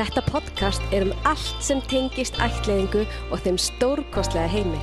[0.00, 3.02] Þetta podcast er um allt sem tengist ættleiðingu
[3.34, 4.78] og þeim stórkostlega heimi.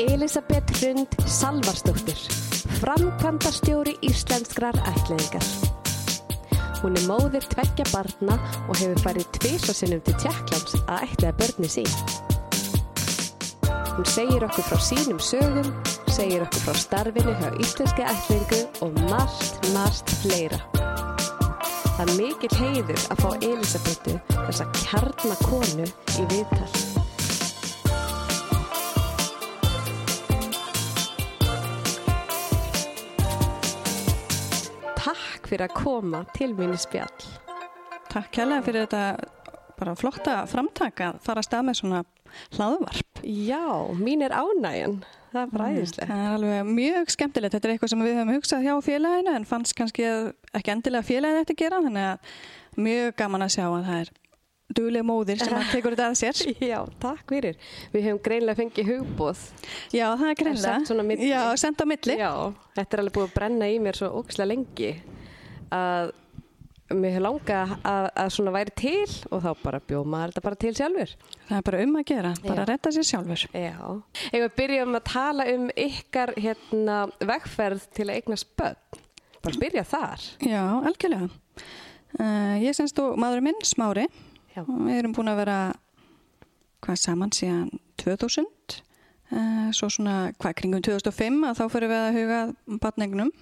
[0.00, 2.16] Elisabeth Hrund Salvarsdóttir,
[2.78, 5.44] framkvæmdastjóri íslenskrar ættleiðingar.
[6.80, 8.38] Hún er móðir tveggja barna
[8.70, 11.92] og hefur farið tviðsvarsinnum til Tjekklands að ætlaða börni sín.
[13.98, 15.74] Hún segir okkur frá sínum sögum,
[16.08, 20.64] segir okkur frá starfinu hjá íslenski ættleiðingu og margt, margt fleira.
[22.00, 26.68] Það er mikill heiður að fá Elisabetu þessa kjarnakonu í viðtal.
[34.96, 37.28] Takk fyrir að koma til mínu spjall.
[38.08, 39.04] Takk kærlega fyrir þetta
[39.76, 42.04] bara flotta framtaka að fara að stað með svona
[42.56, 43.26] hlaðvarp.
[43.28, 43.66] Já,
[44.00, 45.02] mín er ánægjan.
[45.30, 46.06] Það er bræðislega.
[46.10, 47.54] Það er alveg mjög skemmtilegt.
[47.54, 50.08] Þetta er eitthvað sem við höfum hugsað hjá félaginu en fannst kannski
[50.58, 52.32] ekki endilega félaginu eftir að gera þannig að
[52.86, 54.10] mjög gaman að sjá að það er
[54.70, 56.40] dugleg móðir sem að tekur þetta að sér.
[56.72, 57.58] Já, takk fyrir.
[57.94, 59.44] Við hefum greinlega fengið hugbóð.
[59.94, 61.22] Já, það er greinlega.
[61.26, 62.18] Já, sendt á milli.
[62.18, 62.32] Já,
[62.78, 64.92] þetta er alveg búið að brenna í mér svo ógislega lengi
[65.74, 66.12] að
[66.90, 70.60] mér hefur langað að, að svona væri til og þá bara bjóð maður þetta bara
[70.64, 71.12] til sjálfur.
[71.48, 73.44] Það er bara um að gera, bara að retta sér sjálfur.
[73.54, 73.76] Já.
[74.30, 76.98] Ef við byrjum að tala um ykkar hérna
[77.30, 79.00] vegferð til að eignast börn.
[79.40, 80.26] Bara byrja þar.
[80.44, 81.30] Já, algjörlega.
[82.18, 84.08] Uh, ég semst þú, maðurinn minn, Smári,
[84.50, 84.64] Já.
[84.66, 85.58] við erum búin að vera
[86.82, 87.68] hvað saman síðan
[88.00, 88.48] 2000
[89.30, 92.40] uh, svo svona hvað kringum 2005 að þá fyrir við að huga
[92.82, 93.32] barnegnum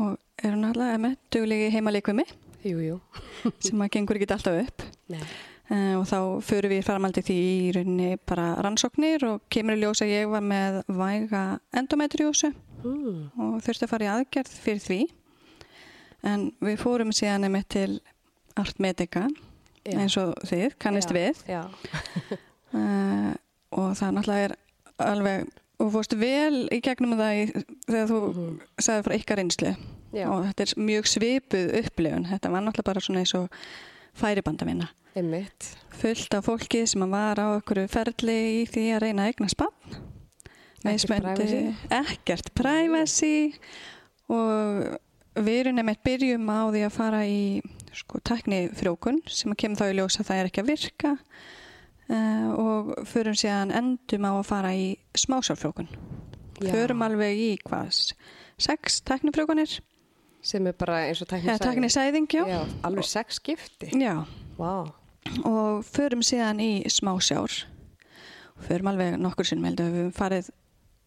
[0.00, 2.26] og erum náttúrulega með duglegi heimalikvimi
[2.64, 2.96] Jú, jú.
[3.64, 4.82] sem að gengur ekki alltaf upp
[5.14, 10.02] uh, og þá fyrir við faramaldi því í rauninni bara rannsóknir og kemur í ljós
[10.04, 11.44] að ég var með væga
[11.76, 13.26] endometriósu Mm.
[13.36, 14.96] og þurfti að fara í aðgerð fyrir því
[16.24, 17.90] en við fórum síðan með til
[18.56, 19.26] Art Medica
[19.84, 19.98] Já.
[20.00, 21.60] eins og þið, kannist Já, við Já.
[22.72, 23.34] uh,
[23.82, 24.54] og það náttúrulega er
[25.10, 25.50] alveg
[25.80, 27.44] og fórst vel í gegnum það í,
[27.84, 28.56] þegar þú Mhm.
[28.80, 29.74] sagði frá ykkar einslu
[30.12, 30.26] Já.
[30.26, 32.30] og þetta er mjög svipuð upplifun.
[32.30, 33.60] Þetta var náttúrulega bara svona eins og
[34.18, 34.90] færibandavinna
[36.00, 39.96] fullt af fólki sem var á okkur ferli í því að reyna að eigna spann.
[40.80, 41.74] Ekkert privacy.
[41.90, 43.54] ekkert privacy.
[44.30, 44.96] Og
[45.34, 47.40] við erum nefnir byrjum á því að fara í
[47.92, 51.16] sko, tækni frjókun sem kemur þá í ljós að það er ekki að virka.
[52.10, 55.86] Uh, og förum síðan endum á að fara í smásárfrjókun
[56.58, 58.16] förum alveg í hvað?
[58.60, 59.78] Sex tæknifrjókunir
[60.42, 62.44] Sem er bara eins og tækni eða tækni sæðing, já.
[62.48, 63.90] Já, alveg sex skipti.
[64.58, 64.88] Vá.
[65.44, 67.52] og förum síðan í smásjár
[68.56, 70.50] og förum alveg nokkur sinnum við höfum farið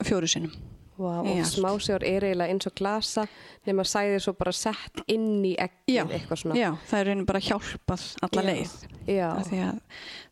[0.06, 0.54] fjóru sinnum
[0.94, 3.24] Vá, og smásjár er eiginlega eins og glasa
[3.66, 6.58] nema sæðir svo bara sett inn í já, ekkið eitthvað svona.
[6.60, 8.48] já, það er raunin bara hjálpað alla Já.
[8.50, 8.76] leið
[9.10, 9.30] Já.
[9.34, 9.80] Af því að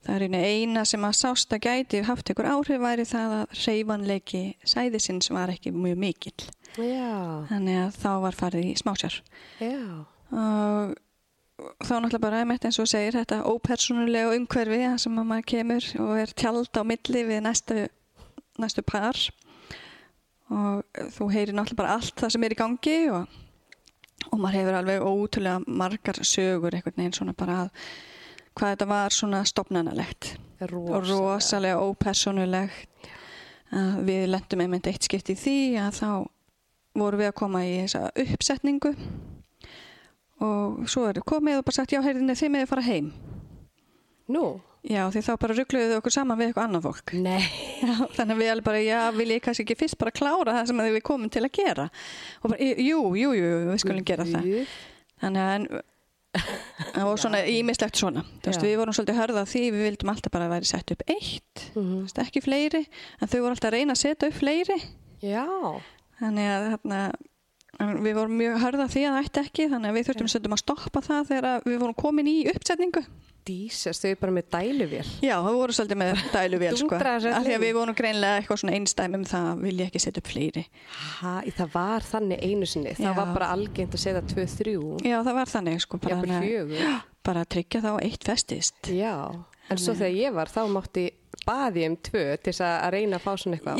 [0.05, 3.57] það er raunin eina sem að sást að gæti haft ykkur áhrif væri það að
[3.66, 4.44] reyfanleiki
[4.75, 7.47] sæðisins var ekki mjög mikill Já.
[7.49, 9.17] þannig að þá var farið í smásjár
[9.59, 9.81] Já.
[10.29, 10.93] og
[11.81, 16.13] þá náttúrulega bara einmitt eins og segir þetta ópersónulega umhverfi sem að maður kemur og
[16.22, 17.88] er tjald á milli við næstu,
[18.61, 19.17] næstu par
[20.51, 23.39] og þú heyrir náttúrulega bara allt það sem er í gangi og,
[24.29, 27.89] og maður hefur alveg ótrúlega margar sögur einhvern veginn svona bara að
[28.59, 33.09] hvað þetta var svona stopnanalegt og rosalega ópersonulegt
[34.06, 36.09] við lendum einmitt eitt skipt í því að þá
[36.97, 38.91] vorum við að koma í þessa uppsetningu.
[40.41, 43.11] Og svo er komið og bara sagt já, heyrðinni þið með að fara heim.
[44.31, 44.45] Nú?
[44.83, 47.13] Já, því þá bara ruggluðu þau okkur saman við eitthvað annað fólk.
[47.13, 47.43] Nei.
[47.81, 50.67] já, þannig að við alveg bara, já, vil ég kannski ekki fyrst bara klára það
[50.71, 51.85] sem við komum til að gera?
[52.41, 52.59] Og bara,
[52.89, 54.51] jú, jú, jú, við skulum gera það.
[55.21, 55.67] Þannig að en,
[56.95, 58.21] það var svona ímislegt svona.
[58.41, 61.65] Þú veist, við vorum svolítið hörða því við vildum alltaf bara væri sett upp eitt
[61.75, 61.89] Mhm.
[61.91, 62.85] þú veist, ekki fleiri,
[63.21, 64.79] en þau voru alltaf að reyna að setja upp fleiri.
[65.21, 65.45] Já.
[66.21, 66.97] þannig að þarna,
[67.81, 70.55] en við vorum mjög hörða því að það ætti ekki þannig að við þurftum stundum
[70.57, 73.03] að stoppa það þegar við vorum komin í uppsetningu
[73.41, 75.07] Dísast, þau er bara með dæluvél.
[75.25, 78.75] já, það voru svolítið með dæluvél sko, af því að við vorum greinlega eitthvað svona
[78.78, 80.63] einstæmi um það að vilja ekki setja upp fleiri
[81.23, 82.93] Ha, það var þannig einu sinni.
[82.99, 83.16] Það Já.
[83.17, 84.75] var bara algengt að setja 2-3.
[85.09, 86.93] já, það var þannig sko, bara, þannig fjögur.
[87.31, 89.16] bara að tryggja þá eitt festist Já.
[89.72, 91.07] En svo þegar ég var, þá mátti
[91.47, 93.79] baði um tvö til þess að reyna að fá svona eitthvað.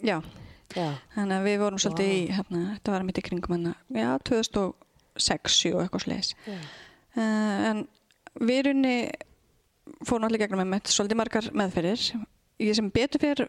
[0.00, 0.16] Já.
[0.74, 5.56] Þannig að við vorum svolítið í hérna, þetta var mitt í kringum hana já, 2006
[5.62, 7.86] 7 og eitthvað sliðis uh, en
[8.38, 8.96] við runni
[10.06, 12.06] fórum allir gegnum með með svolítið margar meðferðir.
[12.62, 13.44] Ég sem betur fyrir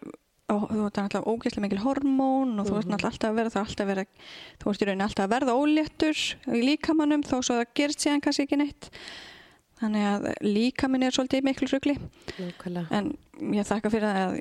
[0.50, 3.84] og þú ert náttúrulega ógeðslega mikil hormón og þú ert náttúrulega alltaf að er alltaf
[3.84, 4.04] að vera
[4.62, 6.22] þú ert í rauninni alltaf að verða óléttur
[6.56, 8.88] í líkamannum þó svo það gerist síðan kannski ekki neitt.
[9.80, 11.94] Þannig að líka minn er svolítið miklu rugli.
[12.90, 13.12] En
[13.54, 14.40] ég þakka fyrir það að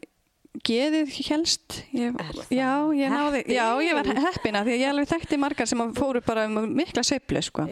[0.66, 2.16] geðið helst ég,
[2.52, 6.22] já, ég náði, já, ég var heppina því að ég alveg þekkti margar sem fóru
[6.26, 7.68] bara um mikla seiflu sko.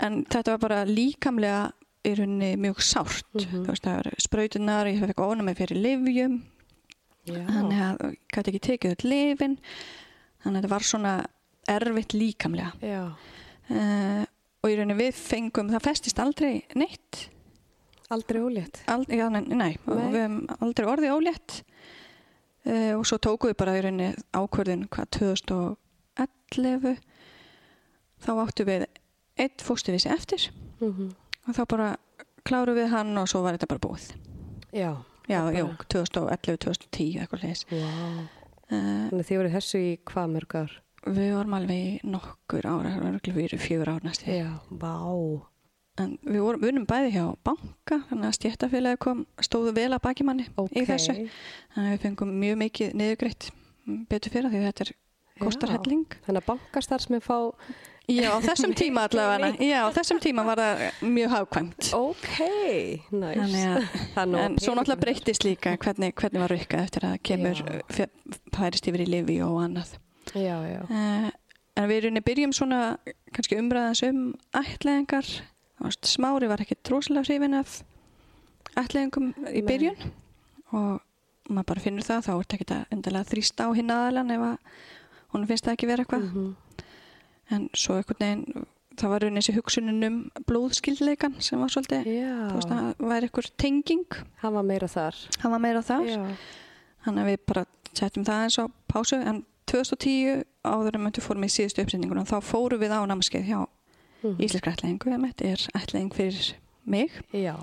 [0.00, 1.70] En þetta var bara líkamlega
[2.06, 3.26] í rauninni mjög sárt.
[3.34, 3.64] Mhm.
[3.64, 6.38] þú veist það var sprautunar, ég fekk ofna mig fyrir livjum
[7.26, 9.58] þannig að ég gæti ekki tekið út lifin
[10.40, 11.14] þannig að þetta var svona
[11.68, 12.72] erfitt líkamlega.
[13.70, 14.24] Uh,
[14.60, 17.28] og í rauninni við fengum það festist aldrei neitt.
[18.10, 18.80] Aldrei ólétt.
[18.90, 19.76] Ald, já, nei, nei, Nei.
[19.86, 21.60] við hefum aldrei orðið ólétt
[22.70, 26.98] uh, og svo tókum við bara í rauninni ákvörðin hvað 2011
[28.20, 28.86] þá áttu við
[29.40, 30.50] eitt fóstuvísi eftir.
[30.80, 31.10] Mm
[31.48, 31.86] og þá bara
[32.46, 34.10] kláru við hann og svo var þetta bara búið.
[34.76, 34.90] Já,
[35.26, 37.78] já, Og jú, bara- 2011-2010 eitthvað leis vá.
[37.80, 40.74] uh, Þannig þið voru þessu í hvað mörg ár?
[41.06, 44.26] við varum alveg nokkur ára það var örugglega fyrir fjögur ár næstu.
[44.28, 44.94] Já, vá.
[45.98, 50.02] En við vorum, við unum bæði hjá banka þannig að stjættafélagi kom stóðu vel að
[50.06, 50.72] baki manni Ok.
[50.78, 53.50] í þessu þannig að við fengum mjög mikið niðurgreitt
[54.08, 54.92] betur fyrir því að þetta er
[55.40, 55.76] kostar Já.
[55.78, 57.36] helling Þannig að bankastarfsmenn fá...
[58.10, 60.82] já, á þessum tíma allavega já, á þessum tíma var það
[61.16, 62.38] mjög hafkvæmt Ok,
[63.10, 63.56] næs.
[64.14, 67.62] Þannig að- svo náttúrulega breytist líka hvernig, hvernig var rukkað eftir að kemur
[68.54, 69.96] færist yfir í lifi og annað
[70.36, 70.80] Já, já.
[70.86, 71.30] uh,
[71.80, 72.80] en við erum byrjum svona
[73.34, 74.20] kannski umræðans um
[74.60, 75.26] ætleðingar
[75.80, 77.78] Veist, Smári var ekki tróslega hrifin af
[78.76, 79.62] ætleðingum í Nei.
[79.66, 80.10] byrjun
[80.76, 81.00] og
[81.50, 84.44] maður bara finnur það þá er þetta ekki að endilega þrýsta á hinn aðalan ef
[84.50, 84.58] að
[85.32, 86.50] hún finnst það ekki vera eitthvað Mhm.
[87.50, 88.66] en svo einhvern veginn
[89.00, 92.06] það var raunin þessi hugsunin um blóðskildleikan sem var svolítið
[92.52, 94.06] að það væri einhver tenging
[94.42, 95.14] hann var meira þar.
[95.40, 96.36] hann var meira þar
[97.04, 101.44] þannig að við bara settum það eins á pásu en 2010 áður en við fórum
[101.44, 103.66] í síðustu uppsendinguna þá fórum við á námskeið hjá
[104.22, 104.40] Mhm.
[104.44, 106.52] Íslenska ætlaðingu þetta er ætlaðing fyrir
[106.86, 107.56] mig já,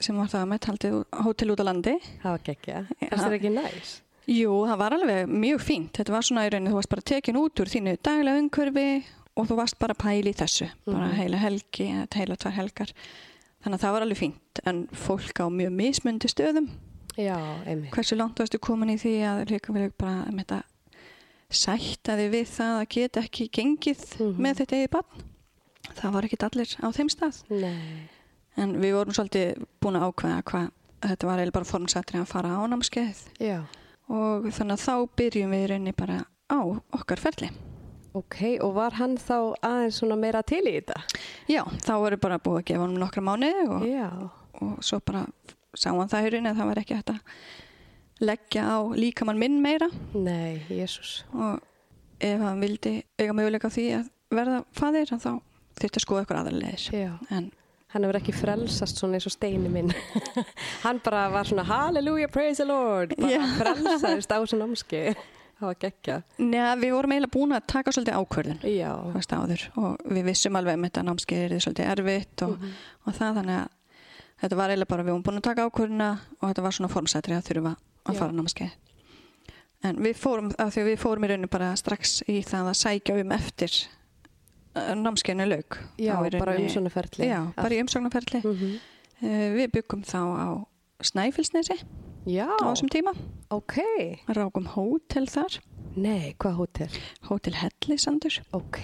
[0.00, 2.86] sem var það með hótel út á landi það var geggja.
[3.00, 3.08] Já.
[3.10, 4.00] Það er ekki næs.
[4.28, 7.36] Jú, það var alveg mjög fínt þetta var svona í rauninni, þú varst bara tekin
[7.36, 9.04] út úr þínu daglega umhverfi
[9.36, 11.16] og þú varst bara að pæla í þessu bara Mhm.
[11.16, 12.92] heila helgi, heila tvær helgar
[13.64, 16.68] þannig að það var alveg fínt en fólk á mjög mismundi stöðum
[17.18, 17.36] Já,
[17.92, 20.62] hversu langt varstu komin í því að líka við bara um þetta
[21.52, 24.40] sætta þig við það að geta ekki gengið Mhm.
[24.40, 25.22] með þetta eigið barn
[25.98, 28.08] það var ekkit allir á þeim stað Nei.
[28.60, 30.70] en við vorum svolítið búin að ákveða hvað
[31.02, 33.58] þetta var eiginlega bara formsættri að fara á námskeið Já,
[34.08, 36.18] og þannig að þá byrjum við rauninni bara
[36.52, 36.58] á
[36.98, 37.48] okkar ferli
[38.12, 38.36] ok.
[38.60, 40.98] Og var hann þá aðeins svona meira til í þetta?
[41.48, 44.30] já, þá voru bara búið að gefa honum nokkra mánuði og,
[44.60, 45.24] og svo bara
[45.72, 47.22] sá hann það í rauninni að það var ekki hægt að
[48.22, 51.22] leggja á líkamann minn meira Nei, Jésús.
[51.34, 51.62] og
[52.22, 55.32] ef hann vildi eiga möguleika á því að verða faðir þá
[55.80, 56.40] þurfti að skoða ykkur
[57.32, 57.50] en
[57.92, 59.90] Hann hefur ekki frelsast svona eins og steini minn.
[60.84, 63.12] hann bara var svona Halleluja, praise the Lord.
[63.18, 63.42] Bara Já.
[63.58, 65.02] frelsaðist á þessu námski.
[65.62, 66.14] Það var geggja.
[66.42, 68.62] neða, við vorum eiginlega búin að taka svolítið ákvörðun
[69.78, 72.64] og við vissum alveg um þetta námskeið er svolítið erfitt og,
[73.06, 73.68] og það þannig að
[74.42, 76.08] þetta var eiginlega bara við vorum búin að taka ákvörðuna
[76.40, 78.18] og þetta var svona formsætri að þurfa að Já.
[78.18, 78.74] fara á námskeið
[79.86, 83.20] en við fórum, af því við fórum í rauninu bara strax í það að sækja
[83.22, 83.78] um eftir
[84.76, 85.78] uh, námskeiðinu lauk.
[85.98, 87.26] Já, bara umsóknarferli.
[87.28, 88.78] já, bara í umsóknarferli Mm -hmm.
[89.22, 90.48] uh, við byggum þá á
[91.02, 91.76] Snæfellsnesi
[92.26, 93.12] Já, á þessum tíma.
[93.50, 93.78] Ok.
[94.28, 95.58] rákum hótel þar.
[95.96, 96.90] Nei, hvað hótel?
[97.28, 98.78] hótel Hellisandur Ok,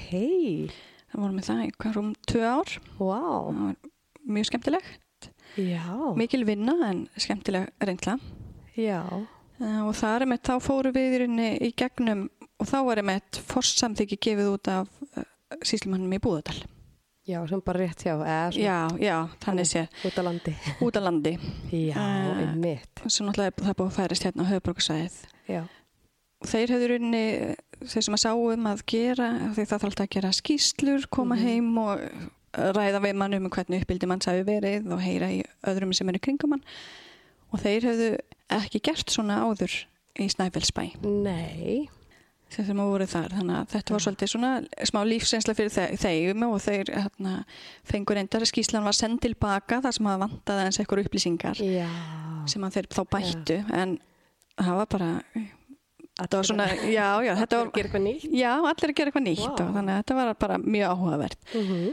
[1.08, 2.80] það vorum við það í rúm tvö ár.
[2.98, 3.22] Vá.
[3.48, 3.76] það var
[4.28, 4.84] mjög skemmtileg
[5.56, 8.18] Já, mikil vinna en skemmtileg reyndla
[8.76, 9.02] já,
[9.60, 12.28] uh, og það er með þá fóru við í í gegnum
[12.58, 14.97] og þá er með forssamþyggi gefið út af
[15.64, 16.60] síslumannum í Búðardal.
[17.28, 18.14] Já, sem bara rétt hjá,
[18.56, 20.54] já, já, þannig sé út á landi.
[20.84, 21.34] út á landi.
[21.72, 23.02] Já, Eh, einmitt.
[23.06, 25.62] sem náttúrulega er það búið að færist hérna á höfuborgarsæðið Já,
[26.48, 27.22] þeir hefur rauninni
[27.84, 31.36] þeir sem að sáu um að gera því það þarf alltaf að gera skýslur koma
[31.36, 31.44] Mhm.
[31.44, 32.00] heim og
[32.78, 36.18] ræða við mann um hvernig uppbyldi mann sæfi verið og heyra í öðrum sem eru
[36.18, 36.64] kringum hann.
[37.52, 38.08] Og þeir hefðu
[38.56, 39.84] ekki gert svona áður
[40.18, 40.96] í Snæfellsbæ.
[41.04, 41.88] Nei,
[42.48, 43.34] sem þeim að voru þar.
[43.38, 44.50] Þannig að þetta var svolítið svona
[44.90, 47.34] smá lífsreynsla fyrir þe- þeim og þeir hérna,
[47.84, 51.88] fengur reyndar skýslan var send tilbaka þar sem að vantaði eins eitthvað upplýsingar já.
[52.48, 53.58] sem að þeir þá bættu.
[53.76, 53.98] En
[54.58, 55.10] það var bara
[56.18, 58.24] þetta var Allir- svona, já, já, þetta allir var eitthvað nýtt.
[58.32, 61.40] já, allir að gera eitthvað nýtt og þannig að þetta var bara mjög áhugavert.
[61.54, 61.88] Mm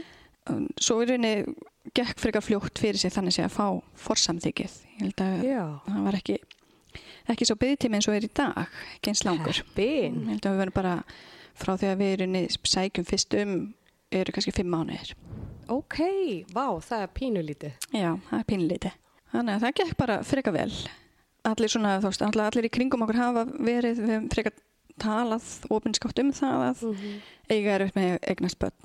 [0.46, 1.56] Um, svo í rauninni
[1.92, 3.64] gekk frekar fljótt fyrir sig þannig að fá
[3.98, 4.74] forsamþykið.
[4.94, 6.36] Ég held að Já, það var ekki
[7.32, 8.66] ekki svo byggtími eins og er í dag
[8.96, 9.62] ekki eins langur
[10.54, 10.94] við verðum bara
[11.56, 13.56] frá því að við rauninni sækjum fyrst um
[14.12, 15.14] eru kannski fimm mánuðir
[15.66, 15.96] Ok,
[16.54, 17.72] vá, það er pínulítið.
[17.90, 18.90] Já, það er pínlíti.
[19.32, 20.68] Þannig að það gekk bara freka vel.
[21.50, 24.52] Allir svona, veist, allir, í kringum okkur hafa verið, við hefum freka
[25.02, 27.16] talað ofinskátt um það að Mhm.
[27.50, 28.78] eiga er upp með eignast börn.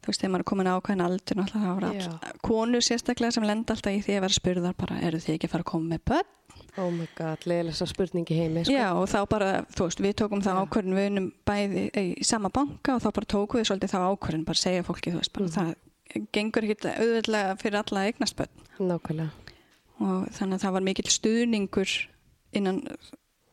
[0.00, 2.08] Þú veist, þegar maður er komin á ákveðin aldur, náttúrulega voru Já.
[2.08, 5.44] all, konur sérstaklega sem lenda alltaf í því að vera spurðar bara, eru þið ekki
[5.48, 6.32] að fara að koma með börn?
[6.76, 8.74] Oh my god, leiðilega spurningi heimi, sko.
[8.74, 12.50] Já, og þá bara, þú veist, við tókum það ákvörðin, við unum bæði í sama
[12.50, 15.44] banka og þá bara tókum við svolítið þá ákvörðin, bara segja fólki, þú veist, bara
[15.44, 15.54] Mhm.
[15.54, 18.04] það gengur ekki auðvitað fyrir alla
[18.36, 18.64] börn.
[18.78, 19.30] Nákvæmlega.
[20.00, 21.90] og þannig að það var mikill stuðningur
[22.52, 22.80] innan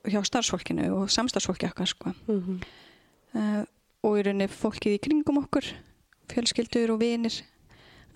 [0.09, 2.13] hjá starfsfólkinu og samstarfsfólki okkar sko.
[2.27, 2.59] Mm
[3.35, 3.63] uh,
[4.03, 5.67] og í rauninni fólkið í kringum okkur
[6.31, 7.35] fjölskyldur og vinir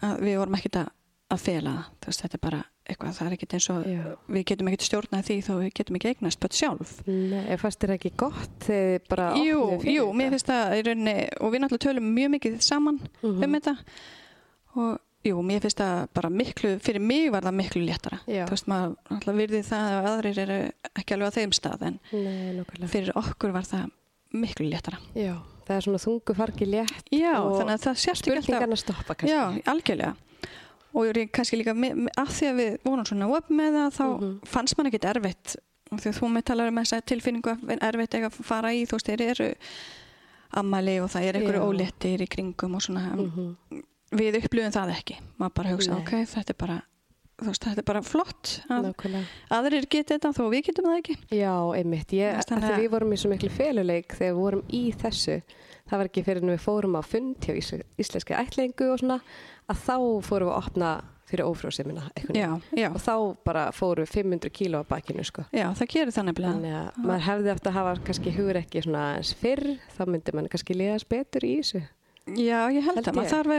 [0.01, 0.89] að við vorum ekkert að,
[1.29, 4.01] að fela það þetta er bara eitthvað, það er ekkert eins og Já.
[4.35, 7.93] við getum ekkert stjórnað því þó við getum ekki eignast börn sjálf Nei, fannst þér
[7.95, 10.17] ekki gott þegar bara Jú, jú, þetta?
[10.19, 13.43] mér finnst það í rauninni og við náttúrulega tölum mjög mikið saman Mhm.
[13.43, 13.75] um þetta
[14.75, 18.45] og jú, mér finnst það bara miklu, fyrir mig var það miklu léttara Já.
[18.45, 20.59] þú veist, maður náttúrulega virði það að aðrir eru
[20.93, 23.89] ekki alveg á þeim stað en Nei, fyrir okkur var það
[24.35, 25.33] miklu léttara Já,
[25.65, 27.57] það er svona þungu fargi létt Já, og
[28.21, 29.33] spurningarna stoppa kannski.
[29.33, 30.13] Já, algjörlega
[30.95, 34.33] og er kannski líka að því að við vorum svona upp með það þá Mhm.
[34.47, 35.55] fannst mann ekkit erfitt
[35.91, 38.95] því að þú með talar um þessa tilfinningu að erfitt eiga að fara í þú
[38.97, 39.49] veist, þeir eru
[40.55, 41.67] ammali og það er einhverju Já.
[41.69, 43.83] óléttir í kringum og svona Mhm.
[44.15, 46.01] við upplifum það ekki maður bara hugsa, Nei.
[46.01, 46.81] ok, þetta er bara
[47.41, 48.91] þú veist, þetta er bara flott að
[49.57, 52.13] aðrir geti þetta þó við getum það ekki Já, einmitt.
[52.15, 55.41] Ég, að þannig að- við vorum í svo miklu feluleik þegar við vorum í þessu.
[55.85, 59.19] Það var ekki fyrir en við fórum á fund hjá ís íslenski ætlingu og svona
[59.69, 60.93] að þá fórum við að opna
[61.25, 61.45] fyrir
[62.77, 63.13] já, Og þá
[63.45, 65.43] bara fóru 500 kíló á bakinu, sko.
[65.51, 68.81] já, það gerir það nefnilega Þannig að maður hefði eftir að hafa kannski hugur ekki
[68.85, 69.63] svona eins fyrr,
[69.97, 71.81] þá myndi mann kannski liðast betur í þessu.
[72.25, 73.33] Já, ég held, Held að maður ég.
[73.35, 73.57] þarf að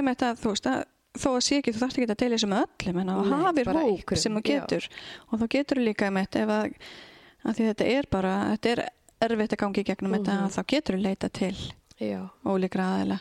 [0.50, 0.84] veist, að
[1.22, 3.80] þó að sé ekki, þú þarfst ekki að deila þessu með öllum en að bara
[3.82, 4.48] hóp einhverjum, sem þú já.
[4.52, 4.88] getur
[5.30, 6.76] og þá getur líka með ef að,
[7.46, 8.84] að því þetta er bara, þetta er
[9.26, 10.24] erfitt að gangi í gegnum Mhm.
[10.24, 11.56] þetta, þá getur þú leita til
[12.00, 12.20] Já.
[12.44, 13.20] ólíkra aðeila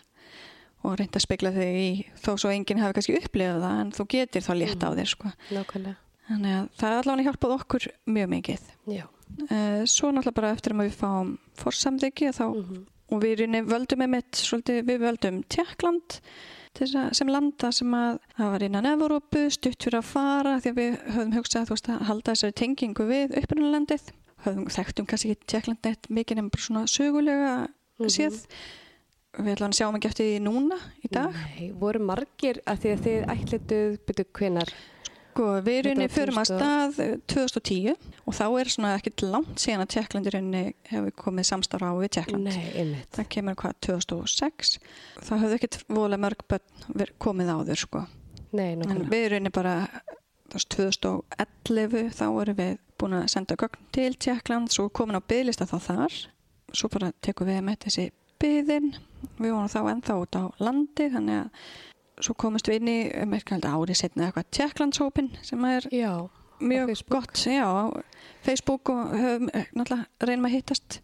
[0.86, 4.06] og reynda að spegla þig í þó svo enginn hafi kannski upplifað það en þú
[4.14, 5.32] getur þá létt á þér sko.
[6.26, 9.04] Þannig að það er allavega hjálpað okkur mjög mikið Já.
[9.06, 12.86] uh, svo náttúrulega bara eftir að við fáum fórsamþyggi þá Mhm.
[13.12, 16.20] og við völdum einmitt svolítið, við völdum Tjekkland
[17.16, 20.96] sem landa sem að það var innan Evrópu, stutt fyrir að fara því að við
[21.16, 24.10] höfum hugsað veist, að halda þessari tengingu við upprunalandið.
[24.46, 27.54] Höfum þekktum kannski ekki Tjekkland neitt mikið nefnir bara svona sögulega
[28.00, 28.10] Mhm.
[28.12, 28.46] séð.
[29.36, 31.34] Við ætlum að sjáum ekki eftir því núna í dag.
[31.34, 34.74] Nei, voru margir að því að þið ætlituð byrju hvenar
[35.36, 39.24] Sko, við rauninni var förum að 2000 stað eh, 2010 og þá er svona ekkit
[39.28, 43.10] langt síðan að Tjekkland í rauninni hefur komið samstarf á við Tjekkland Nei, einmitt.
[43.18, 44.78] það kemur hvað 2006
[45.28, 48.04] það höfðu ekkert vola mörg börn komið áður sko
[48.56, 49.10] Nei, en nákvæmlega.
[49.12, 49.74] við erum bara
[50.48, 55.28] þú veist, 2011 þá erum við búin að senda gögn til Tjekkland svo komin á
[55.28, 56.16] bygglista þá þar
[56.72, 58.08] svo bara tekum við með þessi
[58.40, 58.94] byðin
[59.42, 61.68] við vorum þá ennþá út á landi þannig að
[62.24, 66.30] svo komist við inn í um árið setna eitthvað Tjekklandshópin sem er Já,
[66.60, 67.92] mjög gott já, á
[68.46, 71.02] Facebook og höfum eh, náttúrulega reynum að hittast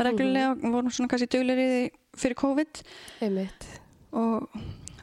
[0.00, 2.82] reglulega og vorum svona kannski duglerið fyrir COVID
[3.24, 3.66] einmitt.
[4.12, 4.48] og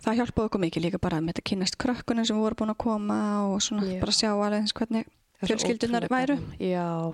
[0.04, 3.20] það hjálpaði okkur mikið líka bara með þetta kynast krökkunum sem voru búin að koma
[3.48, 4.00] og svona Já.
[4.02, 5.08] bara sjá alveg eins hvernig
[5.42, 6.38] er fjölskyldunar væru.
[6.60, 7.14] Já.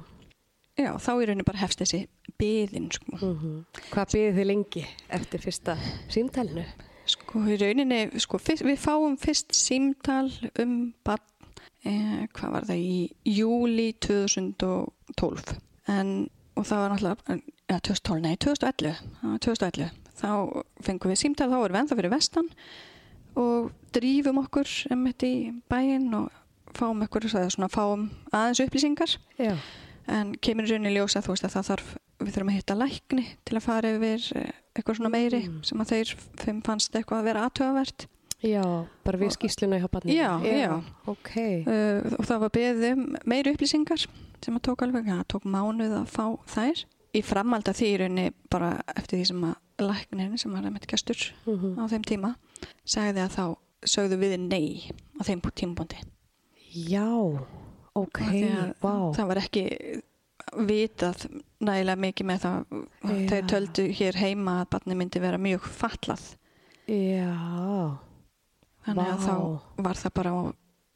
[0.80, 2.06] já, þá í rauninu bara hefst þessi
[2.40, 3.20] byðin sko.
[3.20, 5.78] Mm Hvað býðið þið lengi eftir fyrsta
[6.10, 6.66] símtælinu?
[7.10, 10.30] Sko í rauninni sko, fyrst, við fáum fyrst símtal
[10.62, 11.26] um barn
[11.84, 15.58] eh, hvað var það í júli 2012
[15.92, 16.16] en
[16.54, 17.38] og það var náttúrulega
[17.72, 20.30] ja, 2012, nei 2011, það var 2011 þá
[20.86, 22.50] fengum við símtal, þá erum við ennþá fyrir vestan
[23.40, 25.34] og drífum okkur einmitt í
[25.72, 26.30] bæinn og
[26.78, 29.18] fáum okkur, svona fáum aðeins upplýsingar.
[29.38, 29.56] Já.
[30.08, 31.92] En kemur í rauninni ljósa þú veist að það þarf
[32.24, 35.62] við þurfum að hitta lækni til að fara yfir eh, eitthvað svona meiri Mm.
[35.64, 38.08] sem að þeir fannst eitthvað að vera aðtöfavert
[38.44, 38.64] Já,
[39.06, 40.18] bara við skýsluna hjá barninu.
[40.20, 40.74] Já, já.
[41.08, 41.30] Ok.
[41.64, 44.02] uh, og það var beðið um meiri upplýsingar
[44.44, 46.82] sem að tók alveg, það tók mánuð að fá þær
[47.16, 50.88] í framhald af því í rauninni bara eftir því sem að læknirinn sem var einmitt
[50.92, 52.34] gestur Mm á þeim tíma
[52.84, 53.46] sagði að þá
[53.96, 56.04] sögðu við nei á þeim tímbóndi
[56.74, 57.08] Já,
[58.00, 58.20] ok,
[58.82, 58.94] vá.
[59.16, 59.64] það var ekki
[60.68, 61.28] vitað
[61.64, 63.14] nægilega mikið með það Já.
[63.32, 66.24] þeir töldu hér heima að barni myndi vera mjög fallað
[66.90, 67.32] Já,
[68.84, 69.26] þannig að Vá.
[69.28, 70.34] þá var það bara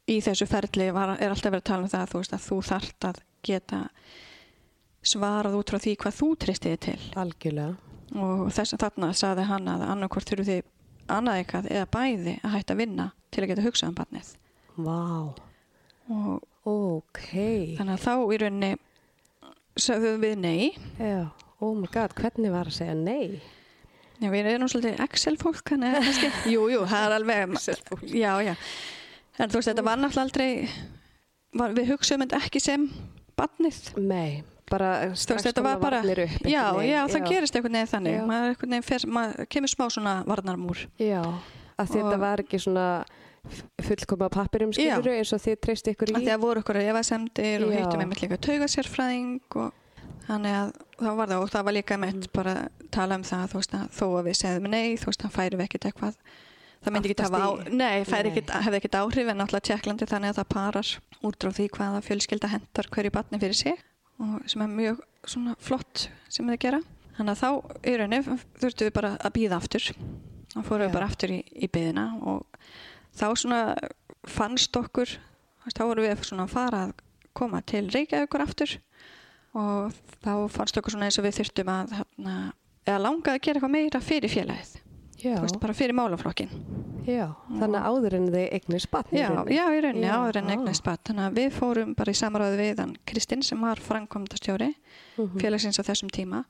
[0.08, 2.46] í þessu ferli var, er alltaf verið að tala um það að þú, veist, að
[2.48, 3.80] þú þart að geta
[5.08, 7.76] svarað út frá því hvað þú tristiði til algjörlega.
[8.18, 10.62] og þess að þarna saði hann að annarkvort þurfu þið
[11.08, 14.32] annað eitthvað eða bæði að hætta að vinna til að geta hugsað um barnið
[14.78, 14.98] Vá,
[16.08, 17.22] og ok.
[17.78, 18.72] þannig að þá í rauninni
[19.78, 20.62] sögðum við nei.
[20.98, 21.28] Já,
[21.62, 23.38] oh my god, hvernig var að segja nei?
[24.18, 27.58] Já, við erum svolítið Excel-fólk, þannig að kannski, jú, jú, það er alveg,
[28.10, 28.54] já, já,
[29.38, 30.48] en þú veist, þetta var náttúrulega aldrei,
[31.60, 32.88] var, við hugsaum þetta ekki sem
[33.38, 34.40] barnið, Nei,
[34.72, 36.50] bara veist, strax var koma bara, varnir upp.
[36.50, 39.86] já, einhvern já, það gerist einhvern veginn þannig, maður, einhvern veginn fer, maður kemur smá
[39.94, 41.22] svona varnarmúr, Já,
[41.78, 42.88] að þetta var ekki svona
[43.88, 46.16] fullkoma pappirum skiluru eins og þið treyst ykkur í.
[46.22, 47.78] því að voru ykkur efasemdir og Já.
[47.82, 49.72] hittum einmitt líka taugasérfræðing og
[50.28, 52.32] þannig að það var það og það var líka einmitt Mm.
[52.34, 55.22] bara að tala um það, þú veist, að þó að við segðum nei, þú veist,
[55.22, 56.14] það færi við ekkert eitthvað,
[56.84, 60.30] það myndi ekki hafa á, nei, færi ekkert, hefði ekkert áhrif en náttúrulega Tjekklandi þannig
[60.34, 60.88] að það parar
[61.28, 63.76] út frá því hvaða fjölskylda hendar hverju batni fyrir sig
[64.18, 66.80] og sem er mjög svona flott sem þið gera.
[67.18, 67.50] Þannig að þá
[67.88, 69.88] í rauninni þurftum við bara að býða aftur
[70.56, 72.46] og fórum við bara aftur í, í byðina og
[73.18, 73.60] þá svona
[74.28, 75.12] fannst okkur,
[75.74, 76.92] þá vorum við svona að fara að
[77.38, 78.76] koma til Reykjavíkur aftur
[79.58, 79.94] og
[80.24, 82.34] þá fannst okkur svona eins og við þurftum að hérna,
[82.88, 84.74] eða langaði að gera eitthvað meira fyrir félagið,
[85.42, 86.50] veist, bara fyrir málaflokkin.
[87.08, 89.16] já, þannig að áður en þið eignist batn.
[89.16, 90.16] Já, já, í rauninni Já.
[90.20, 91.00] áður en eignast bat.
[91.08, 94.74] Þannig að við fórum bara í samráði við Kristinn sem var framkvæmdastjóri
[95.16, 95.38] Mhm.
[95.40, 96.44] félagsins á þessum tíma.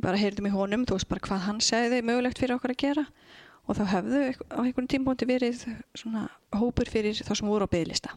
[0.00, 3.06] Bara heyrðum í honum, þú veist bara hvað hann segði mögulegt fyrir okkur að gera
[3.66, 4.22] og þá hefðu
[4.54, 5.64] á einhvern tímpúndi verið
[5.98, 8.14] svona hópur fyrir þá sem voru á bygglista.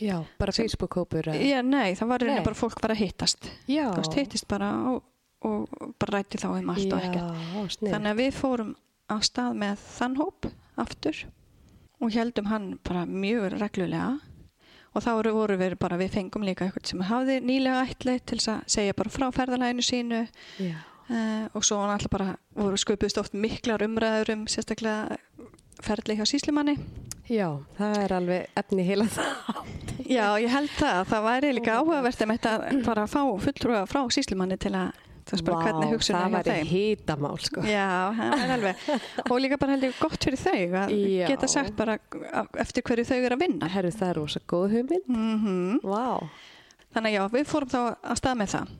[0.00, 1.26] Já, bara Facebook-hópur.
[1.28, 1.42] eða?
[1.44, 2.40] Já, nei, það var Nei.
[2.44, 3.50] bara fólk var að hittast.
[3.68, 3.90] Já.
[3.92, 5.02] Veist, hittist bara og,
[5.44, 7.42] og bara rætti þá um allt og ekkert.
[7.52, 7.90] Já.
[7.92, 8.72] Þannig að við fórum
[9.10, 10.48] á stað með þann hóp
[10.80, 11.20] aftur
[12.00, 14.18] og heldum hann bara mjög reglulega
[14.94, 18.62] og þá voru- við bara, við fengum líka eitthvað sem hafði nýlega ætli til að
[18.66, 20.22] segja bara frá ferðalæginu sínu
[20.58, 20.78] Já,
[21.10, 25.18] uh, og svo var alltaf bara, voru sköpust oft miklar umræður um sérstaklega
[25.84, 26.76] ferðli hjá síslimanni.
[27.30, 27.46] já,
[27.78, 29.60] það er alveg efni heila það.
[30.10, 34.00] Já, ég held það, það væri líka áhugavert um þetta bara að fá fulltrúa frá
[34.10, 34.88] síslimanni til að,
[35.30, 36.70] veist bara hvernig hugsun það er hjá væri þeim.
[36.72, 37.62] hitamál, sko.
[37.62, 37.86] Já,
[38.18, 38.82] það er alveg
[39.30, 41.26] og líka bara held ég gott fyrir þau að Já.
[41.30, 41.94] geta sagt bara
[42.64, 45.06] eftir hverju þau eru að vinna Herru, það er rosa góð hugmynd.
[45.06, 46.26] mm Vá.
[46.90, 48.74] Þannig að já, við fórum þá að stað með það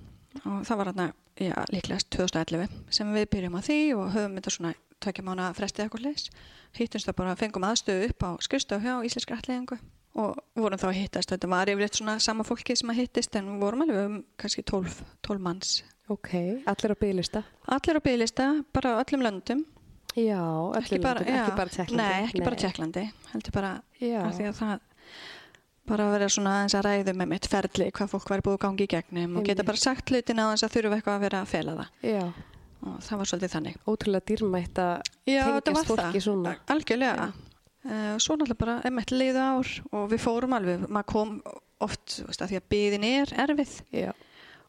[0.44, 1.08] og það var hérna,
[1.40, 5.86] já, líklegast 2011 sem við byrjum að því og höfum þetta svona tvekja mánu frestið
[5.86, 6.28] eitthvað leis
[6.76, 9.80] hittumst það bara, fengum aðstöðu upp á skrifstofu hjá Íslenska ætliðingu
[10.20, 13.50] og vorum þá að hittast, þetta var yfirleitt svona sama fólki sem að hittist en
[13.60, 15.74] vorum alveg um kannski 12, 12 manns.
[16.10, 16.32] Ok,
[16.66, 17.44] allir á bygglista.
[17.70, 19.64] allir á bygglista, bara öllum löndum.
[20.18, 20.42] Já,
[20.98, 22.02] bara, löndum, ekki bara Tjekklandi.
[22.02, 24.72] Nei, ekki bara Tjekklandi heldur bara af því að það
[25.90, 28.62] bara að vera svona aðeins að ræðu með mitt ferli hvað fólk væri búið að
[28.64, 29.68] gangi í gegnum og geta Einmitt.
[29.70, 31.92] bara sagt hlutina þess að þurfa eitthvað að vera að fela það.
[32.10, 32.22] Já,
[32.80, 33.78] og það var svolítið þannig.
[33.90, 36.54] Ótrúlega dýrmætt að tengjast fólki svona.
[36.74, 37.30] algjörlega.
[37.80, 41.30] Uh, Svo náttúrulega bara einmitt liðu ár og við fórum alveg, maður kom
[41.80, 43.76] oft veist, að því að byðin er erfið.
[43.96, 44.10] Já,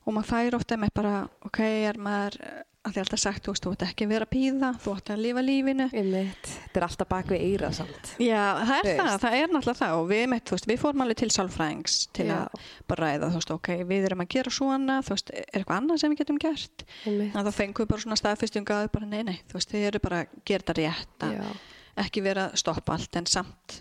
[0.06, 1.60] og maður fær ofta með bara ok,
[1.92, 2.38] er maður
[2.82, 5.10] að því alltaf sagt, þú veist, þú ert ekki að vera að píða þú ert
[5.14, 6.48] að lifa lífinu einmitt.
[6.64, 8.10] Þetta er alltaf bak við eira samt.
[8.18, 9.22] Já, það er Þú það, veist.
[9.26, 12.34] það er náttúrulega það og við, þú veist, við fórum alveg til sálfræðings til Já.
[12.40, 15.78] að bara ræða, þú veist, ok, við erum að gera svona, þú veist, er eitthvað
[15.78, 16.86] annað sem við getum gert?
[17.06, 17.32] Einmitt.
[17.36, 19.88] Þannig að þá fengum við bara svona staðfestinga að bara nei, nei, þú veist, þið
[19.92, 23.78] eru bara að gera þetta rétt, að ekki vera að stoppa allt en samt,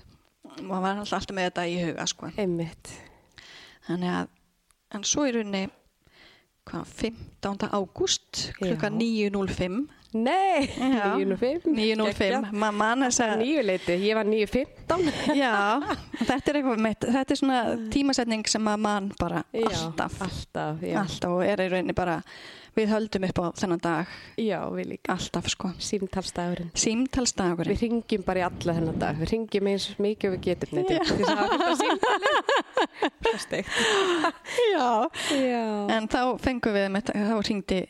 [0.60, 2.32] maður var alltaf með þetta í huga, sko.
[2.36, 2.92] einmitt.
[3.88, 4.32] Þannig að,
[4.98, 5.70] en svo í rauninni,
[6.70, 7.68] 15.
[7.70, 8.96] ágúst, klukka Já.
[8.96, 11.12] 9.05, Nei, Já.
[11.14, 11.68] 905.
[11.70, 15.36] 9.05, maður mann þess að Nýju leiti, ég var 915.
[15.38, 15.52] Já,
[16.18, 17.60] þetta er eitthvað mitt, þetta er svona
[17.94, 20.96] tímasetning sem að mann bara Já, alltaf, Alltaf, já.
[21.04, 22.16] alltaf og er í rauninni bara,
[22.74, 24.10] við höldum upp á þennan dag,
[24.42, 25.14] Já, við líka.
[25.14, 25.70] alltaf sko.
[25.78, 26.72] Símtalstagurinn.
[26.74, 27.70] Símtalsdagurinn.
[27.76, 29.18] Við ringjum bara í alla þennan dag.
[29.22, 31.02] Við ringjum eins mikið og við getum þetta.
[31.06, 32.40] Þess að hafa þetta símtalið.
[33.30, 33.82] Svo steikt.
[34.74, 34.88] Já.
[35.50, 35.64] Já.
[35.98, 37.80] En þá fengum við, þá ringdi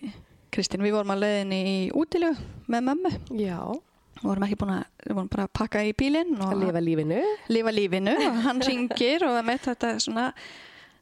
[0.51, 2.37] Kristín, við vorum að leiðinni í útilegu
[2.71, 3.13] með mömmu.
[3.39, 3.59] Já.
[4.21, 7.21] Við vorum ekki búin að, við vorum bara að pakka í bílinn Að lifa lífinu.
[7.49, 10.27] lifa lífinu og hann ringir og með þetta svona,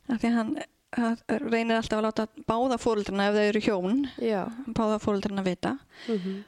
[0.08, 0.52] að því hann
[0.98, 4.44] að reynir alltaf að láta báða fóröldrina ef þau eru hjón Já.
[4.72, 5.74] báða fóröldrina vita
[6.08, 6.44] Mm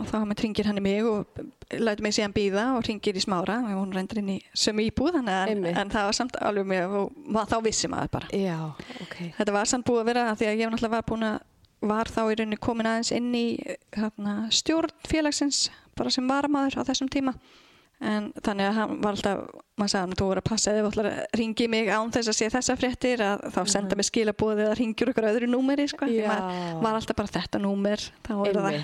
[0.00, 1.26] og þá með ringir hann í mig og
[1.76, 5.18] lætur mig síðan býða og ringir í smára og hún reyndir inn í sömu íbúð
[5.20, 8.56] en, en það var samt alveg mjög og þá vissi maður bara Já,
[9.04, 9.16] ok.
[9.36, 11.36] þetta var samt búið að vera því að ég náttúrulega var búin að
[11.82, 13.46] var þá í rauninni komin aðeins inn í
[13.94, 15.66] þarna, stjórn félagsins
[15.98, 17.34] bara sem varamaður á þessum tíma.
[18.02, 19.42] En þannig að hann var alltaf
[19.78, 22.30] maður sagði hann, þú voru að passa ef þú ætlar að ringi mig án þess
[22.32, 26.08] að sé þessa fréttir að þá senda mig skilabóðið að ringjur ykkur öðru númeri sko,
[26.10, 28.78] því maður var alltaf bara þetta númer þá er það.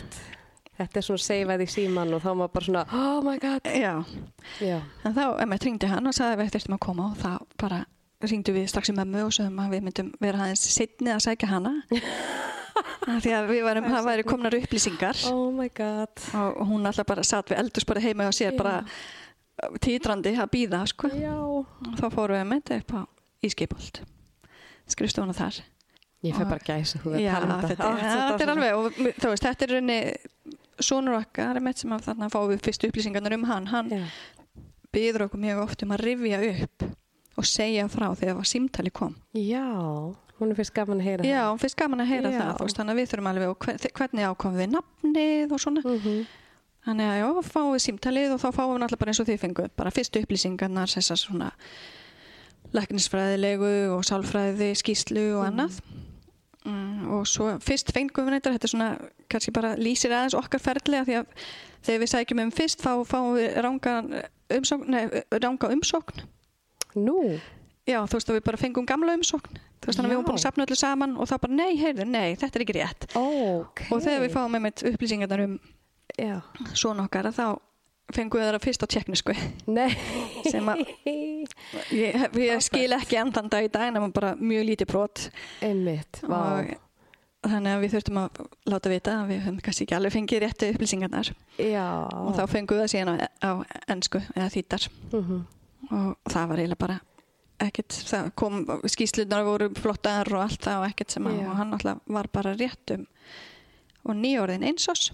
[0.79, 3.67] Þetta er svona seifaði síman og þá maður bara svona, oh my god.
[3.75, 3.95] Já,
[4.63, 7.33] Já, en þá emmitt ringdi hann og sagði að við þurftum að koma og þá
[7.59, 7.81] bara
[8.23, 11.51] ringdu við strax í mömmu og sögum að við myndum vera aðeins setni að sækja
[11.51, 11.75] hana.
[11.91, 12.55] Af
[13.25, 16.27] því að við varum, það væri komnar upplýsingar oh my god.
[16.35, 18.59] og hún alltaf bara satt við eldurspori heima og sér Já.
[18.61, 18.77] bara
[19.83, 21.11] títrandi að býða sko.
[21.19, 21.35] Já.
[21.35, 21.67] og
[21.99, 23.01] þá fórum við með þetta upp á
[23.49, 24.01] Ískipolt
[24.91, 25.61] skrifstofuna þar
[26.27, 29.65] Ég fæ Og- bara gæsa þú að um þetta, er alveg og þú veist, þetta
[29.65, 29.99] er raunni
[30.83, 34.03] sonur okkar sem að þarna fáum við fyrstu upplýsingarnar um hann hann Já.
[34.93, 36.89] byður okkur mjög oft um að rifja upp
[37.39, 39.63] og segja frá þegar var símtali kom Já,
[40.39, 42.39] hún fyrst gaman að heyra Já, hún finnst gaman að heyra Já.
[42.43, 45.83] það veist, þannig að við þurfum alveg og hver- hvernig ákomum við nafnið og svona.
[45.87, 46.05] Það.
[46.05, 46.27] Mm
[46.89, 49.41] Þannig að já, fáum við símtalið og þá fáum við náttúrulega bara eins og þið
[49.43, 51.49] fengu bara fyrstu upplýsingarnar, þessar svona
[52.73, 55.79] læknisfræðilegu og sálfræði, skýslu og annað.
[56.69, 58.89] Mm, og svo fyrst fengum við neitt þetta er svona,
[59.31, 61.45] kannski bara lýsir aðeins okkar ferðlega því að
[61.87, 63.95] þegar við sækjum um fyrst þá fáum við ranga
[64.59, 66.25] umsókn, nei, ranga umsókn.
[66.99, 67.19] Nú,
[67.89, 70.29] já, þú veist að við bara fengum gamla umsókn þú veist þannig að við höfum
[70.29, 73.07] búin að sapna öllu saman og þá bara nei, heyrðu, nei, þetta er ekki rétt
[73.17, 73.85] ok.
[73.95, 75.57] og þegar við fáum með upplýsingarnar um
[76.19, 76.37] Já.
[76.75, 77.47] svona okkar þá
[78.17, 79.35] fengum við það fyrst á tjekknisku
[79.69, 79.91] Nei.
[80.49, 80.85] sem að
[81.93, 85.27] ég, ég skil ekki endan dag í dag nema bara mjög lítið brot
[85.65, 86.65] Einmitt, vá.
[87.45, 88.41] og þannig að við þurftum að
[88.73, 91.85] láta vita að við höfum kannski ekki alveg fengið réttu upplýsingarnar Já.
[92.09, 93.51] og þá fengum við það síðan á, á
[93.93, 95.39] ennsku eða þýttar Mhm.
[95.93, 96.99] og það var eiginlega bara
[97.63, 102.03] ekkert, það kom, skýslunar voru flottar og allt það og ekkert sem að hann alltaf
[102.19, 103.07] var bara rétt um.
[104.09, 105.11] Og nýjórðin einsós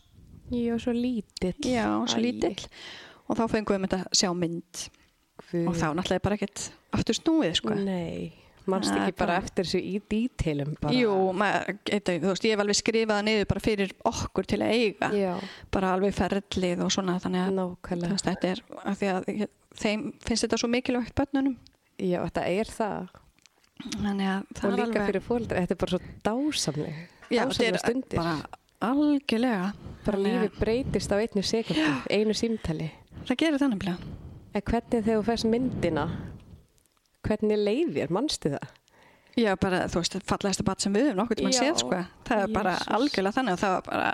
[0.52, 1.56] Já, svo lítill.
[1.64, 2.68] já, svo lítill.
[3.24, 4.84] Og þá fengum við þetta sjá mynd.
[5.50, 5.66] Guð.
[5.68, 7.74] og þá náttúrulega bara ekkert aftur snúið sko.
[7.74, 8.32] Nei,
[8.70, 10.94] mannst ekki bara eftir þessu í dítilum bara.
[10.94, 14.74] Jú, maður, eitthvað, þú veist, ég hef alveg skrifað niður bara fyrir okkur til að
[14.78, 15.10] eiga.
[15.18, 15.32] Já,
[15.74, 19.46] bara alveg ferlið og svona þannig að veist, þetta er að
[19.82, 21.56] þeim finnst þetta svo mikilvægt börnunum
[21.98, 23.08] Já, þetta er það.
[23.94, 26.94] þannig að það Og er líka alveg fyrir fóreldra, þetta er bara svo dásamleg.
[27.30, 28.18] já, þetta dásamlega er stundir.
[28.18, 28.36] bara
[28.84, 29.72] algjörlega
[30.04, 32.90] Bara að lífið breytist á einnu sekundu, einu símtali.
[33.24, 33.94] það gerir þannig blá
[34.54, 36.04] En hvernig þegar þú fæst myndina,
[37.26, 38.72] hvernig leið þér, mannstu það?
[39.34, 41.96] já, bara, þú veist, fallegasta bat sem við höfum nokkuð til að Já, séð, sko
[42.28, 42.90] það er bara Jesús.
[42.98, 44.10] algjörlega þannig og það var bara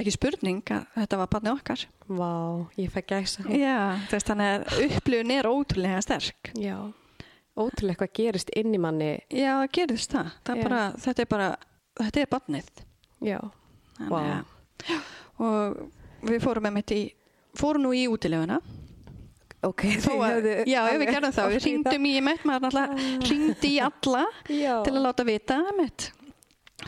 [0.00, 2.30] ekki spurning að þetta var batnið okkar Vá,
[2.78, 3.44] ég fæ gæsa.
[3.54, 3.76] já,
[4.10, 6.76] veist, þannig að upplifun er ótrúlega sterk Já.
[7.56, 9.12] Ótrúlega hvað gerist inn í manni.
[9.32, 10.32] Já, það gerist það.
[10.44, 11.46] það er bara, þetta er bara,
[12.02, 12.66] þetta er barnið.
[13.24, 13.38] Já.
[13.96, 14.18] Þannig Vá.
[14.20, 15.76] að- Og
[16.30, 17.00] við fórum með mitt í,
[17.56, 18.60] fórum nú í útileguna.
[19.64, 21.50] Ok, Þó að, já, við gerðum það.
[21.56, 24.74] Við ringdum í mitt, maður náttúrulega ringdi í alla Já.
[24.84, 26.10] til að láta vita mitt.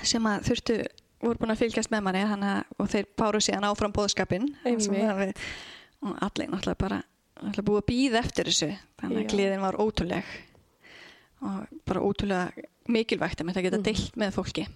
[0.05, 0.77] Sem að þurftu,
[1.25, 4.51] voru búin að fylgjast með manni hana, og þeir páru síðan áfram bóðskapin.
[4.69, 7.01] Allir náttúrulega bara,
[7.41, 8.69] búið að býða eftir þessu.
[9.01, 10.25] Þannig að gleðin var ótrúleg.
[11.43, 12.53] Og bara ótrúlega
[12.89, 13.85] mikilvægt að þetta geta Mhm.
[13.85, 14.67] deilt með fólki.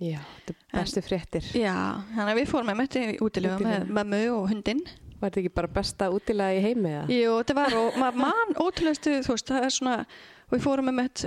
[0.00, 1.44] Já, þetta er bestu fréttir.
[1.54, 1.74] Já,
[2.16, 4.80] þannig að við fórum með mitt í útilegu með mömmu og hundinn.
[5.20, 6.94] Var þetta ekki bara besta útilega í heimi?
[7.12, 10.06] Jú, þetta var og maður mann ótrúlegustu, þú veist, það er svona,
[10.50, 11.24] við fórum með mitt,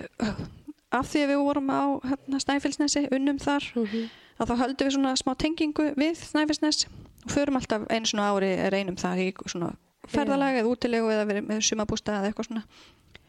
[0.91, 4.09] af því að við vorum á hérna, Snæfellsnesi, unnum þar, Mhm.
[4.39, 6.85] að þá höldum við svona smá tengingu við Snæfellsnes
[7.25, 9.75] og förum alltaf einu svona ári reynum það í svona
[10.07, 12.63] ferðalag eða útilegu eða með sumabústa eða eitthvað svona.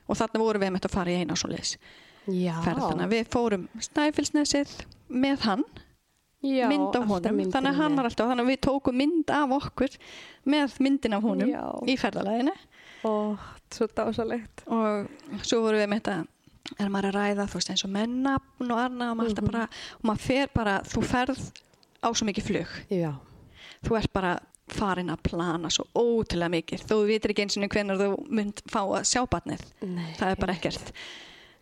[0.08, 1.76] Og þarna vorum við með að fara í eina svo leis
[2.28, 2.54] Já.
[2.64, 2.82] ferð.
[2.90, 4.74] Þannig að við fórum Snæfellsnesið
[5.10, 5.64] með hann
[6.44, 9.30] Já, mynd af alltaf honum þannig að hann var alltaf, þannig að við tókum mynd
[9.32, 9.94] af okkur
[10.52, 11.62] með myndin af honum Já.
[11.88, 12.52] í ferðalæðinu
[13.04, 13.36] Ó,
[13.72, 14.62] svo dásalegt.
[14.68, 15.08] og
[15.44, 16.16] svo vorum við með þetta
[16.84, 19.44] er maður að ræða, þú veist eins og með nafn og annað og maður, Mhm.
[19.44, 19.68] mm bara,
[20.00, 21.40] og maður fer bara þú ferð
[22.04, 23.12] á svo mikið flug Já.
[23.84, 24.40] þú ert bara
[24.74, 26.84] farin að plana svo ótrúlega mikið.
[26.90, 28.08] Þú vitir ekki eins og hvernig þú
[28.40, 30.10] mynd fá að sjá batnið Nei.
[30.18, 30.92] það er bara ekkert.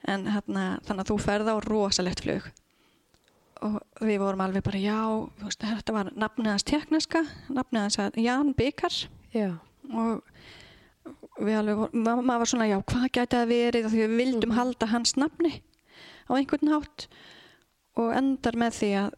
[0.08, 2.48] En hérna, þannig að þú ferð á rosalegt flug.
[3.62, 4.96] Og við vorum alveg bara já
[5.44, 7.20] veist, þetta var nafnið hans tekniska
[7.54, 8.96] nafnið hans að Jan Bikar.
[9.32, 9.52] Já.
[9.92, 10.22] og
[11.42, 13.86] við alveg vorum, ma maður var svona já hvað gæti það verið?
[13.86, 14.58] Af því við vildum Mhm.
[14.58, 15.52] halda hans nafni
[16.28, 17.06] á einhvern hátt.
[17.96, 19.12] Og endar með því að,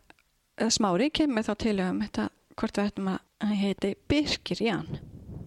[0.59, 4.89] að smári kemur þá til um þetta hvort við ættum að hann heiti Birkir Jan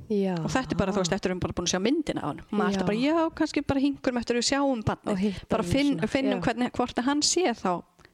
[0.07, 0.37] Já.
[0.39, 2.23] og þetta er bara þú veist eftir að við erum bara búin að sjá myndina
[2.23, 4.83] á hann maður alltaf bara já kannski bara hingurum eftir að við sjáum
[5.19, 6.43] hittum bara finn, finnum já.
[6.47, 7.71] hvernig, hvort að hann sé þá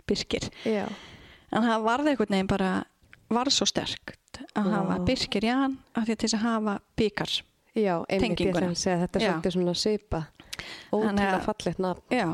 [0.10, 0.88] Birkir Já.
[1.54, 2.72] en það varði einhvern veginn bara
[3.34, 7.36] varð svo sterkt að hafa Birkir Jan af því að til þess að hafa Bikar
[7.74, 10.24] Já, einmitt ég ætla að segja þetta er svolítið svona.
[10.93, 12.04] Þannig Ótrúlega fallegt nafn.
[12.13, 12.28] Já,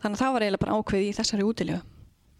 [0.00, 1.80] þannig að það var eiginlega bara ákveð í þessari útilegu.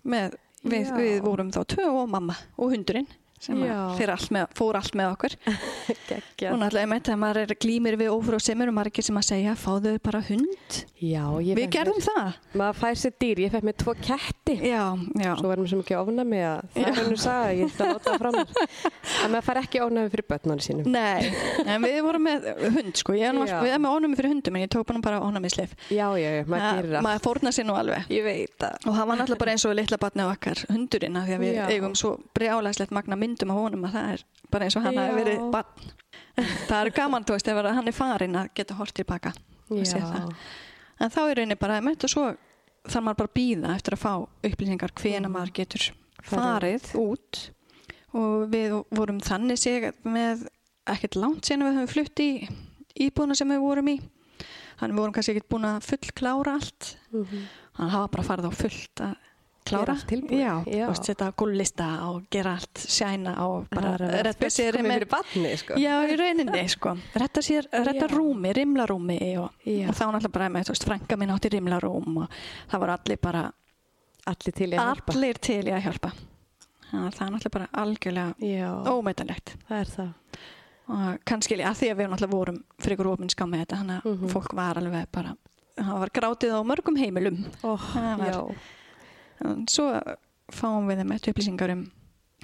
[0.08, 3.10] Með, við, við vorum þá tvö og mamma og hundurinn.
[3.44, 5.36] Sem að fyrir allt með, fór allt með okkur.
[6.48, 9.94] Og náttúrulega einmitt þegar maður er glýmir við ófróðsemur og margir sem að segja fáðu
[10.04, 10.78] bara hund.
[10.98, 12.38] Já, ég við gerðum mér, það.
[12.58, 14.54] Maður fær sér dýr, ég fekk mér tvo ketti.
[14.62, 14.82] já,
[15.18, 17.92] já, Svo varum við svo mikið ofnami að það er hennu saga, ég ætla að
[17.94, 18.48] láta það frá mér.
[19.24, 20.86] En maður fær ekki ofnami fyrir börnunum sínum.
[20.92, 21.20] nei.
[21.64, 22.38] En við vorum með
[22.76, 26.06] hund sko, ég er við erum með fyrir hundum en ég tók bara ónumislif Já,
[26.18, 28.08] já, já, maður gerir maður fórna sér nú alveg.
[28.12, 28.22] Ég
[28.86, 29.74] og það var náttúrulega bara eins og
[33.28, 35.94] að myndum af honum að það er bara eins og hann hafi verið batn
[36.68, 39.32] það er gaman, þú veist, ef að hann er farin að geta hort tilbaka
[39.68, 40.34] og sé það.
[40.98, 42.26] en þá er rauninni bara og svo
[42.88, 44.12] þarf maður bara að býða eftir að fá
[44.48, 45.88] upplýsingar hvena maður getur
[46.28, 47.42] farið út.
[48.16, 50.46] og við vorum þannig sig með
[50.88, 52.30] ekkert langt síðan við höfum flutt í
[52.98, 53.98] íbúðuna sem við vorum í.
[54.78, 56.94] Þannig við vorum kannski ekkert búin að full klára allt.
[57.12, 57.42] Mhm.
[57.76, 59.27] þannig að hafa bara farið á fullt að
[59.68, 60.40] klára Gera allt tilbúið.
[60.40, 60.88] já, Já.
[60.88, 65.74] og setja gólista og gera allt sjæna og bara redda sér með fyrir barni, sko.
[65.78, 66.96] Já, í rauninni, sko.
[67.14, 71.30] Retta sér, retta rúmi, rimlarúmi og, og þá náttúrulega bara með, þú veist, frænka minn
[71.36, 72.28] átti rimlarúm og
[72.70, 73.44] það var allir bara,
[74.28, 75.12] Allir til í að hjálpa.
[75.14, 76.10] allir til í að hjálpa.
[76.88, 79.54] Það er náttúrulega bara algjörlega ómeitanlegt.
[79.68, 80.10] það er það.
[80.88, 84.28] Og kannski að því að við náttúrulega vorum fyrir ofinská með þetta, þannig að Mhm.
[84.32, 85.34] fólk var alveg bara,
[85.76, 87.44] það var grátið á mörgum heimilum.
[87.64, 88.56] Ó, Það var- já.
[89.44, 89.88] En Svo
[90.52, 91.84] fáum við þeim eitt upplýsingar um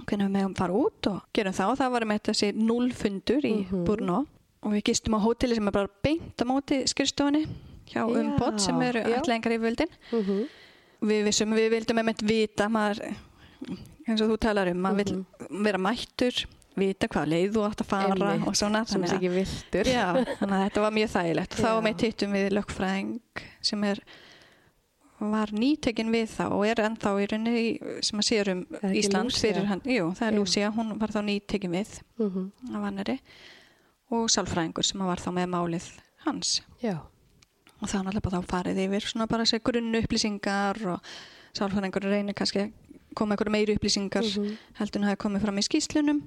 [0.05, 3.85] hvernig við meðum fara út og gerum og það var með þessi nullfundur í Mhm.
[3.87, 4.27] Brno
[4.63, 7.47] og við gistum á hóteli sem er bara beint á móti skrifstofunni
[7.87, 9.21] hjá Já, Umpod sem eru já.
[9.21, 9.89] ætlengar í völdin.
[10.13, 10.49] Mhm.
[11.03, 13.15] Við vissum, við vildum með vita, maður,
[14.09, 15.25] eins og þú talar um, maður Mhm.
[15.51, 18.47] vill vera mættur, vita hvað leið þú átt að fara Einmitt.
[18.49, 18.87] og svona.
[18.89, 19.85] Sem þannig að- ekki viltur.
[19.85, 21.55] Já, þannig að þetta var mjög þægilegt.
[21.55, 21.81] Þá Já.
[21.83, 23.21] með hittum við lögfræðing
[23.63, 23.99] sem er
[25.21, 29.41] var nýtekin við þá og er ennþá í rauninni sem að sér um Ísland Lúcia?
[29.47, 29.81] fyrir hann.
[29.87, 30.39] Jú, það er.
[30.39, 32.51] Lúcia, hún var þá nýtekin við Mhm.
[32.75, 33.19] af vannari
[34.11, 35.87] og sálfræðingur sem var þá með málið
[36.27, 36.61] hans.
[36.83, 36.99] Já.
[37.83, 41.01] Og það er náttúrulega bara þá farið yfir svona bara þessi grunnu upplýsingar og
[41.55, 42.73] sálfræðingur reynir kannski að
[43.15, 44.57] koma einhverju meiri upplýsingar Mhm.
[44.79, 46.23] heldur en hafi komið fram í skýslunum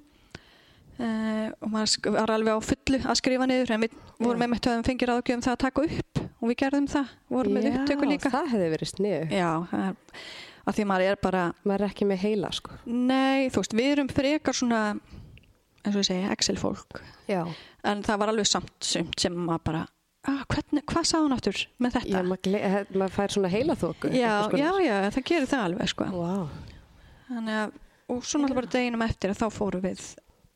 [0.99, 4.83] uh, og maður var alveg á fullu að skrifa niður en við vorum með höfum
[4.87, 8.51] fengið ráðgjöfum það að taka upp og við gerðum það, vorum með upptöku líka það
[8.53, 9.31] hefði verið snið.
[9.33, 9.95] Já, það er
[10.67, 12.77] að því að maður er bara Maður er ekki með heila, sko.
[12.85, 14.81] nei, þú veist, við erum frekar svona
[15.85, 16.99] eins og ég segi, Excel fólk
[17.31, 17.43] Já.
[17.87, 19.83] en það var alveg samt sumt sem maður bara
[20.27, 22.23] ah, hvernig, hvað sá hún aftur með Já, þetta?
[22.27, 24.11] maður, gle- eh, maður fær svona heila þóku.
[24.11, 26.09] já, já, já, það gerir það alveg sko.
[26.11, 26.49] Vá.
[27.29, 27.77] Þannig að,
[28.11, 30.03] og svo náttúrulega bara deginum eftir að þá fórum við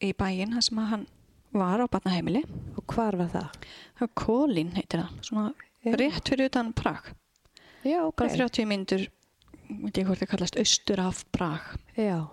[0.03, 1.07] í bæinn þar sem að hann
[1.55, 2.41] var á barnaheimili
[2.79, 3.49] Og hvar var það?
[3.95, 5.49] það var Kólín heitir það svona
[5.81, 5.95] Já.
[5.97, 7.13] rétt fyrir utan Prag
[7.83, 8.17] Já, ok.
[8.17, 9.07] bara 30 myndur
[9.71, 12.27] veit ég hvort það kallast austur af Prag Já.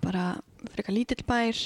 [0.00, 0.38] bara
[0.72, 1.58] frekar lítill bær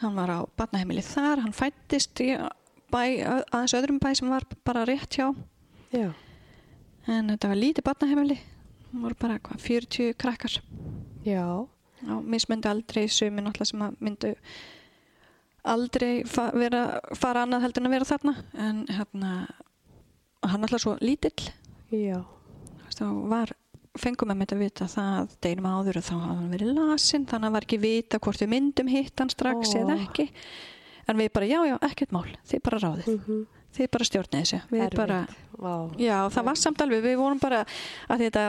[0.00, 2.30] hann var á barnaheimili þar hann fættist í
[2.88, 3.02] bæ,
[3.52, 5.28] aðeins öðrum bæ sem var bara rétt hjá
[5.92, 6.12] Já.
[7.06, 8.38] en þetta var lítið barnaheimili
[8.88, 10.58] það voru bara hvað, 40 krakkar
[12.24, 14.32] mismöndi aldrei sumi náttúrulega sem myndu
[15.68, 19.32] aldrei fa vera, fara annað heldur en að vera þarna en hérna
[20.44, 21.50] hann náttúrulega svo lítill.
[21.92, 22.22] Já.
[22.94, 23.54] þá var
[23.98, 27.38] fengum með þetta að vita það deginum áður og þá hafði hann verið lasin þannig
[27.38, 29.78] að hann var ekki vita hvort við myndum hitt hann strax Ó.
[29.82, 30.28] eða ekki.
[31.08, 33.14] En við bara já já ekkert mál þið bara ráðið.
[33.16, 33.46] Mm
[33.78, 34.60] þið bara stjórnið þessu.
[34.72, 35.18] Við bara
[35.98, 37.64] já það var samt alveg við vorum bara
[38.08, 38.44] að þetta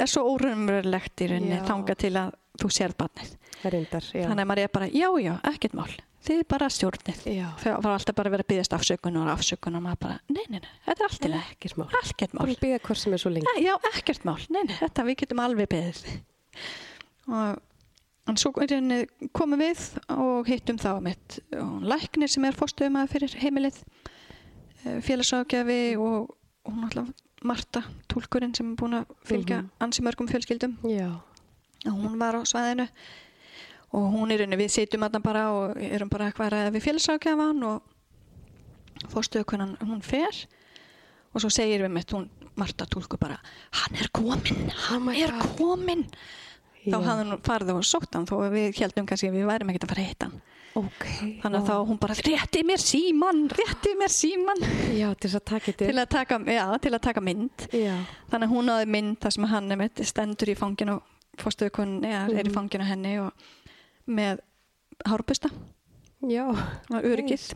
[0.00, 3.36] er svo órumverulegt í rauninni þanga til að þú sér barnið.
[3.64, 4.26] Reyndar, já.
[4.28, 5.92] þannig að maður er bara, já, já, ekkert mál.
[6.24, 7.18] Þið bara stjórnið.
[7.60, 10.44] Það var alltaf bara að vera að byggast afsökun og afsökun og maður bara, nei,
[10.48, 11.86] nei, nei, þetta er allt í leið Ekkert mál.
[12.00, 13.50] ekkert mál, er.
[13.50, 14.38] Nei, já, ekkert mál.
[14.48, 16.14] Nei, nei, þetta við getum alveg byggðið
[17.34, 18.52] og svo
[19.36, 19.82] komum við
[20.16, 21.38] og hittum þá mitt
[21.84, 23.82] læknir sem er fórstöðum fyrir heimilið
[25.04, 26.32] félagsákjafi og
[26.68, 27.12] hún alltaf
[27.44, 29.70] Marta, túlkurinn sem er búin að fylgja Mhm.
[29.84, 31.20] ansi mörgum fjölskyldum Já.
[31.84, 32.88] hún var á svæðinu
[33.92, 37.62] og hún er inni, við sitjum aðna bara og erum bara að ræða við félagsákjafan
[37.64, 37.82] og
[39.12, 40.46] fórstöðukunan hún fer
[41.34, 43.40] og svo segir við mitt hún Marta tólku bara
[43.72, 45.56] hann er kominn, hann my er God.
[45.58, 46.04] kominn
[46.86, 47.02] þá Já.
[47.02, 49.84] hafði hún farið og sótt hann þó að við heldum kannski að við værim ekkert
[49.84, 50.42] að fara að hitta hann
[50.74, 51.04] Ok.
[51.42, 54.58] þannig að þá hún bara rétti mér síman rétti mér síman
[54.98, 55.44] Já, til að
[55.78, 57.94] til að taka, já, til að taka mynd Já.
[58.32, 60.96] þannig að hún náði mynd þar sem hann með stendur í fanginu
[61.38, 62.54] fórstöðukunni, eða er í Mhm.
[62.54, 63.32] fanginu á henni og
[64.08, 64.38] með
[65.06, 65.50] hárbusta
[66.22, 66.44] Já.
[66.50, 67.46] og öryggið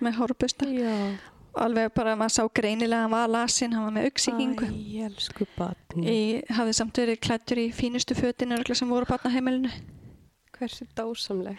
[0.00, 1.16] með hárbusta Já.
[1.54, 5.46] alveg bara maður sá greinilega að hann var lasin, hann var með auksíkingu Æ, elsku
[5.58, 6.06] barni.
[6.06, 9.70] í, hafði samt verið klættur í fínustu fötin sem voru á barnaheimilinu
[10.58, 11.58] Hversu dásamleg.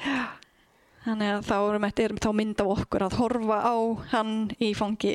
[1.05, 3.75] þannig að þá erum þetta þá mynd af okkur að horfa á
[4.15, 5.11] hann í fangi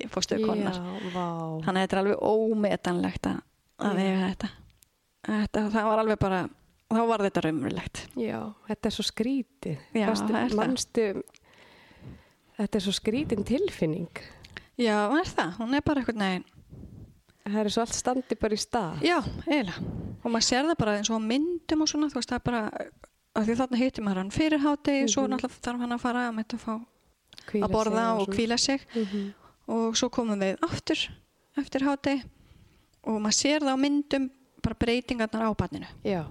[1.14, 1.26] vá.
[1.64, 3.40] þannig að þetta er alveg ómetanlegt að,
[3.88, 4.50] að vega þetta.
[5.26, 6.40] þetta það var alveg bara
[6.90, 8.38] þá var þetta raunverulegt Já,
[8.68, 9.76] þetta er svo skrítið.
[9.94, 10.60] Já, Manstu- það er það.
[10.60, 11.04] manstu,
[12.60, 14.22] þetta er svo skrítin tilfinning.
[14.78, 16.48] já, er það, hún er bara eitthvað neginn
[17.50, 19.00] Það er svo allt standi bara í stað.
[19.02, 19.16] já,
[19.48, 19.80] eiginlega
[20.20, 22.90] og maður sér það bara eins og myndum og svona þú veist það er bara
[23.36, 25.30] að því þarna hittir maður hann fyrir hátegi svo Mhm.
[25.34, 26.80] náttúrulega þarf hann að fara að, að fá
[27.50, 28.34] Hvíla að borða og svona.
[28.36, 29.32] kvíla sig Mhm.
[29.68, 30.98] og svo komum við aftur
[31.56, 32.24] eftir hátegi
[33.04, 34.30] og maður sér það á myndum
[34.62, 36.24] bara breytingarnar á barninu Já,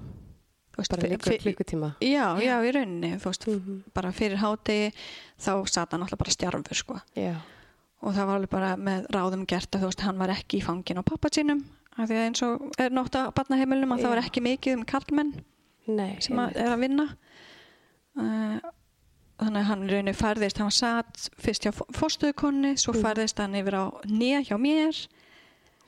[0.78, 1.96] veist, bara líka klukkutíma.
[2.02, 3.84] Já, já, í rauninni, veist, Mhm.
[3.94, 4.94] bara fyrir hátegi
[5.40, 7.02] þá sat hann alltaf bara stjarfur, sko.
[8.02, 10.98] Og það var alveg bara með ráðum gert að veist, hann var ekki í fangin
[11.00, 11.64] á pappa sínum,
[11.98, 14.10] af því að eins og er nótt á barnaheimilum að það Já.
[14.10, 15.34] var ekki mikið um kallmenn
[15.88, 16.18] nei.
[16.22, 17.06] sem að, er að vinna.
[18.20, 18.60] Uh,
[19.40, 23.02] þannig að hann í rauninni færðist, hann satt fyrst hjá fórstuðukonni, svo Mhm.
[23.06, 25.08] færðist hann yfir á nýja hjá mér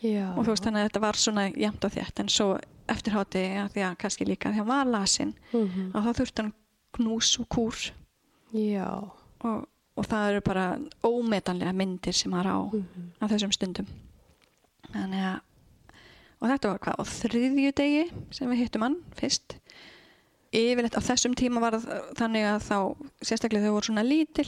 [0.01, 0.30] Já.
[0.38, 3.58] og þú veist, þannig að þetta var svona jæmt og þétt, en svo eftir hátegi,
[3.60, 5.91] að því að kannski líka því að hann var lasin, Mhm.
[5.93, 6.54] að þá þurfti hann
[6.93, 7.91] knús og kúr
[8.54, 8.88] Já.
[9.43, 13.12] og, og það eru bara ómetanlega myndir sem maður á Mhm.
[13.21, 13.88] á þessum stundum
[14.93, 15.41] þannig að
[16.41, 19.56] og þetta var hvað á þriðju degi sem við hittum hann fyrst
[20.51, 21.77] yfirleitt á þessum tíma var
[22.19, 22.77] þannig að þá
[23.23, 24.47] sérstaklega þau voru svona lítil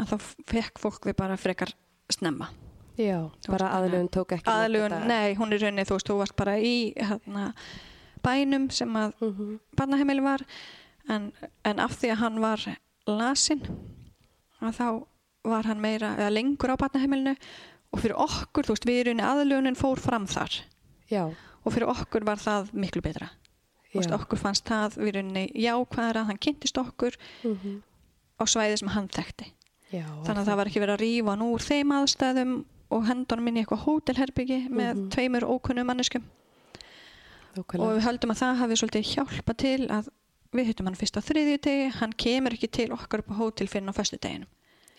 [0.00, 0.16] að þá
[0.50, 1.72] fekk fólk við bara frekar
[2.10, 2.48] snemma.
[3.00, 6.56] Já, bara aðlugun tók ekki aðlugun, nei, hún er rauninni þú veist, þú varst bara
[6.58, 7.52] í hérna,
[8.24, 9.60] bænum sem að Mhm.
[9.76, 10.40] barnaheimili var
[11.08, 11.32] en,
[11.64, 12.60] en af því að hann var
[13.06, 13.62] lasin
[14.60, 15.06] að þá
[15.44, 17.36] var hann meira eða lengur á barnaheimilinu
[17.92, 20.60] og fyrir okkur, þú veist, við erum aðlugunin fór fram þar.
[21.10, 21.24] Já,
[21.64, 23.30] og fyrir okkur var það miklu betra
[23.94, 24.14] Já.
[24.20, 27.82] okkur fannst það við erum jákvæðara, hann kynntist okkur Mhm.
[28.40, 29.52] á svæði sem hann þekkti
[29.92, 33.40] Já, þannig að það var ekki verið að rífa hann úr þeim aðstæðum og hendur
[33.40, 35.08] minn í eitthvað hótelherbyggi með Mhm.
[35.10, 36.22] tveimur ókunnum manneskum
[37.56, 37.96] og Nákvæmlega.
[37.98, 40.08] við höldum að það hafi svolítið hjálpa til að
[40.52, 43.68] við hittum hann fyrst á þriðju degi hann kemur ekki til okkar upp á hótel
[43.68, 44.46] fyrir á föstu deginum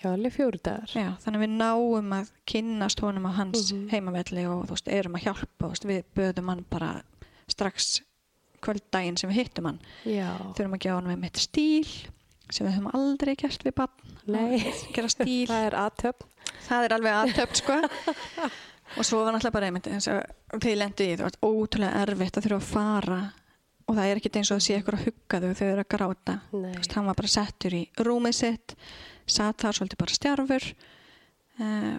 [0.01, 0.87] Já, alveg fjóru dagar.
[0.95, 3.89] Já, þannig að við náum að kynnast honum á hans Mhm.
[3.91, 7.03] heimavelli og þú veist, erum að hjálpa þú veist, við böðum hann bara
[7.47, 8.01] strax
[8.65, 9.79] kvölddaginn sem við hittum hann.
[10.07, 10.29] Já.
[10.57, 11.87] þurfum að gefa hann með mitt stíl
[12.51, 13.77] sem við höfum aldrei gert við
[15.11, 15.47] stíl.
[15.49, 16.27] Það er aðtöfn.
[16.67, 17.79] það er alveg aðtöpt sko.
[18.99, 22.43] Og svo var náttúrulega bara einmitt og þeir lendu í, það var ótrúlega erfitt að
[22.43, 23.19] þurfa að fara
[23.87, 25.83] og það er ekkit eins og að sé ykkur að hugga þau þegar þau eru
[25.83, 26.35] að gráta.
[26.51, 28.75] Veist, hann var bara settur í rúmið sitt
[29.31, 30.67] satt þar svolítið bara stjarfur
[31.63, 31.95] uh,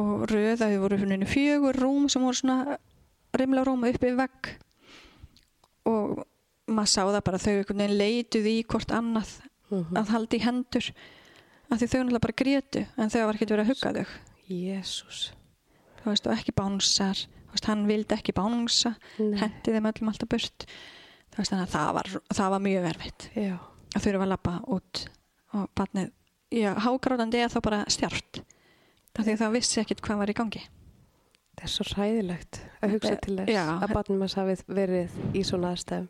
[0.00, 2.78] og röða þau voru fyrir fjögur rúm sem voru svona
[3.38, 4.54] rimla rúm upp í vegg
[5.86, 6.24] og
[6.68, 9.34] maður sá það bara þau einhvern veginn leituð í hvort annað
[9.70, 9.96] Mhm.
[9.96, 10.86] að halda í hendur
[11.72, 14.06] af því þau náttúrulega bara grétu en þau var ekkert verið að hugga þau
[14.48, 15.20] Jésús.
[16.04, 19.38] þú veist, og ekki bánsar veist, hann vildi ekki bánsa Nei.
[19.40, 20.66] hendi þeim öllum alltaf burt
[21.36, 23.58] veist, það var, það var mjög erfitt Já.
[23.96, 25.06] að þurfa að labba út
[25.54, 26.10] og barnið,
[26.52, 28.40] já, hágrátandi er þá bara stjart
[29.18, 30.62] af því að það vissi ekkit hvað var í gangi
[31.54, 33.64] Það er svo hræðilegt að hugsa til þess já.
[33.84, 36.08] að barnum hans hafið verið í svona aðstæðum.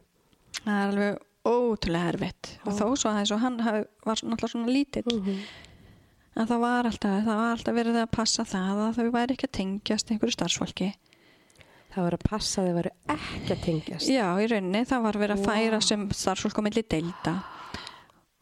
[0.64, 4.72] það er alveg ótrúlega erfitt og þó svo aðeins og hann hafi, var náttúrulega svona
[4.72, 5.38] lítill Mhm.
[6.36, 9.48] en það var alltaf, það var alltaf verið að passa það að þau væri ekki
[9.50, 10.94] að tengjast einhverju starfsfólki
[11.94, 14.08] Það var að passa að þau varu ekki að tengjast.
[14.10, 17.34] Já, í rauninni það var verið að færa sem starfsfólk á milli deilda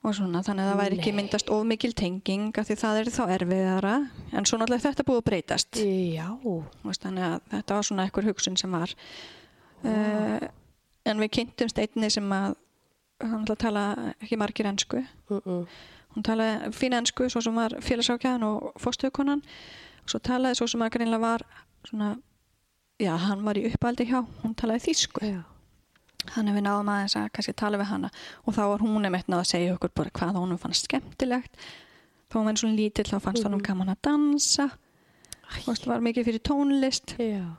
[0.02, 1.18] og svona, þannig að það væri ekki Nei.
[1.20, 3.94] myndast of mikil tenging af því það er þá erfiðara.
[4.32, 5.78] En svo náttúrulega þetta búið að breytast.
[5.82, 6.26] Já.
[6.42, 6.56] Þú
[6.88, 8.96] veist, þannig að þetta var svona einhver hugsun sem var.
[9.82, 10.50] Uh,
[11.06, 12.58] en við kynntumst einni sem að
[13.22, 13.86] hann tala
[14.18, 15.04] ekki margir ensku.
[15.30, 15.66] Mm
[16.14, 20.84] hún talaði fín ensku svo sem var félagsákjæðan og fórstöðukonan og svo talaði svo sem
[20.84, 21.46] að greinlega var
[21.88, 22.12] svona,
[23.00, 25.24] já, hann var í uppaldi hjá hún talaði þýsku.
[25.24, 25.40] Já.
[26.26, 28.10] Þannig við náðum aðeins að kannski tala við hana
[28.46, 31.56] og þá var hún einmitt náð að segja okkur bara hvað honum fannst skemmtilegt
[32.30, 33.66] þá var hann svona lítill þá fannst honum Mhm.
[33.66, 34.70] gaman að dansa
[35.52, 37.56] þú veist, var mikið fyrir tónlist Já.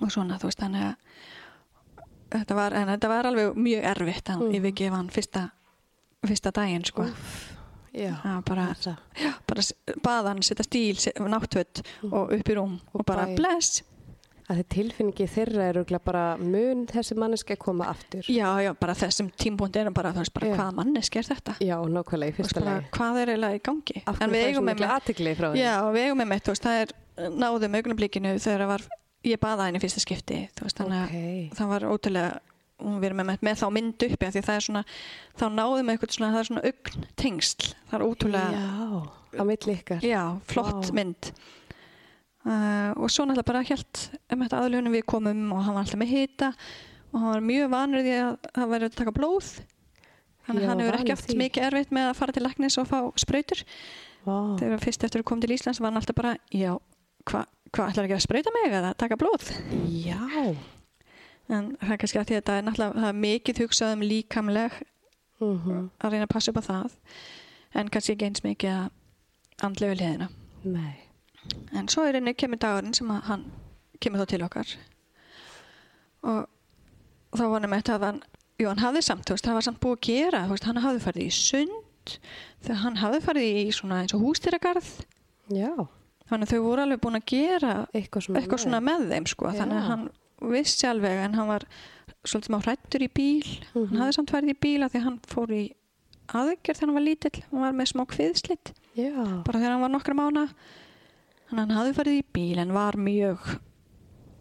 [0.00, 0.96] og svona, þú veist, þannig að
[2.32, 4.54] þetta var, en þetta var alveg mjög erfitt að Mhm.
[4.56, 5.50] yfirgefa hann fyrsta
[6.24, 7.04] fyrsta daginn, sko
[7.92, 8.14] Já.
[8.22, 8.96] það var bara, Það.
[9.46, 10.96] bara s- bað hann setja stíl,
[11.28, 13.36] náttvöld og upp í rúm og, Og bara bæ.
[13.36, 13.82] bless
[14.52, 18.28] að þið tilfinningi þeirra eru bara mun þessi manneski að koma aftur.
[18.28, 20.54] já, já, bara þessum tímpúndi er bara, bara Já.
[20.58, 22.86] hvaða manneski er þetta Já, nákvæmlega í fyrsta lagi.
[22.92, 25.48] hvað er eiginlega í gangi Af við það er eigum svo með mikla aðtikli frá
[25.52, 25.62] því?
[25.64, 26.94] já, við eigum með mitt, þú veist, það er
[27.42, 28.86] náðum augnablikinu þegar var
[29.24, 31.56] ég baða henni fyrsta skipti, veist, þannig að Ok.
[31.58, 32.40] það var ótrúlega
[32.82, 34.80] við erum með, með þá mynd uppi því það er svona,
[35.38, 39.76] þá náðum eitthvað svona það er svona augn tengsl það er ótrúlega, Já, á milli
[39.78, 40.00] ykkar.
[40.02, 40.94] já, flott Vá.
[40.98, 41.30] mynd
[42.46, 46.00] uh, og svo náttúrulega bara helt um þetta aðlunum við komum og hann var alltaf
[46.02, 46.52] með hita
[47.12, 49.50] og hann var mjög vanur því að það væri að taka blóð
[50.46, 52.98] þannig að hann hefur ekki haft mikið erfitt með að fara til læknis og fá
[53.20, 53.64] sprautur
[54.22, 54.36] Vá.
[54.58, 56.72] þegar fyrst eftir að koma til Íslands var hann alltaf bara já,
[57.26, 59.48] hvað hva ætlar ekki að sprauta mig eða taka blóð
[59.88, 60.18] Já.
[61.48, 64.80] en það er kannski að því að þetta er náttúrulega er mikið hugsað um líkamleg
[65.42, 66.92] Mm að reyna að passa upp á það
[67.74, 70.28] en kannski ekki eins mikið að andlegu liðina
[70.62, 70.94] Nei.
[71.72, 73.44] En svo er henni kemur dagurinn sem hann
[74.00, 74.74] kemur þá til okkar
[76.22, 76.46] og
[77.38, 78.20] þá var hann með þetta að hann
[78.60, 80.82] jú, hann hafði samt, þú veist, það var samt búið að gera þú veist, hann
[80.84, 82.14] hafði farið í sund
[82.62, 84.90] þegar hann hafði farið í svona eins og hústýragarð
[85.52, 85.70] Já.
[86.30, 88.40] þannig að þau voru alveg búin að gera Eitthvað svona.
[88.42, 89.50] eitthvað svona með þeim sko.
[89.56, 89.82] þannig Já.
[89.82, 90.04] að hann
[90.52, 91.66] vissi alveg en hann var
[92.26, 93.88] svolítið smá hrættur í bíl Mhm.
[93.88, 95.62] hann hafði samt farið í bíl af því að hann fór í
[96.32, 100.14] aðgjörð þegar hann var lítill hann var með smá kviðslitt bara þegar hann var nokkra
[100.14, 100.44] mána
[101.52, 103.52] þannig að hann hafði farið í bíl en var mjög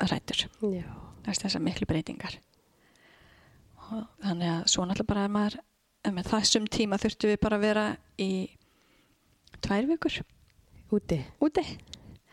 [0.02, 0.88] hrættur Já.
[1.28, 2.40] þess þessar miklu breytingar
[3.92, 5.58] og þannig að svo náttúrulega bara er maður
[6.08, 7.88] en með þessum tíma þurftum við bara að vera
[8.18, 8.32] í
[9.62, 10.22] tvær vikur
[10.92, 11.22] Úti.
[11.40, 11.64] úti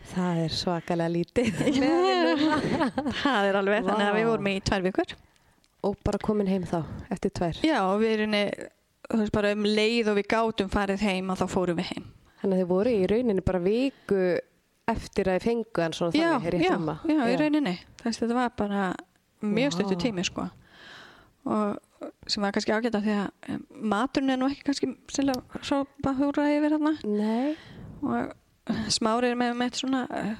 [0.08, 1.58] Það er svakalega lítið.
[3.22, 5.12] það er alveg þannig að við vorum í tvær vikur
[5.86, 6.80] Og bara komin heim þá,
[7.12, 7.58] eftir tvær.
[7.62, 11.92] Já, við erum bara um leið og við gátum farið heim og þá fórum við
[11.92, 12.08] heim.
[12.40, 14.22] Þannig að þið voru í rauninni bara viku
[14.92, 17.74] eftir að þið fengu hann svona Já, þannig, er rétt já, um já, í rauninni.
[18.02, 18.86] Þess að þetta var bara
[19.44, 19.76] mjög Vá.
[19.76, 20.48] stuttu tími, sko.
[21.48, 21.78] Og
[22.28, 23.62] sem var kannski ágæta því að um,
[23.92, 27.56] maturinn er nú ekki kannski sérlega hrópa húra yfir þarna Nei.
[28.04, 28.34] og
[28.92, 30.34] smári er með, með svona uh,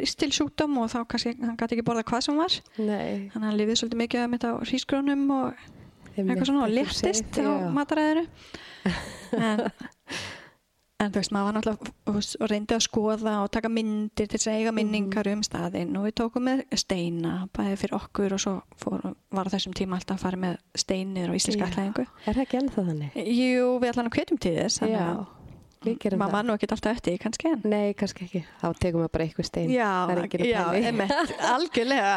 [0.00, 3.30] ristilsjúkdóm og þá kannski hann gæti ekki borða hvað sem var Nei.
[3.32, 5.64] þannig að hann lifið svolítið mikið með þetta á hrísgrónum og
[6.12, 7.52] eitthvað svona og léttist á Já.
[7.78, 8.26] mataræðinu
[9.48, 9.64] en,
[11.02, 14.40] en þú veist, maður var náttúrulega veist, og reyndi að skoða og taka myndir til
[14.40, 18.54] að eiga minningar um staðinn og við tókum með steina bæði fyrir okkur og svo
[18.80, 21.70] fór, var á þessum tíma alltaf að fara með steinir og íslenska Já.
[21.72, 23.20] ætlaðingu Er það ekki ennþá þannig?
[23.36, 25.22] Jú, við allan að hvetjum til þess þannig að
[25.82, 28.44] maður var nú ekkert alltaf því, kannski en Nei, kannski ekki.
[28.60, 29.72] Þá tegum við bara eitthvað stein.
[29.74, 29.90] Já,
[30.46, 31.14] já, emitt,
[31.56, 32.12] algjörlega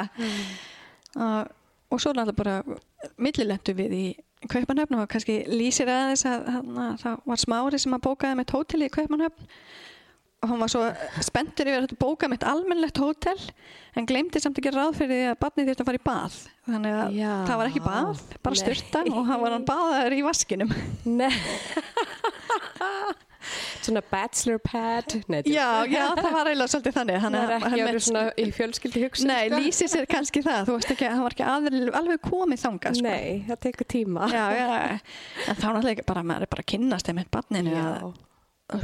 [1.15, 1.49] og,
[1.89, 4.05] og svo náttúrulega bara millilendu við í
[4.45, 8.53] Kaupanöfn og kannski lýsir aðeins að, að, að það var smári sem að bókaði mitt
[8.53, 9.49] hótel í Kaupanöfn
[10.45, 10.83] og hann var svo
[11.25, 13.37] spenntur yfir að bóka mitt almennlegt hótel
[13.97, 16.35] en glemdi samt ekki ráð fyrir því að barnið þurfti að fara í bað
[16.67, 17.31] þannig að Já.
[17.47, 20.75] það var ekki bað, bara styrta og hann var hann baðaður í vaskinum
[21.07, 21.31] Nei.
[23.85, 25.15] svona bachelor pad.
[25.31, 27.17] Nei, já, já, það var eiginlega svolítið þannig.
[27.19, 29.29] Er að ekki hann árið svona í fjölskyldi hugsun.
[29.31, 29.59] Nei, sko.
[29.61, 30.61] lýsir sér kannski það.
[30.69, 33.05] Þú veist ekki, hann var ekki alveg, alveg komið þangað sko.
[33.07, 34.27] Nei, það tekur tíma.
[34.33, 34.67] já, já,
[35.45, 38.09] en þá náttúrulega bara maður er bara að kynnast þeim með barninu að,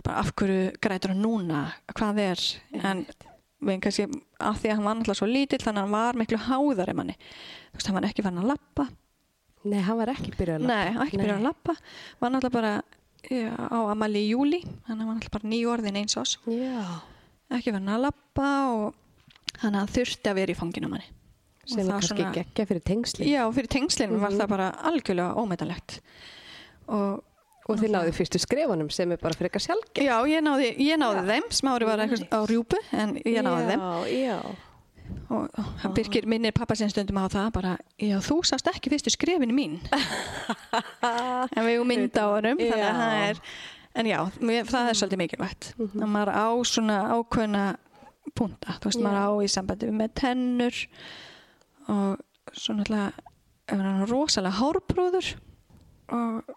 [0.06, 1.66] bara, af hverju grætur hann núna?
[1.98, 2.48] Hvað er?
[2.82, 3.06] En
[3.62, 4.08] við kannski
[4.42, 7.20] af því að hann var náttúrulega svo lítill þannig að hann var miklu háðari manni.
[7.72, 8.90] Þú veist, hann var ekki farin að lappa
[9.62, 11.76] Nei, hann var ekki byrjað að nei, hann var ekki byrjað að lappa
[12.22, 12.72] var náttúrulega bara
[13.30, 17.02] á amali í júli þannig að hann var náttúrulega bara nýju orðin eins ás Já.
[17.52, 18.94] ekki farin að lappa og
[19.62, 21.10] hann að þurfti að vera í fanginu á manni
[21.62, 23.26] Og Sem það kannski svona- geggja fyrir tengsli.
[23.30, 24.40] já, fyrir tengslinn var Mhm.
[24.42, 26.00] það bara algjörlega ómetanlegt
[26.88, 27.24] og
[27.70, 30.04] Og þið náðu fyrstu skrefunum sem er bara fyrir eitthvað sjálfgeð.
[30.04, 33.80] Já, ég náði, ég náði þeim, smári var eitthvað á rjúpu en ég náði þeim
[33.80, 34.56] Já, já.
[35.32, 39.14] Og hann Birkir minnir pappa sinn stundum á það bara, já þú sást ekki fyrstu
[39.14, 39.78] skrefinu mín.
[41.56, 43.42] En við erum mynda á honum þannig að það er,
[44.00, 44.18] en já,
[44.70, 45.72] það er svolítið mikilvægt.
[45.80, 47.64] Að maður á svona ákveðna
[48.38, 49.06] punta, þú veist, Já.
[49.08, 50.82] maður á í sambandi með tennur
[51.92, 53.12] og svo náttúrulega
[53.72, 55.32] ef hann er rosalega hárbrúður
[56.12, 56.52] og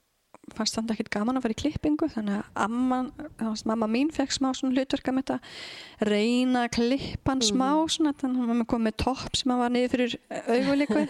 [0.54, 3.10] fannst þannig ekkert gaman að fara í klippingu þannig að amman,
[3.70, 8.44] mamma mín fekk smá svona hlutverka með þetta reyna að klippa hann smá svona þannig
[8.44, 11.06] að hann kom með topp sem hann var niður fyrir augulíku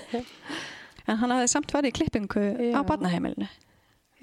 [1.09, 2.78] en hann hafði samt farið í klippingu Já.
[2.78, 3.51] á barnaheimilinu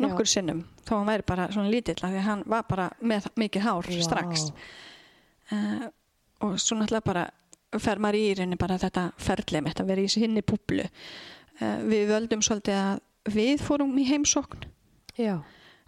[0.01, 3.65] nokkur sinnum þó hann væri bara svona lítill af því hann var bara með mikið
[3.67, 4.01] hár Vá.
[4.05, 4.49] strax.
[5.51, 5.87] Uh,
[6.41, 7.25] og svo náttúrulega bara
[7.81, 10.87] fer maður í rauninni bara þetta ferðlega mitt að vera í sinni búblu.
[11.59, 14.65] Uh, við völdum svolítið að við fórum í heimsókn
[15.17, 15.35] Já.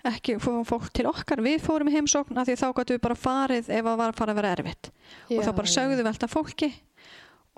[0.03, 1.39] ekki fórum fólk til okkar.
[1.45, 4.17] Við fórum í heimsókn af því þá gætu við bara farið ef það var að
[4.19, 4.89] fara að vera erfitt.
[5.29, 5.67] Og Já, þá bara
[6.01, 6.71] við alltaf fólki.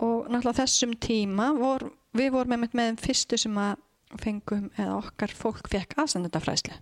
[0.05, 3.77] Og náttúrulega þessum tíma vor, við vorum með þeim fyrstu sem að
[4.21, 6.75] fengum eða okkar fólk fekk aðsendendafræslu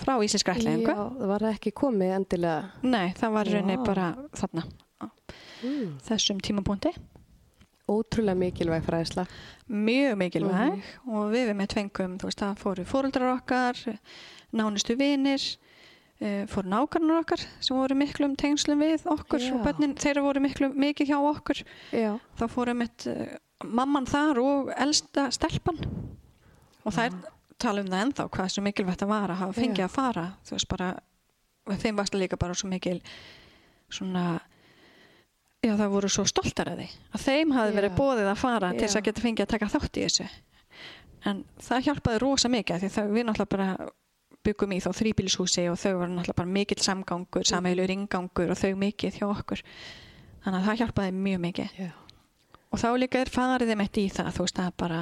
[0.00, 2.70] frá íslenska ætlingu Já, það var ekki komið endilega.
[2.82, 4.06] Nei, það var rauninni bara
[4.38, 4.64] þarna
[5.60, 5.98] Mm.
[6.04, 6.90] þessum tímapunkti
[7.90, 9.24] Ótrúlega mikilvæg fræðisla.
[9.70, 10.82] mjög mikilvæg Mhm.
[11.16, 13.76] og við við með tvengum, þú veist, það fóru fóruldrar okkar,
[14.52, 15.42] nánustu vinir
[16.20, 19.52] uh, fóru nákarnar okkar sem voru miklum tengslum við okkur Já.
[19.54, 21.62] og bönnin þeirra voru miklu, mikið hjá okkur
[21.92, 22.18] Já.
[22.38, 23.26] þá fóru mitt uh,
[23.64, 25.78] mamman þar og elsta stelpan
[26.84, 27.12] og þær
[27.60, 29.84] tala um það ennþá hvað svo mikilvægt það var að hafa fengið Já.
[29.84, 30.90] að fara þú veist bara,
[31.68, 33.00] þeim varst líka bara svo mikil
[33.90, 34.40] svona
[35.60, 38.86] já það voru svo stoltar að því að þeim hafi verið bóðið að fara til
[38.86, 40.28] þess að geta fengið að taka þátt í þessu.
[41.28, 43.88] En það hjálpaði rosa mikið því það við náttúrulega bara
[44.46, 48.72] byggum í þá þrýbílishúsi og þau voru náttúrulega bara mikill samgangur, samheilur ingangur og þau
[48.80, 49.62] mikið hjá okkur.
[50.40, 51.74] Þannig að það hjálpaði mjög mikið.
[51.76, 51.90] Já.
[52.70, 55.00] og þá líka er farið þeim eitt í það þú veist að bara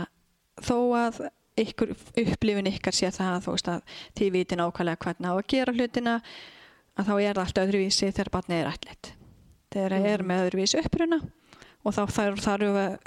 [0.64, 1.20] þó að
[1.62, 1.92] ykkur,
[2.24, 6.14] upplifun ykkar sé það þú veist að þið viti nákvæmlega hvernig á að gera hlutina
[6.98, 9.12] að þá er það allt öðruvísi þegar barnið er ætlit
[9.74, 11.20] þegar það er með öðruvísi uppruna
[11.86, 12.46] og þá þarf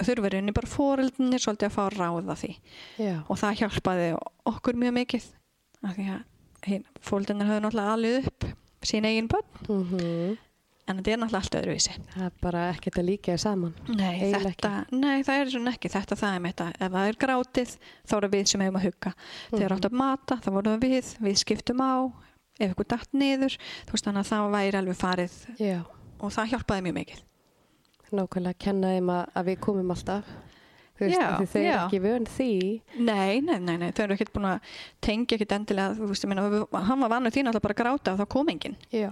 [0.02, 2.52] þurfurinn bara fóreldinir svolítið að fá að ráða því.
[2.98, 3.16] Já.
[3.28, 4.08] og það hjálpaði
[4.52, 5.28] okkur mjög mikið
[5.82, 8.48] af því að fóreldinir höfðu náttúrulega alveg upp
[8.82, 9.62] sín eigin börn.
[9.68, 10.40] Mm
[10.92, 11.94] en þetta er náttúrulega allt öðruvísi.
[12.12, 13.74] Það er bara ekkert að líka þér saman.
[13.88, 15.90] Nei, þetta, nei, það er svona ekki.
[15.92, 18.78] Þetta það er með þetta, ef það er grátið þá er það við sem hefum
[18.80, 19.14] að hugga.
[19.52, 21.94] Þegar áttu að mata, þá vorum við, við skiptum á.
[22.60, 25.78] Ef ykkur datt niður þú veist þannig að það væri alveg farið Já.
[26.22, 27.20] Og það hjálpaði mjög mikið
[28.12, 30.26] Nákvæmlega að kenna þeim að, að við komum alltaf.
[31.00, 32.48] Veist, Já, því þau eru ekki vön því.
[33.00, 36.42] Nei, nei, nei, nei, þau eru ekkert búin að tengja ekkert endilega, þú veist, ég
[36.52, 39.08] við- hann var vanur þín alltaf bara að gráta og þá kom enginn Já.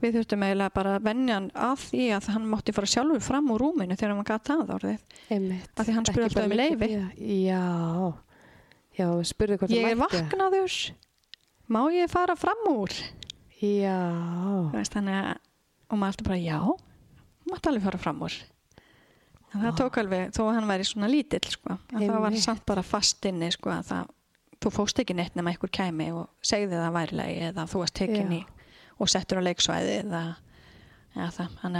[0.00, 3.52] við þurftum eiginlega bara að venja hann að því að hann mátti fara sjálfur fram
[3.52, 4.98] úr rúminu þegar hann gæti það orðið
[5.36, 5.68] Einmitt.
[5.76, 6.90] af því hann spurði Ekki alltaf um leifi.
[7.44, 7.62] Já.
[8.98, 10.78] Já, spurði hvort ég er vaknaður
[11.68, 12.96] má ég fara fram úr
[13.60, 13.98] Já.
[14.72, 15.36] Veist, þannig að
[15.88, 16.58] og maður alltaf bara já
[17.48, 18.36] mátti alveg fara fram úr
[19.54, 22.44] en það tók alveg, þó að hann væri svona lítill sko, að það var Einmitt.
[22.44, 24.10] samt bara fast inni sko, að það,
[24.60, 28.34] þú fóst ekki neitt nema einhver kæmi og segði það værilegi eða þú varst tekin
[28.36, 28.42] í
[28.98, 30.22] og settur á leiksvæði eða,
[31.16, 31.78] eða það, að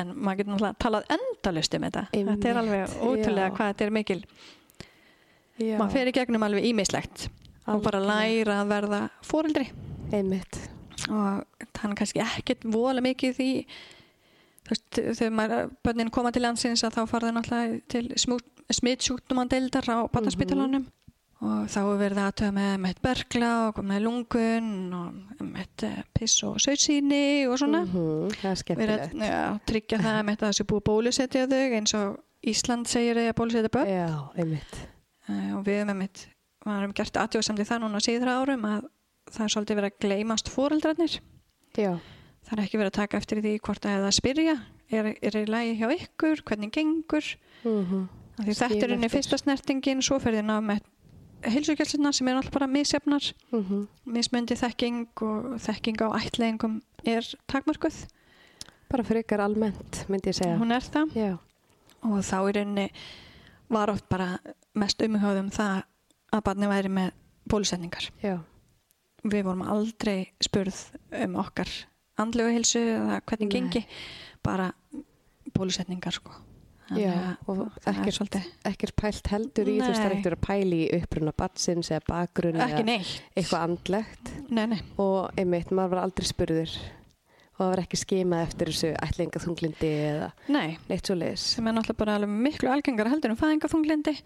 [0.00, 3.54] en maður getur náttúrulega talað endalust um þetta þetta er alveg Einmitt, ótrúlega já.
[3.58, 4.20] hvað þetta er mikil
[5.60, 5.76] Já.
[5.76, 7.26] maður fer í gegnum alveg ímislegt
[7.68, 9.66] og bara læra að verða fóreldri
[10.14, 10.56] Einmitt.
[11.10, 13.48] Og hann kannski ekkert vola mikið því.
[14.66, 18.14] Þú veist, þegar maður, börnin koma til landsins að þá fara það náttúrulega til
[18.78, 20.84] smittsjúknumann deildar á barnaspítalanum.
[21.40, 26.58] Og þá er verið aðtöða með með bergla og með lungun og með piss og
[26.60, 27.80] sautsýni og svona.
[27.86, 29.14] Mhm, Það er verið skemmtilegt.
[29.16, 32.18] að ja, tryggja það með það sem búið að bólusetja þau eins og
[32.52, 33.88] Ísland segir að bólusetja börn.
[33.88, 34.76] Já, einmitt.
[35.28, 36.26] Eh, og við með mitt
[36.64, 38.84] varum gert aðjóðsamdi það núna síðra árum að
[39.30, 41.18] það er svolítið verið að gleymast fóreldrarnir
[41.76, 41.92] Já.
[42.46, 44.56] það er ekki verið að taka eftir því hvort að það spyrja
[44.90, 48.08] er, er í lagi hjá ykkur, hvernig gengur Mm
[48.40, 49.10] því þetta er eftir.
[49.12, 50.80] fyrsta snertingin svo fer þið ná með
[51.44, 53.86] heilsugjöldsina sem er alltaf bara misjafnar -hmm.
[54.04, 58.06] mismöndi þekking og þekking á ætleðingum er takmörkuð
[58.90, 60.56] Bara fyrir ykkar almennt, myndi ég segja.
[60.58, 61.38] hún er það Já.
[62.02, 62.90] og þá í rauninni
[63.68, 64.38] var oft bara
[64.74, 65.82] mest umhjóðum það
[66.32, 67.10] að barni væri með
[67.46, 68.38] bólusetningar Já.
[69.24, 70.78] Við vorum aldrei spurð
[71.24, 71.70] um okkar
[72.20, 73.56] andlegu hilsu eða hvernig Nei.
[73.56, 73.82] gengi
[74.44, 74.70] bara
[75.56, 76.36] bólusetningar sko
[76.90, 80.16] Já, og er ekkert, ekkert pælt heldur í, þú veist, það er Nei.
[80.18, 82.96] ekkert að pæli í uppruna batsins eða bakgrunn ekki eða
[83.38, 84.80] eitthvað andlegt nei, nei.
[84.98, 90.32] og einmitt, maður var aldrei spurður og það var ekki skimað eftir þessu ætlingaþunglindi eða
[90.50, 91.46] nei, neitt svo leiðis.
[91.54, 94.16] sem er náttúrulega bara alveg miklu algengara heldur um fæðingaþunglindi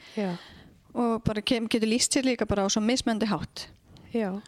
[1.05, 3.69] og bara kem, getur líst sér líka bara á svo mismöndi hátt
[4.15, 4.41] Já.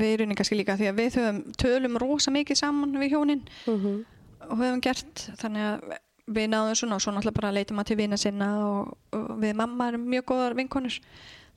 [0.00, 4.04] Við erum kannski líka því að við höfum tölum rosa mikið saman við hjónin Mm
[4.46, 5.94] og höfum gert þannig að
[6.36, 9.54] við náðum svona og svo náttúrulega bara leitum að til vina sinna og, og við
[9.58, 10.98] mamma erum mjög góðar vinkonur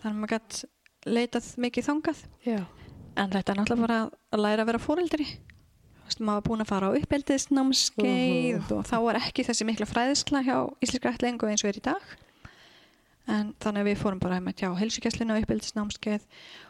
[0.01, 0.63] þannig að maður gætt
[1.05, 2.59] leitað mikið þangað Já.
[3.19, 3.99] en þetta er náttúrulega bara
[4.34, 5.27] að læra að vera fóreldri
[6.19, 8.71] maður var búin að fara á uppeldisnámskeið Mhm.
[8.73, 12.01] og þá er ekki þessi mikla fræðisla hjá íslenska ætlingu eins og er í dag
[13.30, 16.23] en þannig að við fórum bara með hjá helsugæslinu á uppeldisnámskeið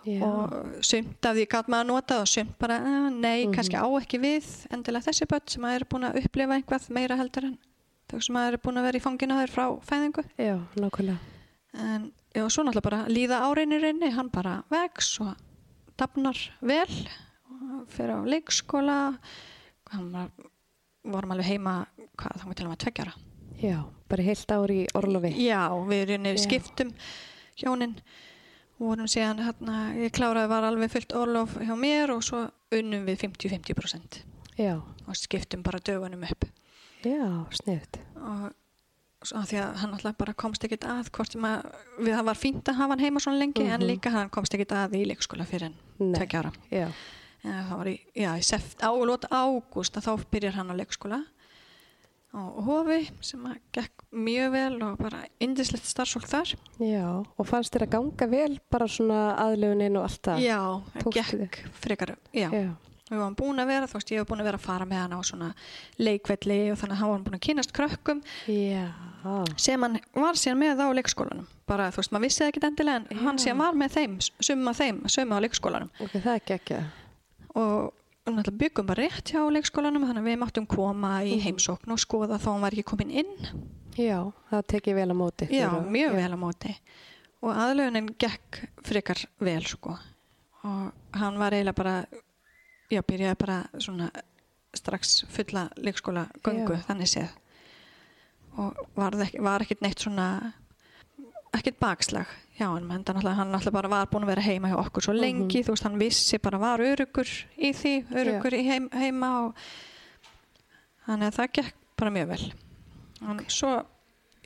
[0.05, 0.20] Já.
[0.28, 3.53] og sumt af því gæt maður að nota og sumt bara, eh, nei, Mhm.
[3.55, 7.16] kannski á ekki við endilega þessi börn sem maður er búin að upplifa einhvað meira
[7.18, 7.57] heldur en
[8.10, 11.18] þau sem maður er búin að vera í fangina þær frá fæðingu Já, nákvæmlega.
[11.74, 15.36] en já, svo náttúrulega bara líða áreininrinni hann bara vex og
[15.97, 17.07] dafnar vel
[17.49, 19.18] og fyrir á leikskóla
[19.91, 20.30] hann var,
[21.05, 21.86] vorum alveg heima
[22.18, 23.14] hvað þá var til að maður tveggjara
[23.62, 25.34] Já, bara heilt ári í orlofi.
[25.45, 26.43] Já, við erum Já.
[26.45, 26.93] skiptum
[27.60, 27.95] hjónin
[28.80, 33.05] og vorum síðan hérna, ég kláraði var alveg fullt orlof hjá mér og svo unnum
[33.05, 34.22] við 50-50%
[34.60, 36.45] Já, og skiptum bara dögunum upp
[37.03, 37.99] já, sniðt.
[38.16, 38.53] og
[39.28, 41.66] svo því að hann alltaf bara komst ekkit að að
[41.99, 43.88] við það var fínt að hafa hann heima svona lengi en Mhm.
[43.89, 46.14] líka hann komst ekkit að í leikskóla fyrir en Nei.
[46.20, 46.88] tvekja ára Já,
[47.43, 48.91] en það var í, já, í seft, á,
[49.32, 51.26] ágúst að þá byrjar hann á leikskóla
[52.30, 56.52] á Hofi sem að gekk mjög vel og bara indislegt starfsfólk þar.
[56.82, 57.06] Já,
[57.38, 60.44] og fannst þér að ganga vel bara svona aðlöfunin og allt það?
[60.46, 60.60] já,
[60.94, 62.70] það gekk frekar já, Já,
[63.10, 65.00] við varum búin að vera, þú veist, ég hef búin að vera að fara með
[65.02, 65.48] hann á svona
[65.98, 68.86] leikvelli og þannig að hann var búin að kynast krökkum já,
[69.58, 71.48] sem hann var síðan með á leikskólanum.
[71.70, 73.44] Bara, þú veist, maður vissi það ekki endilega en hann Já.
[73.48, 75.90] síðan var með þeim, summa þeim summa á leikskólanum.
[76.02, 76.80] Ok, það er gekkja.
[77.60, 77.94] og
[78.36, 81.44] náttúrulega byggum bara rétt hjá leikskólanum þannig að við máttum koma í Mhm.
[81.46, 83.34] heimsókn og skoða þá hann var ekki komin inn
[83.98, 85.48] Já, það tekið vel á móti.
[85.52, 86.76] já, mjög vel á móti
[87.42, 89.98] og aðlögunin gekk frekar vel sko
[90.64, 92.06] og hann var eiginlega bara
[92.92, 94.12] já, byrjaði bara svona
[94.74, 96.84] strax fulla leikskóla göngu Já.
[96.88, 97.30] þannig séð
[98.58, 100.54] og var, ekki, var ekkit neitt svona
[101.58, 102.30] ekkit bakslag
[102.60, 105.62] já, en náttúrulega, hann náttúrulega bara var búin að vera heima hjá okkur svo lengi,
[105.64, 109.64] þú veist, hann vissi bara var örugur í því, örugur í heim, heima og
[111.08, 112.43] þannig að það gekk bara mjög vel.
[113.30, 113.72] En svo,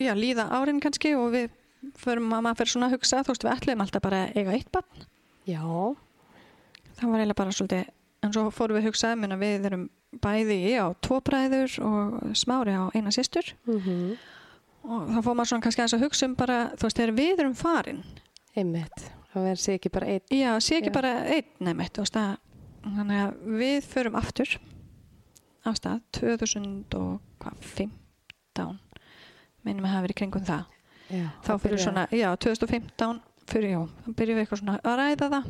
[0.01, 1.49] já, líða árin kannski og við
[1.99, 4.71] förum að maður fyrir svona að hugsa, þú veist, við ætlum alltaf bara eiga eitt
[4.73, 5.07] barn.
[5.49, 5.63] Já,
[6.93, 7.91] það var eiginlega bara svolítið
[8.23, 9.89] en svo fórum við að hugsa að við erum
[10.23, 13.49] bæði á tvo bræður og smári á eina systur.
[13.65, 14.13] Mm
[14.83, 17.35] og þá fór maður svona kannski aðeins að hugsa um bara, þú veist, þegar við
[17.43, 18.01] erum farin
[18.59, 18.99] einmitt.
[19.33, 20.25] Það verður sér ekki bara einn.
[20.29, 20.97] já, sé ekki Já.
[20.99, 21.51] bara einn
[22.03, 22.31] veist að
[22.83, 23.31] þannig að
[23.63, 24.49] við förum aftur
[25.63, 27.89] á stað 2015
[29.63, 30.63] minnum að hafa verið kringum það
[31.13, 33.19] Já, þá fyrir svona, já, 2015
[33.49, 35.45] fyrir, já, þá byrjum við eitthvað svona að ræða það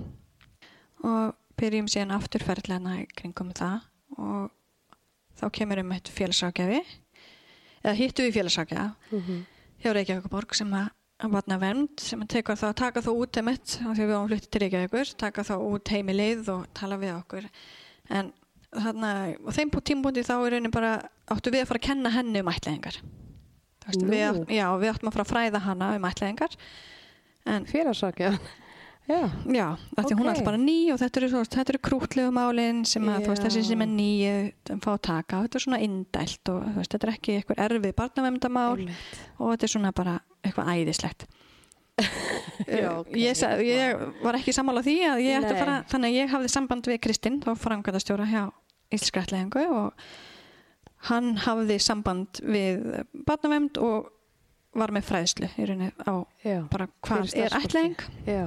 [1.04, 1.26] og
[1.60, 3.78] byrjum síðan afturferðlega í kringum það
[4.18, 4.44] og
[5.40, 6.82] þá kemur um eitt félagsákjafi
[7.84, 9.40] eða hittu við félagsákjafa Mm -hmm.
[9.84, 10.90] hjá Reykjavíkuborg sem að
[11.24, 14.16] að vatna vernd sem að tekur þá, taka þá út emitt af því að við
[14.18, 17.50] áum fluttið til Reykjavíkur taka þá út heimilið og tala við okkur
[18.10, 18.34] en
[18.74, 20.94] þarna á þeim tímbúndi þá er raunin bara
[21.32, 22.98] áttu við að fara að kenna henni um ætlaðingar
[23.94, 26.58] við, já, við áttum að fara að fræða hana um ætlaðingar
[27.44, 28.38] Félagsakja.
[29.04, 29.66] Já, já,
[29.98, 33.26] af því hún er alltaf bara ný og þetta eru, eru krútlegu málin sem að,
[33.28, 34.12] veist, þessi sem er ný
[34.80, 38.78] fá að taka, þetta er svona indælt og veist, þetta er ekki eitthvað erfið barnavemdamál
[38.78, 39.20] einmitt.
[39.40, 41.28] og þetta er svona bara eitthvað æðislegt.
[42.80, 43.12] Já, ok.
[43.20, 45.62] ég, ég var ekki sammála því að ég ætti að Nei.
[45.66, 48.44] fara, þannig að ég hafði samband við Kristinn, þá framkvæmdastjóra hjá
[48.94, 50.08] Ílskrætlegingu og
[51.10, 54.12] hann hafði samband við barnavemd og
[54.80, 56.14] var með fræðslu í rauninni á
[56.46, 58.46] Já, bara hvað er ætlaðing já,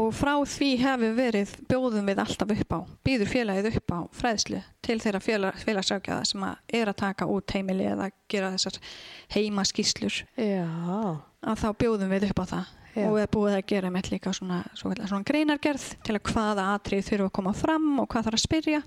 [0.00, 4.62] og frá því hefur verið bjóðum við alltaf upp á, býður félagið upp á fræðslu
[4.84, 8.80] til þeirra félag, félagsrákjaða sem að er að taka út heimili eða gera þessar
[9.36, 12.72] heimaskíslur að þá bjóðum við upp á það.
[12.94, 13.08] Já.
[13.08, 17.08] og við búið að gera með líka svona, svona, svona greinargerð til að hvaða atrið
[17.08, 18.82] þurfa að koma fram og hvað þarf að spyrja.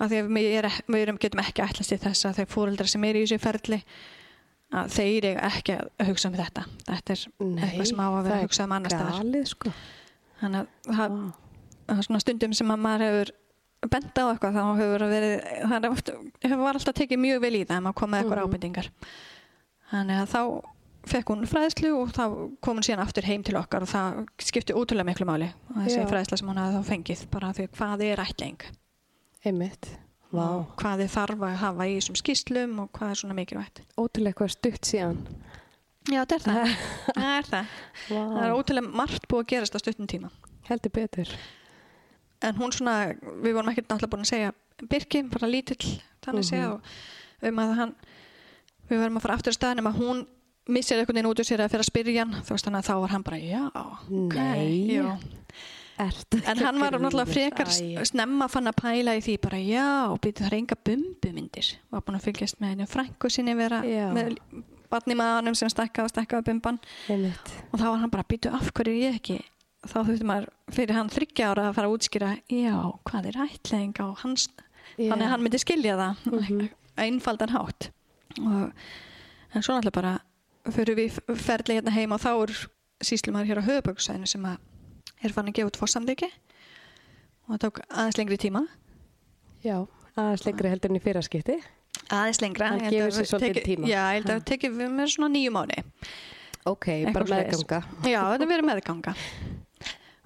[0.00, 2.90] Af því að við, er, við erum, getum ekki ætlast í þess að þeir fóreldrar
[2.92, 3.78] sem eru í þessu ferli
[4.76, 6.66] að þeir eiga ekki að hugsa um þetta.
[6.84, 9.48] Þetta er Nei, eitthvað sem á að vera að hugsa um annars staðar.
[9.54, 9.72] sko.
[10.40, 11.06] Þannig að Vá.
[11.90, 13.32] það er svona stundum sem að maður hefur
[13.90, 15.34] bent á eitthvað þá hefur verið
[15.70, 16.10] það oft,
[16.44, 18.50] hefur var alltaf tekið mjög vel í það ef maður kom með eitthvað Mhm.
[18.50, 18.90] ábendingar
[19.90, 20.42] þannig að þá
[21.10, 22.24] fekk hún fræðslu og þá
[22.60, 26.04] kom hún síðan aftur heim til okkar og það skipti útrúlega miklu máli og þessi
[26.10, 28.60] fræðsla sem hún hafði þá fengið bara því hvað er ætling
[29.44, 29.86] Einmitt.
[30.36, 34.30] Og hvað þið þarf að hafa í þessum skýslum og hvað er svona mikilvægt ótrúlega
[34.34, 35.16] eitthvað stutt síðan.
[36.10, 36.74] Já, þetta er það,
[37.20, 37.72] það er það
[38.10, 40.30] Vá, það er ótrúlega margt búið að gerast á stuttum tíma
[40.70, 41.28] heldur betur.
[42.42, 42.94] en hún svona,
[43.44, 44.52] við vorum ekkert náttúrulega búin að segja
[44.90, 46.48] Birki, bara lítill þannig Mhm.
[46.48, 46.80] séð og
[47.50, 47.94] um að hann
[48.88, 50.22] við verðum að fara aftur í staðin um að hún
[50.70, 52.88] missir einhvern veginn út úr sér að fyrir að spyrja hann þú veist þannig að
[52.88, 55.18] þá var hann bara, já, ok Nei.
[56.00, 58.04] Ert en hann var náttúrulega frekar Æ.
[58.08, 59.86] snemma fann að pæla í því bara, já,
[60.22, 64.06] býtu það enga bumbumyndir var búin að fylgjast með henni frængu sinni vera Já.
[64.16, 64.38] með
[64.90, 66.78] barni maðanum sem stakkaði og stakkaði bumban
[67.72, 69.38] og þá var hann bara, býtu af hverju er ég ekki
[69.86, 72.74] þá þurfti maður fyrir hann þryggja ára að fara að útskýra já,
[73.08, 74.48] hvað er ætling á hans
[74.98, 75.06] Já.
[75.12, 76.68] þannig að hann myndi skilja það Mhm.
[77.00, 77.90] einfaldan hátt
[78.40, 78.72] og,
[79.54, 80.12] en svo náttúrulega bara
[80.74, 82.52] fyrir við ferli hérna heima og þá er
[83.02, 84.58] síslumar hér á höfuböksæðinu sem að
[85.24, 86.28] er fann að gefa út fórsamleiki
[87.48, 88.66] og það tók aðeins lengri tíma
[89.64, 89.86] Já,
[90.16, 91.56] aðeins lengri heldur en í fyrraskipti.
[92.08, 92.72] Aðeins lengra.
[92.74, 93.90] Hann gefur sér svolítið tíma.
[93.90, 95.80] Já, ég held að það tekið við með svona nýju mánu
[96.68, 97.78] Ok, bara meðganga.
[98.04, 99.14] Já, þetta verið meðganga.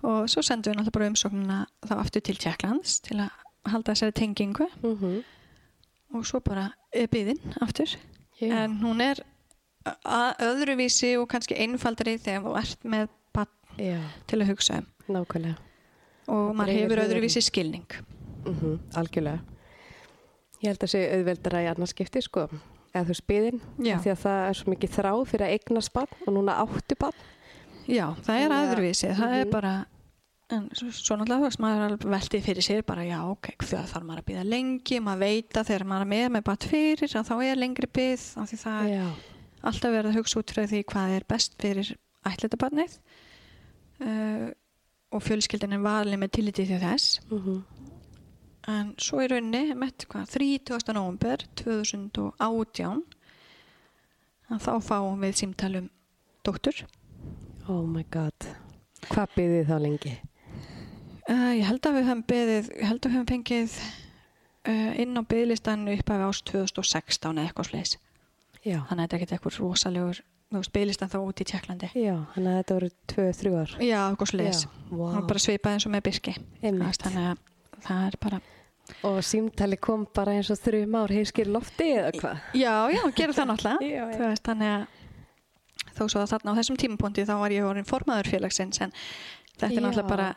[0.04, 3.30] Og svo sendum við náttúrulega bara umsóknina þá aftur til Tjekklands til að
[3.70, 4.66] halda þessari tengingu.
[4.82, 5.22] Mm
[6.14, 7.96] og svo bara er byðin aftur.
[8.38, 8.50] Já.
[8.64, 9.20] en hún er
[10.42, 14.88] öðruvísi og kannski einfaldari þegar þú ert með bann Já, til að hugsa um.
[15.14, 15.56] Nákvæmlega.
[16.32, 17.86] og maður hefur öðruvísi skilning.
[18.44, 19.40] Mm algjörlega.
[20.64, 22.46] Ég held að sé auðveldara í annars skipti, sko.
[22.94, 23.60] Eða þú spiðin.
[23.76, 27.18] Því að það er svo mikið þrá fyrir að eignast bann og núna áttu bann.
[27.84, 29.50] Já, það er Þannig að- öðruvísi, það er Mhm.
[29.50, 29.72] bara
[30.54, 34.20] en svo, náttúrulega þú veist maður veltið fyrir sér bara já, ok, það þarf maður
[34.22, 37.34] að býða lengi maður veit að þegar maður er með með bat fyrir að þá
[37.44, 39.06] er lengri byð af því það er Já.
[39.64, 42.98] alltaf verið að hugsa út frá því hvað er best fyrir ætlitabarnið
[44.04, 44.50] uh,
[45.12, 47.62] og fjölskyldin er valið með tilliti til þess Mm
[48.70, 50.94] en svo í rauninni með hvað, 30.
[50.96, 53.02] november 2018
[54.52, 55.90] að þá fáum við símtalum
[56.44, 56.84] dóttur
[57.64, 58.46] Oh my god.
[59.08, 60.10] Hvað byggðið þá lengi?
[61.24, 63.76] Uh, ég held að við höfum beðið, ég held að við höfum fengið
[64.68, 67.94] uh, inn á beðlistan upp af ást 2016 eða eitthvað sliðis.
[68.64, 70.20] Þannig að þetta er ekkert eitthvað rosalegur,
[70.76, 71.90] beðlistan þá út í Tjekklandi.
[71.96, 73.74] Já, þannig að þetta voru tvö, þrjú ár.
[73.80, 74.62] Já, eitthvað sliðis.
[74.92, 78.42] Var bara svipað eins og með veist, Þannig að það er bara,
[79.04, 82.38] Og símtali kom bara eins og þrjum ár heiskir lofti eða hvað?
[82.56, 84.04] já, já, gerir það náttúrulega.
[84.18, 84.86] Þú veist, þannig að
[85.94, 88.94] þó svo að þarna á þessum tímapunkti þá var ég orðin formaður félagsins en
[89.54, 89.82] þetta er Já.
[89.84, 90.28] náttúrulega bara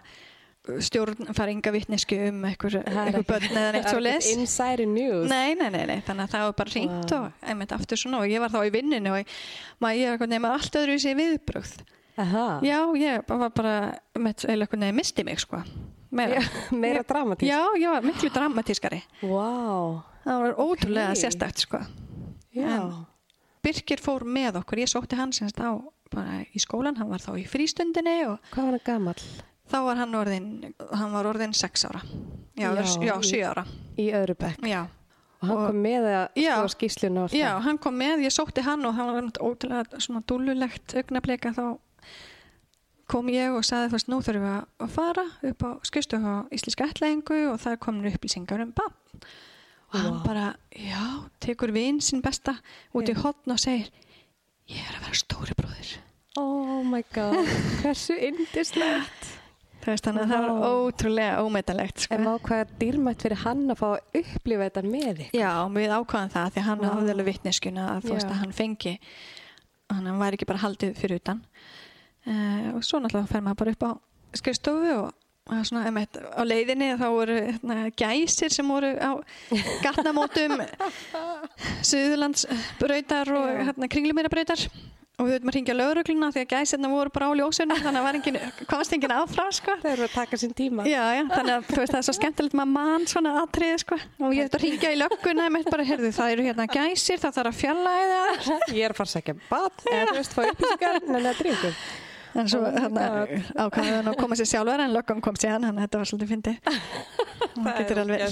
[0.84, 4.28] stjórn fara enga vittnesku um er eitthvað ekki- börn eða neitt svo les.
[4.36, 5.30] Insider news.
[5.32, 7.20] Nei, nei, nei, nei, þannig að það var bara hringt Vá.
[7.22, 9.36] og einmitt aftur svona og ég var þá í vinninu og ég,
[9.80, 11.78] maður, er eitthvað nefnir allt öðru í sig viðbrögð.
[12.18, 12.46] Aha.
[12.66, 13.76] Já, ég var bara,
[14.18, 15.64] með, eða misti mig sko.
[16.12, 16.42] Meira.
[16.72, 17.50] Meira dramatísk.
[17.52, 19.02] Já, ég var miklu dramatískari.
[19.22, 20.04] Vá.
[20.24, 21.20] Það var ótrúlega Ok.
[21.24, 21.80] sérstakt sko.
[22.56, 23.06] En-
[23.64, 25.76] Birkir fór með okkur, ég sótti hann semst á
[26.14, 29.24] bara í skólan, hann var þá í frístundinni Hvað var hann gamall?
[29.68, 32.00] þá var hann orðin, hann var orðin sex ára.
[32.56, 33.66] Já, Já, já, já í- sjö ára.
[33.98, 34.62] Í öðru bekk.
[34.68, 34.86] Já.
[35.42, 36.56] Og hann kom með að Já.
[36.56, 37.62] skoða skýsluna og allt Já, það.
[37.68, 41.78] hann kom með, ég sótti hann og hann var ótrúlega svona dúllulegt augnableika þá
[43.08, 44.56] kom ég og saði fyrst nú þurfum við
[44.86, 49.24] að fara upp á skristu á Íslenska ætlaðingu og það komin upplýsingar um bann
[49.88, 50.26] og hann Vá.
[50.26, 51.04] bara, já,
[51.44, 52.58] tekur vinn sinn besta
[52.92, 53.88] út í hotn og segir
[54.68, 55.96] ég er að vera stóri bróðir
[56.38, 57.34] Oh my god.
[57.82, 59.32] Hversu indislegt.
[59.82, 62.14] þannig að það var ótrúlega ómetalegt sko.
[62.14, 65.32] En á hvað dýrmætt fyrir hann að fá að upplifa þetta með þig.
[65.40, 66.88] Já, við ákvaðum það því hann Vá.
[66.92, 68.94] hafði alveg vittneskuna að að hann fengi
[69.88, 71.42] hann hann væri ekki bara haldið fyrir utan
[72.28, 73.92] uh, og svo náttúrulega fer maður bara upp á
[74.38, 75.16] skrifstofu og
[75.48, 79.16] og svona, einmitt, á leiðinni þá voru hérna, gæsir sem voru á
[79.86, 80.60] gatnamótum
[81.88, 83.64] Suðurlandsbrautar og Já.
[83.70, 84.68] hérna, kringlumýrabrautar
[85.18, 88.06] og við höfum að ringja lögregluna því að gæsirna voru bara á ljósuna þannig að
[88.06, 88.36] var engin,
[88.70, 89.74] komast enginn áfram sko.
[89.82, 90.86] Það eru að taka sinn tíma.
[90.86, 94.36] Já, já, þannig að veist það er svo skemmtilegt maður mann svona atriði sko og
[94.38, 97.62] ég ætti að ringja í lögguna bara, heyrðu, það eru hérna gæsir, það þarf að
[97.64, 97.96] fjalla
[98.76, 101.82] Ég er að fara að segja bad, eða þú veist, fá upplýsingar, en það dringur.
[102.42, 106.12] En svo hann að koma sér sjálfur en löggan kom sér hann, að þetta var
[106.12, 106.58] svolítið fyndið
[107.58, 108.24] hún getur alveg.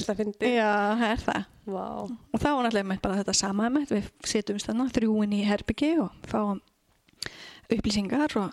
[0.46, 1.86] Já, það er það Vá.
[2.06, 5.96] og þá var náttúrulega með bara þetta sama með við setjum stanna þrjúin í herbyggi
[6.04, 6.60] og fáum
[7.74, 8.52] upplýsingar og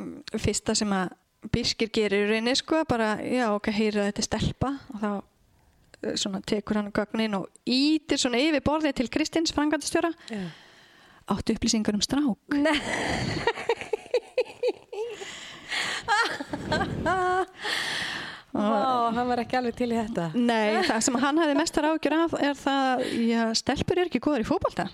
[0.00, 1.12] mm, fyrsta sem að
[1.52, 6.14] Birkir gerir í rauninni sko bara, já ok, heyra þetta er stelpa og þá eh,
[6.16, 10.40] svona tekur hann gögnin og ítir svona yfir borðið til Kristins frangandastjóra Já.
[11.34, 12.78] áttu upplýsingar um strák Nei.
[18.54, 20.28] Vá, hann var ekki alveg til í þetta.
[20.38, 24.44] Nei, það sem hann hefði mestar ágjör af er það, já, stelpur er ekki góður
[24.44, 24.86] í fótbolta.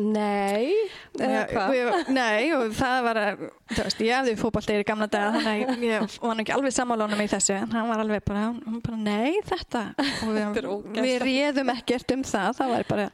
[0.00, 0.72] Nei,
[1.20, 3.42] og Nei, og það var að,
[3.74, 7.20] þú veist, ég hefði fótbolta í gamla daga, þannig að ég var ekki alveg sammálónum
[7.20, 9.82] í þessu, en hann var alveg bara, hann bara, nei, þetta,
[10.24, 13.06] og við, við réðum ekkert um það, það var bara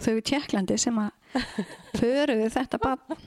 [0.00, 1.44] þau í Tjekklandi sem að
[2.00, 3.20] föruðu þetta bara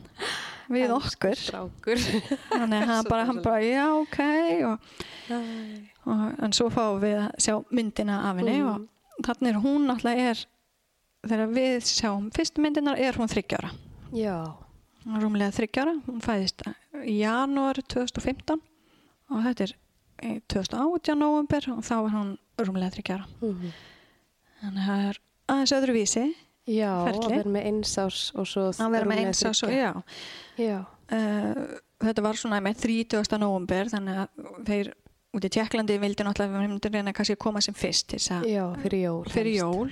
[0.73, 2.01] við okkur, Strákur.
[2.51, 4.19] þannig að hann bara, hann bara, já, ok,
[4.69, 4.79] og,
[6.05, 8.87] og, en svo fáum við að sjá myndina af henni Mhm.
[9.21, 10.43] og þannig er hún náttúrulega er,
[11.27, 13.71] þegar við sjáum fyrstu myndinar er hún þryggjára.
[15.05, 16.61] Er rúmlega þryggjára, hún fæðist
[17.05, 18.59] í janúar 2015
[19.31, 19.73] og þetta er
[20.21, 23.25] í 2018 november og þá var hún rúmlega þryggjára.
[23.41, 23.71] Mhm.
[24.61, 25.19] Þannig að það er
[25.49, 26.25] aðeins öðru vísi
[26.69, 27.25] Já, Ferli.
[27.25, 29.91] að vera með einsás og svo að vera með rúmlega eins og já.
[30.61, 30.77] Já.
[31.11, 31.63] Uh,
[32.05, 33.39] þetta var svona með 30.
[33.41, 34.91] november þannig að þeir
[35.31, 38.15] út í Tjekklandi vildi náttúrulega við myndum reyna kannski að koma sem fyrst
[38.47, 39.23] Já, fyrir jól.
[39.31, 39.91] fyrir jól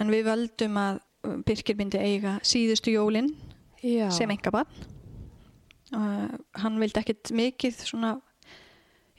[0.00, 1.00] en við völdum að
[1.44, 3.28] Birkir myndi eiga síðustu jólin
[3.84, 4.08] Já.
[4.14, 4.68] sem engabann
[5.94, 6.28] uh,
[6.62, 8.14] hann vildi ekkit mikið svona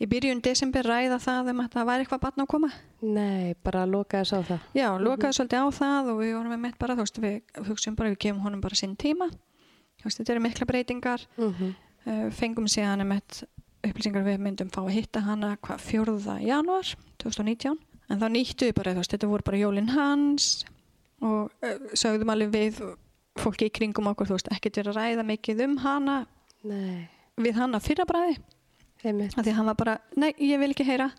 [0.01, 2.71] í byrjun desember ræða það um að það væri eitthvað bann að koma.
[3.05, 4.65] Nei, bara loka þess á það.
[4.77, 8.11] já, lokaði svolítið á það og við vorum með bara, þú veist, við hugsaum bara
[8.13, 9.29] við gefum honum bara sinn tíma.
[10.01, 11.25] Þú veist, þetta eru mikla breytingar.
[11.37, 11.71] Mm
[12.05, 13.43] uh, fengum síðan um eitt
[13.85, 16.91] upplýsingar við myndum fá að hitta hana hvað fjórða januar
[17.21, 17.79] 2019
[18.11, 20.49] en þá nýttu við bara, þú veist, þetta voru bara jólin hans
[21.21, 22.81] og uh, sögðum alveg við
[23.39, 26.17] fólki í kringum okkur, þú veist, ekkert verið að ræða mikið um hana
[26.67, 27.07] Nei,
[27.41, 28.37] við hana fyrra bræði
[29.09, 29.35] einmitt.
[29.37, 31.09] því að hann var bara, nei, ég vil ekki heyra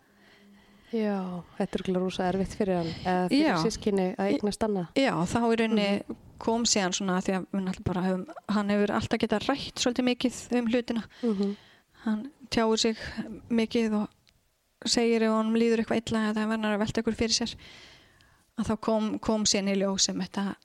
[0.92, 1.16] Já,
[1.56, 4.86] þetta er glæður rosa erfitt fyrir hann, eða fyrir sískinni að eignast annað.
[5.00, 5.86] já, þá í rauninni
[6.42, 10.08] kom síðan svona því að við náttúrulega bara hefum, hann hefur alltaf getað rætt svolítið
[10.10, 11.54] mikið um hlutina Mm
[12.02, 12.96] hann tjáur sig
[13.48, 14.08] mikið og
[14.90, 17.52] segir ef hann líður eitthvað illa eða hann verður að velta ykkur fyrir sér
[18.58, 20.56] að þá kom, kom síðan í ljós sem þetta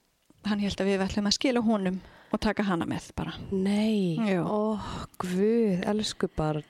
[0.50, 2.00] hann held að við ætlum að skila honum
[2.34, 4.42] og taka hana með bara Nei, Já.
[4.44, 4.82] ó,
[5.22, 6.66] guð, elsku barn.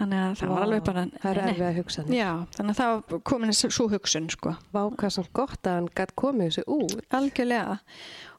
[0.00, 1.50] Þannig að það var alveg bara Það nei.
[1.50, 2.14] erfið að hugsa hann.
[2.16, 6.14] já, þannig að það komin svo hugsun sko Vá, hvað sem gott að hann gætt
[6.16, 7.06] komið þessu út.
[7.20, 7.78] algjörlega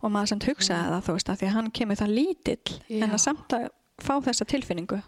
[0.02, 3.04] og maður samt hugsaði það þú veist að því að hann kemur það lítill Já.
[3.06, 3.68] en að samt að
[4.02, 5.02] fá þessa tilfinningu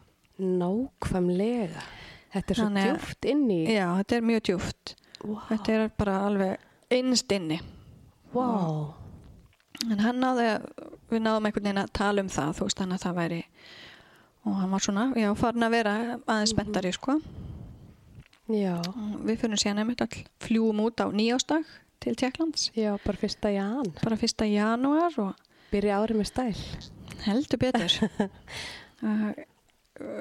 [0.44, 1.84] Nákvæmlega.
[2.34, 3.60] Þetta er svo Þannig djúft inn í.
[3.76, 4.94] já, þetta er mjög djúft
[5.24, 7.60] Vá, þetta er bara alveg innst inni
[8.34, 8.48] vá.
[9.92, 10.48] en hann náði
[11.12, 13.40] við náðum einhvern veginn að tala um það þú veist hann að það væri
[14.46, 15.94] og hann var svona, já, farin að vera
[16.28, 17.20] aðeins spenntari sko
[18.52, 21.64] Já, og við fyrir síðan einmitt all fljúum út á nýjástag
[22.04, 23.94] til Tjekklands já, bara fyrsta jan.
[24.04, 25.34] bara fyrsta janúar og
[25.72, 26.58] Byrja árið með stæl.
[27.24, 27.96] heldur betur
[29.04, 29.32] uh,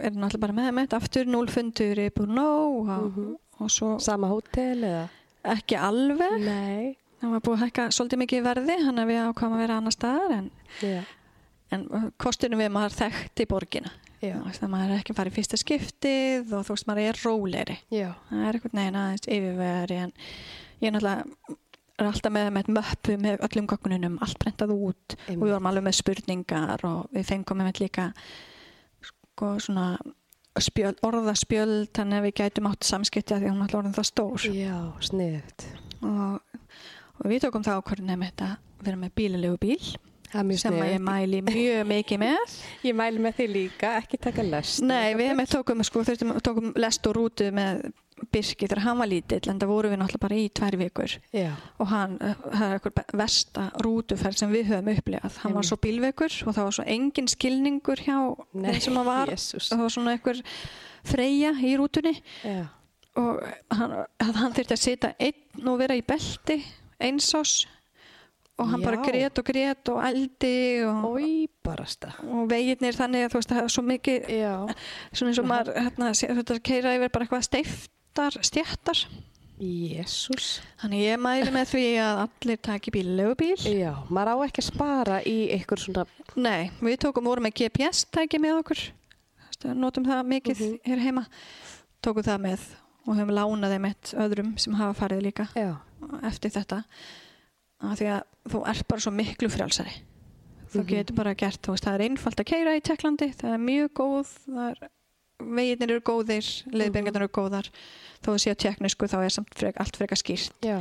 [0.06, 2.46] er náttúrulega bara með með aftur núlfundur í Brno
[2.78, 3.34] og, Mhm.
[3.60, 5.08] og svo Sama hótel eða?
[5.44, 6.96] ekki alveg Nei.
[7.20, 9.96] það var búið að hækka svolítið mikið verði hann að við ákvæmum að vera annar
[9.98, 10.50] staðar en,
[10.80, 11.02] Já,
[11.72, 13.90] en kostunum við maður þekkt í borgina
[14.22, 17.76] veist, að maður er ekki farið í fyrsta skiptið og þú veist maður er róleri
[17.90, 18.08] já.
[18.30, 20.14] það er eitthvað neginn aðeins yfirvegari en
[20.82, 21.58] ég er náttúrulega
[22.02, 25.16] er alltaf með, með möppu með öllum gögnunum allt brentað út.
[25.28, 28.08] Og við vorum alveg með spurningar og við fengum með líka
[29.06, 29.86] sko svona
[30.60, 34.08] spjöld, orðaspjöld þannig að við gætum átt samskipti að því að hún alltaf orðin það
[34.10, 34.46] stór.
[34.56, 35.66] Já, sniðut.
[36.08, 36.62] og,
[37.18, 39.92] og við tókum það ákvörðin að vera með bílalegu bíl
[40.33, 42.55] sem að ég mæli mjög mikið með.
[42.87, 44.85] Ég mæli með því líka, ekki taka lest.
[44.87, 47.91] Nei, við með tókum, sko, þurftum, tókum lest og rútu með
[48.30, 51.14] Birki þegar hann var lítill en það voru við náttúrulega bara í tvær vikur.
[51.35, 51.49] Já,
[51.83, 56.37] og hann, það er eitthvað versta rútuferð sem við höfum upplegað hann var svo bílveikur
[56.47, 58.18] og það var svo engin skilningur hjá
[58.53, 59.33] þeim sem hann var.
[59.33, 59.72] Jesús.
[59.72, 60.45] það var svona eitthvað
[61.09, 62.14] freyja í rútunni.
[62.47, 62.62] Já.
[63.18, 63.43] og
[63.74, 66.61] hann, hann þurfti að sitja einn og vera í belti
[67.03, 67.64] einsás
[68.61, 69.05] og hann bara Já.
[69.09, 71.48] grét og grét og eldi og, Ói,
[72.28, 74.55] og veginnir þannig að þú veist það er svo mikið Já.
[75.12, 79.05] svona eins og maður hérna, þetta keira yfir bara eitthvað steiftar stjættar
[79.62, 80.59] Jésús.
[80.82, 83.07] þannig ég mæli með því að allir taki bíl
[83.62, 88.05] Já, maður á ekki að spara í einhver svona, nei, við tókum voru með GPS
[88.11, 88.80] tæki með okkur.
[89.78, 91.22] Notum það mikið hér heima.
[92.03, 92.64] Tókum það með
[93.07, 95.76] og höfum lánað þeim eitt öðrum sem hafa farið líka já,
[96.26, 96.82] eftir þetta
[97.83, 99.95] að því að þú ert bara svo miklu frjálsari.
[100.72, 103.61] Þú getur bara gert, þú veist, það er einfalt að keira í Tjekklandi, það er
[103.61, 104.30] mjög góð
[104.66, 104.78] er,
[105.43, 107.68] veginnir eru góðir leiðbyrgarnir eru góðar.
[108.24, 110.55] Þó að sé á tjekknisku þá er samt frek, allt frekar skýrt.
[110.64, 110.78] Já,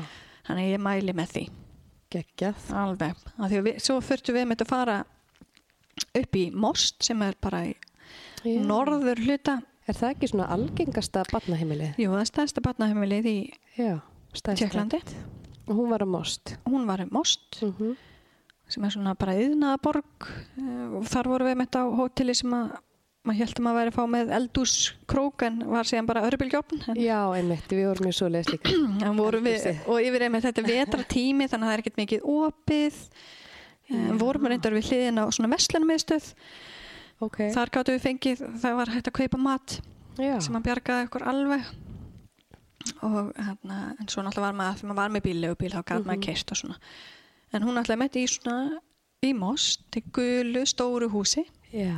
[0.47, 1.43] þannig ég mæli með því.
[2.11, 2.63] Geggjað.
[2.75, 4.95] alveg, að því að við, svo þurftum við með þetta að fara
[6.21, 7.75] upp í Most sem er bara í
[8.43, 8.63] Já.
[8.67, 9.59] norður hluta.
[9.89, 11.99] Er það ekki svona algengasta barnaheimilið?
[11.99, 13.37] jú, það er stærsta barnaheimilið í.
[14.31, 15.01] Tjekklandi
[15.77, 16.55] hún var á most.
[16.69, 17.97] hún var um Most Mm
[18.71, 22.69] sem er svona bara yðnaðaborg eh, og þar vorum við þetta á hóteli sem að
[23.27, 24.75] maður heldum að væri að fá með eldús
[25.11, 29.75] krók en var síðan bara örbylgjófn en, Já, einmitt, við vorum í svo Eldhúsi.
[29.91, 33.01] og yfir einmitt þetta er vetra tími þannig að það er ekkert mikið opið.
[33.91, 35.91] En vorum við reyndar við hliðin á svona vestlunum
[37.21, 37.37] Ok.
[37.53, 39.73] þar gáttu við fengið, það var hægt að kaupa mat
[40.17, 41.67] Já, sem að bjargaði okkur alveg
[43.01, 46.07] og hérna, en svo náttúrulega var maður, þegar maður var með bíllegu bíl þá gæti
[46.09, 46.77] maður keist og svona
[47.53, 48.79] en hún náttúrulega mætti í svona
[49.21, 51.93] í most, til gulu stóru húsi já.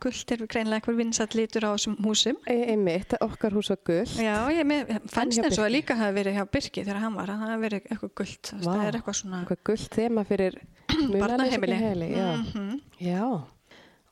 [0.00, 4.12] gult er greinlega eitthvað vinsat litur á þessum húsum E einmitt, okkar hús var gull.
[4.22, 7.32] já, ég með, fannst eins og að líka hafi verið hjá Birki þegar hann var,
[7.34, 8.70] að það hafi verið eitthvað veist, Vá.
[8.70, 10.60] það er eitthvað svona Eitthvað gull þema fyrir
[11.22, 11.80] barnaheimili
[12.14, 12.28] já.
[12.36, 12.80] Mhm.
[13.00, 13.24] já,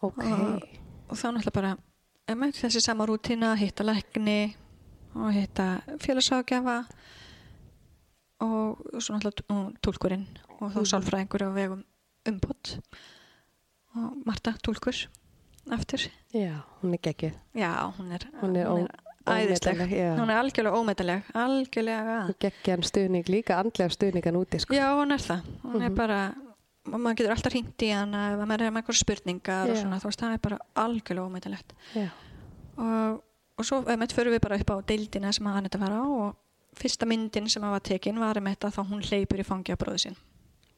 [0.02, 0.22] ok.
[0.26, 0.66] Og-
[1.06, 1.76] og þá náttúrulega bara
[2.58, 4.56] þessi sama rútina, hitta lækni
[5.16, 6.84] og hitta félagságjafa
[8.40, 9.72] og svo náttúrulega t- og
[10.60, 11.82] og þá sálfræðingur á vegum
[12.28, 12.78] umbót
[13.96, 14.96] og Marta Túlkur
[15.72, 16.00] aftur
[16.34, 17.32] Já, hún er geggjuð.
[17.54, 18.88] já, hún er, Hún er ó-
[19.26, 20.16] æðisleg ómetanleg, já.
[20.18, 24.74] hún er algjörlega ómetaleg algjörlega Geggjan stuðning líka, andlega stuðningan úti, sko.
[24.74, 25.94] já, hún er það hún er Mhm.
[25.96, 26.34] bara
[26.86, 29.82] og maður getur alltaf hringt í hana ef maður er með eitthvað spurningar og Já.
[29.82, 32.08] svona, þú veist, það er bara algjörlega ómetalegt Já.
[32.78, 33.22] og,
[33.58, 36.36] og svo einmitt förum við bara upp á deildina sem hann þetta var á og
[36.76, 39.80] fyrsta myndin sem hann var tekin var einmitt að þá hún hleypur í fangi á
[39.80, 40.16] bróðu sinn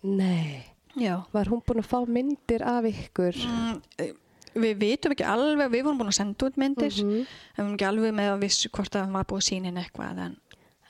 [0.03, 0.62] Nei,
[0.95, 3.35] já var hún búin að fá myndir af ykkur?
[3.35, 4.12] mm, eh,
[4.55, 7.24] við vitum ekki alveg við vorum búin að senda út myndir Mhm.
[7.26, 10.37] við vorum ekki alveg með að vissu hvort að hann var búið sínin eitthvað en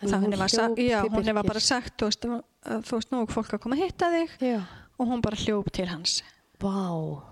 [0.03, 3.27] það henni var, já, hún var bara sagt þú veist, að, að þú veist nú
[3.27, 4.61] fólk að koma að hitta þig Já.
[4.99, 6.23] og hún bara hljóp til hans
[6.61, 6.69] Vá.
[6.69, 7.25] Og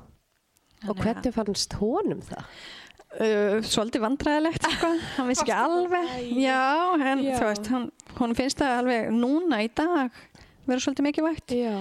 [0.80, 2.44] Þannig að- hvernig fannst honum það?
[3.20, 4.90] Uh, svolítið vandræðilegt sko.
[5.16, 6.10] hann vissi ekki alveg
[6.40, 6.60] já,
[7.00, 7.36] en Já.
[7.38, 7.86] þú veist hann,
[8.20, 10.20] hún finnst það alveg núna í dag
[10.66, 11.74] vera svolítið mikið vægt Já.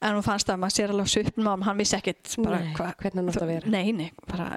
[0.00, 2.70] en hún fannst að maður sér alveg svipnum á hann hann vissi ekkit bara Nei,
[2.76, 3.72] hvað hvernig hann átti að vera.
[3.76, 4.50] nei, nei, bara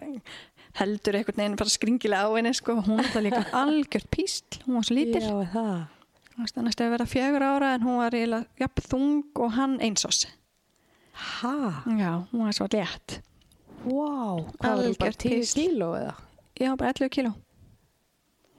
[0.80, 2.78] heldur einhvern veginn bara skringilega á henni sko.
[2.88, 7.76] hún var líka algjört písl hún var svo lítil það næstu að vera fjögur ára
[7.78, 10.24] en hún var jafn þung og hann einsós
[11.14, 11.84] Ha?
[11.94, 13.20] já, hún var svo létt
[13.84, 14.14] Vá.
[14.60, 15.60] Hvað var hún bara Algjört 10 písl.
[15.60, 16.14] kíló eða?
[16.60, 17.34] já, bara 11 kíló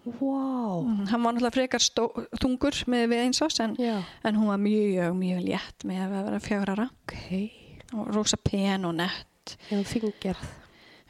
[0.05, 0.83] Vá.
[0.85, 2.11] Mm, hann var náttúrulega frekar stó,
[2.43, 4.03] þungur með við einsós en, Já.
[4.29, 7.15] en hún var mjög, mjög létt með að vera fjögur ára Ok.
[7.97, 10.45] og rosa pen og nett Já, fingerð.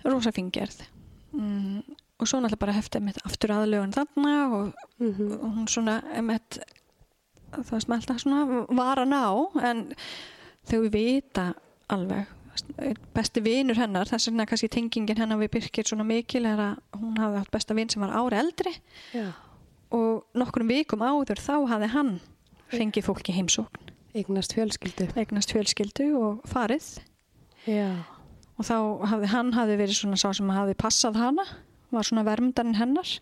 [0.05, 0.85] rosa fingerð
[1.33, 1.83] mm,
[2.21, 4.71] og svo náttúrulega bara hefti með aftur aðlögun þarna og,
[5.03, 6.61] Mm og hún svona einmitt,
[7.51, 9.25] það sem alltaf svona var að ná
[9.73, 9.83] en
[10.71, 11.49] þau vita
[11.91, 12.31] alveg
[13.15, 17.19] besti vinur hennar, þess vegna kannski tengingin hennar við Birkir svona mikil er að hún
[17.19, 18.73] hafði haft besta vin sem var ári eldri
[19.15, 19.33] Já.
[19.95, 22.13] og nokkrum vikum áður þá hafði hann
[22.75, 25.09] fengið fólki heimsókn Eignast fjölskyldu.
[25.19, 26.87] eignast fjölskyldu og farið
[27.67, 28.05] Já.
[28.59, 28.77] og þá
[29.11, 31.47] hafði hann hafði verið svona sá sem hafði passað hana
[31.95, 33.17] var svona vermdarinn hennar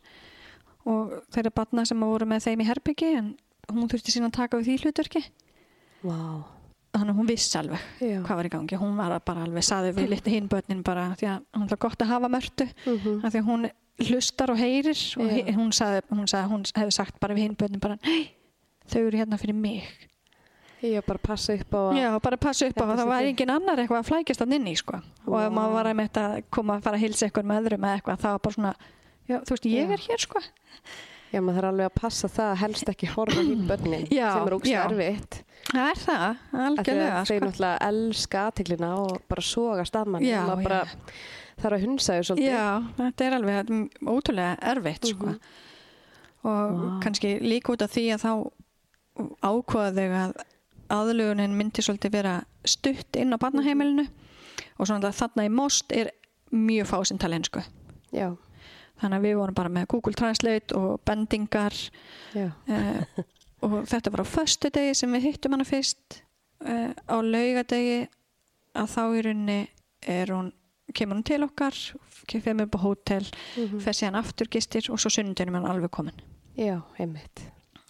[0.89, 3.31] og þeirra batna sem voru með þeim í herbyggi en
[3.71, 5.25] hún þurfti síðan að taka við því hlutverki
[6.03, 6.19] Vá.
[6.93, 8.19] Þannig að hún vissi alveg Já.
[8.27, 11.29] hvað var í gangi hún var bara alveg, saði við litlu hinn börnin bara því
[11.33, 13.71] að hún er gott að hafa mörtu Mm af því að hún
[14.03, 15.33] hlustar og heyrir og Já.
[15.33, 18.33] he, hún sagði, hún sagði, hún hefði sagt bara við hinn börnin bara, nei,
[18.89, 20.09] þau eru hérna fyrir mig
[20.83, 21.95] Ég bara passa upp á.
[21.95, 24.41] Já, bara passa upp á Þetta að það sé var engin annar eitthvað að flækjast
[24.43, 24.99] hann inn í sko.
[25.29, 28.19] og ef maður var að koma að fara að hilsa eitthvað með öðrum eða eitthvað,
[28.25, 28.73] það var bara svona
[29.31, 29.93] já, þú veist, ég Já.
[29.95, 30.43] er hér sko
[31.33, 34.49] Já, maður þarf alveg að passa það að helst ekki horfa hinn börnin Já, sem
[34.51, 34.81] er ógst já.
[34.89, 35.39] erfitt.
[35.71, 37.47] Það er það, algjörlega Þeir sko.
[37.47, 40.25] náttúrulega elska aðtiklina og bara sogast að mann.
[40.27, 40.81] Já, maður bara
[41.63, 42.49] þarf að hunsa þau svolítið.
[42.51, 42.67] Já,
[42.99, 43.73] þetta er alveg
[44.13, 45.27] ótrúlega erfitt sko.
[45.27, 45.39] Mhm.
[46.43, 47.01] og Vá.
[47.05, 48.33] kannski líka út af því að þá
[49.47, 50.33] ákvaða þau að
[50.93, 52.33] aðlugunin myndi svolítið vera
[52.67, 54.09] stutt inn á barnaheimilinu
[54.79, 56.11] og svona þarna í most er
[56.53, 57.63] mjög fásinn talensku
[58.13, 58.35] Já,
[59.01, 61.73] þannig að við vorum bara með Google Translate og bendingar
[62.35, 62.51] já.
[63.63, 66.23] og þetta var á föstu degi sem við hittum hana fyrst
[66.67, 68.09] uh, á laugadegi
[68.75, 69.61] að þá í rauninni
[70.09, 70.53] er hún
[70.95, 71.77] kemur hún til okkar
[72.27, 73.81] kemur upp á hótel, Mhm.
[73.81, 76.21] fer síðan aftur gistir og svo sunnundunum er hann alveg komin
[76.57, 77.43] Já, einmitt.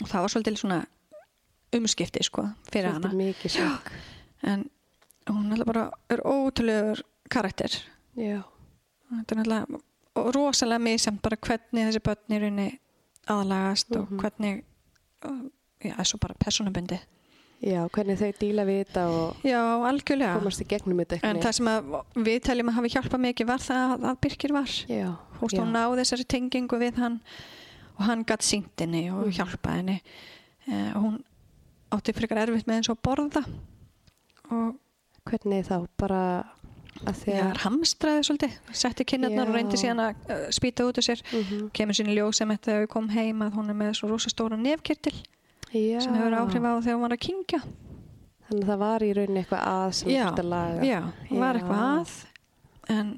[0.03, 0.87] og það var svolítið svona
[1.73, 3.91] umskipti sko fyrir Svolítið hana mikið sjokk.
[4.43, 4.71] en
[5.27, 7.71] hún er bara er ótrúlegur karakter
[8.17, 8.43] Já.
[9.11, 9.81] þetta er náttúrulega
[10.35, 12.79] rosalega misjæmt bara hvernig þessi börn í rauninni
[13.29, 14.21] aðlagast og Mhm.
[14.21, 14.65] hvernig
[15.85, 17.01] já, þessu bara personabundi
[17.63, 20.39] Já, hvernig þau díla við þetta og já, algjörlega.
[20.41, 21.69] komast í gegnum þetta en það sem
[22.27, 24.73] við teljum að hafi hjálpað mikið var það að, að Birkir var.
[24.91, 25.11] Já.
[25.39, 27.21] hún náði þessari tengingu við hann
[27.95, 29.37] og hann gatt syngt henni og Mhm.
[29.37, 30.01] hjálpaði henni.
[30.67, 31.21] Eh, og hún
[31.95, 33.45] átti frekar erfitt með eins og borða.
[34.51, 34.75] Og
[35.25, 35.87] Hvernig þá?
[36.03, 36.21] Bara
[37.07, 37.57] að því að...
[37.63, 38.57] hamstraði svolítið.
[38.75, 41.23] Setti kinnarnar og reyndi síðan að uh, spýta út úr sér.
[41.31, 41.71] Mhm.
[41.73, 44.59] kemur sín í ljós sem þetta kom heim að hún er með svo rosa stóra
[44.59, 45.15] nefkirtil
[45.73, 46.01] Já.
[46.05, 47.63] sem hefur áhrif á þegar hún var að kingja
[48.43, 50.85] Þannig að það var í rauninni eitthvað að sem já, þetta laga.
[50.85, 50.99] já,
[51.31, 52.15] hún var eitthvað að
[52.93, 53.13] en,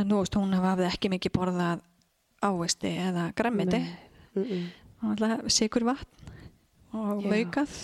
[0.00, 1.84] en nú veist hún hafði ekki mikið borðað
[2.42, 3.92] ávesti eða grammiti Nei.
[4.34, 5.12] Mm -mm.
[5.12, 6.32] ætlaði sigur vatn
[6.92, 7.76] og maukað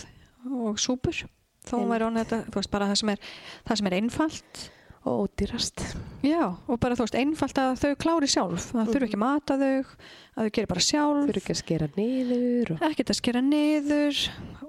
[0.49, 1.23] og súpur
[1.65, 3.19] þó hún væri honum þetta, þú veist, bara það sem er
[3.67, 4.71] það sem er einfalt
[5.09, 5.81] Og ódýrast.
[6.21, 9.55] já, og bara þú veist, einfalt að þau klári sjálf það þurfi ekki að mata
[9.57, 12.83] þau að þau gerir bara sjálf Þurfi ekki að skera niður og...
[12.89, 14.19] ekkert að skera niður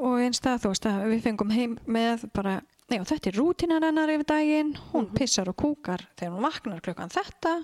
[0.01, 2.55] og eins það, þú veist, að við fengum heim með bara,
[2.89, 5.17] já, þetta er rútínan hennar yfir daginn, hún Mhm.
[5.21, 7.57] pissar og kúkar þegar hún vaknar klukkan þetta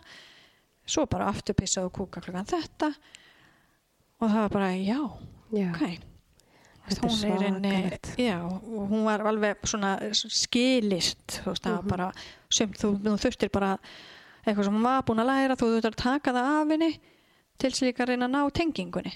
[0.86, 2.92] svo bara aftur pissar og kúkar klukkan þetta
[4.20, 5.00] og það var bara, já,
[5.52, 5.70] Já.
[5.72, 5.98] ok er
[7.03, 11.89] hún er inni, já, og hún var alveg svona skilist, þú veist, það var Mhm.
[11.89, 12.12] bara,
[12.51, 13.78] sem þú, þú þurftir bara
[14.47, 17.01] eitthvað sem hún var búin að læra, þú þurftir að taka það af henni
[17.59, 19.12] til þess líka að reyna að ná tengingunni.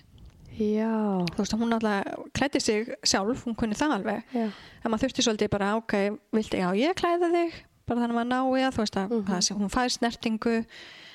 [0.61, 2.05] Já, Þú veist, hún alltaf
[2.35, 4.51] klætti sig sjálf, hún kunni það alveg, já,
[4.85, 5.95] en maður þurfti svolítið bara, ok,
[6.33, 7.53] viltu, já, ég klæða þig,
[7.87, 10.57] bara þannig að maður nái að, þú veist, að það sem hún fær snertingu,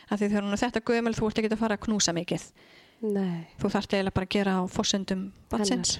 [0.09, 2.43] að því þegar hún er þetta gömul, þú ert ekki að fara að knúsa mikið.
[3.01, 5.99] nei, þú þarft eiginlega bara að gera á forsendum batsins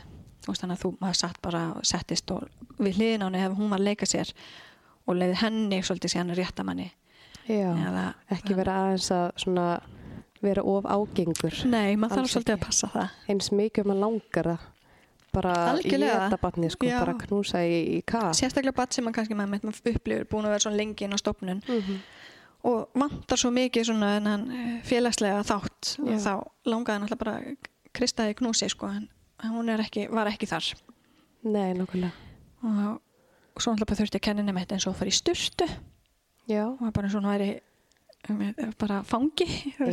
[0.53, 3.69] þannig að þú maður satt bara og settist og við hliðin á henni ef hún
[3.69, 4.31] var að leika sér
[5.07, 6.91] og leiði henni svolítið síðan réttamanni
[7.47, 9.65] já, Eða, ekki vera aðeins að svona
[10.41, 14.71] vera of ágengur Nei, maður þarf svolítið að passa það eins mikið að langar það
[15.35, 16.15] bara Algjörlega.
[16.15, 16.99] í þetta batni sko, Já.
[17.01, 20.53] bara knúsa í, í kaf sérstaklega bat sem maður kannski maður, maður upplifir búin að
[20.55, 21.97] vera svona lengi inn á stofnun Mhm.
[22.65, 26.17] og vantar svo mikið svona eh, félagslega þátt og Já.
[26.23, 26.33] þá
[26.65, 27.41] langaði náttúrulega bara
[27.95, 29.09] Krista í knúsi sko en
[29.43, 30.71] hún er ekki, var ekki þar.
[31.45, 32.11] Nei, nokkulega
[32.65, 33.01] og,
[33.55, 35.67] og svo bara þurfti að kenna henni með þetta eins og fara í styrtu
[36.49, 37.49] Já, og var bara eins og hún væri
[38.29, 39.45] um, bara fangi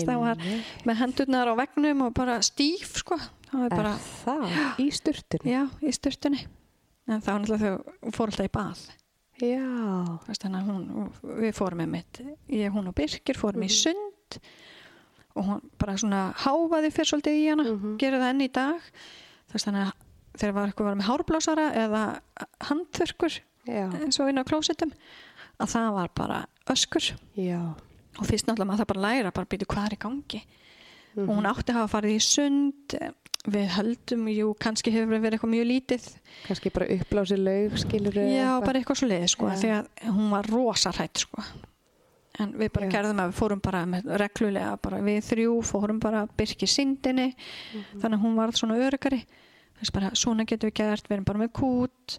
[0.88, 3.18] með hendurnar á vegnum og bara stíf sko.
[3.50, 4.56] Það var bara, Er það?
[4.80, 5.52] Í sturtunni?
[5.52, 6.40] já, í styrtunni
[7.10, 8.82] en var náttúrulega fór alltaf í bað.
[9.42, 9.58] Já,
[10.62, 11.10] að hún,
[11.42, 13.74] við fórum með mitt ég, hún og Birkir fórum í Mhm.
[13.74, 14.38] sund.
[15.34, 17.96] Og hún bara svona háfaði fyrir svolítið í hana Mhm.
[17.98, 18.80] gerir það enn í dag
[19.54, 19.94] veist þannig að
[20.40, 22.02] þegar var eitthvað með hárblásara eða
[22.68, 23.38] handþurkur
[23.68, 24.92] já, eins og inn á klósitum
[25.60, 26.38] að það var bara
[26.72, 27.10] öskur.
[27.38, 27.60] Já.
[28.20, 30.42] Og fyrst náttúrulega maður það bara læra bara býtu hvað er í gangi?
[31.12, 31.28] Mhm.
[31.28, 32.96] og hún átti að hafa farið í sund.
[33.42, 36.04] Við höldum, jú, kannski hefur verið eitthvað mjög lítið.
[36.46, 40.92] Kannski bara uppblási laug, skilur já, bara eitthvað svo leiði sko, að hún var rosa
[40.94, 41.42] hrætt sko
[42.42, 43.82] en við bara gerðum að við fórum bara
[44.22, 48.00] reglulega, bara við þrjú fórum bara byrki sindinni Mhm.
[48.02, 49.22] þannig að hún varð svona örugari
[49.80, 52.18] þess bara, svona getum við gert, við erum bara með kút.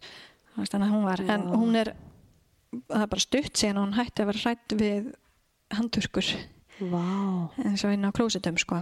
[0.58, 1.56] Þannig að hún var en Já.
[1.56, 1.94] hún er,
[2.90, 5.14] það er bara stutt síðan hún hætti að vera hrætt við
[5.74, 6.28] handturkur
[6.82, 8.82] Vá, eins og inn á klósitum sko.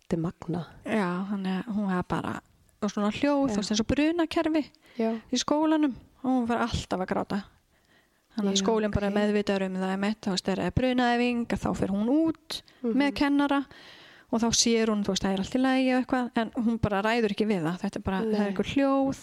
[0.00, 2.40] Þetta er magna Já, þannig að hún var bara
[2.80, 4.64] og svona hljóð, þú veist eins og brunakerfi
[4.98, 5.94] Já, í skólanum.
[6.22, 7.42] Og hún var alltaf að gráta
[8.38, 9.14] þannig að skólinn bara ok.
[9.18, 12.94] meðvitaður um það með, þá veist, er brunaæfing þá fyrir hún út Mhm.
[13.02, 13.60] með kennara
[14.32, 16.78] og þá sér hún, þú veist, það er allt í lagi og eitthvað, en hún
[16.80, 17.78] bara ræður ekki við það.
[17.82, 18.40] Þetta er bara, það Nei.
[18.40, 19.20] er eitthvað hljóð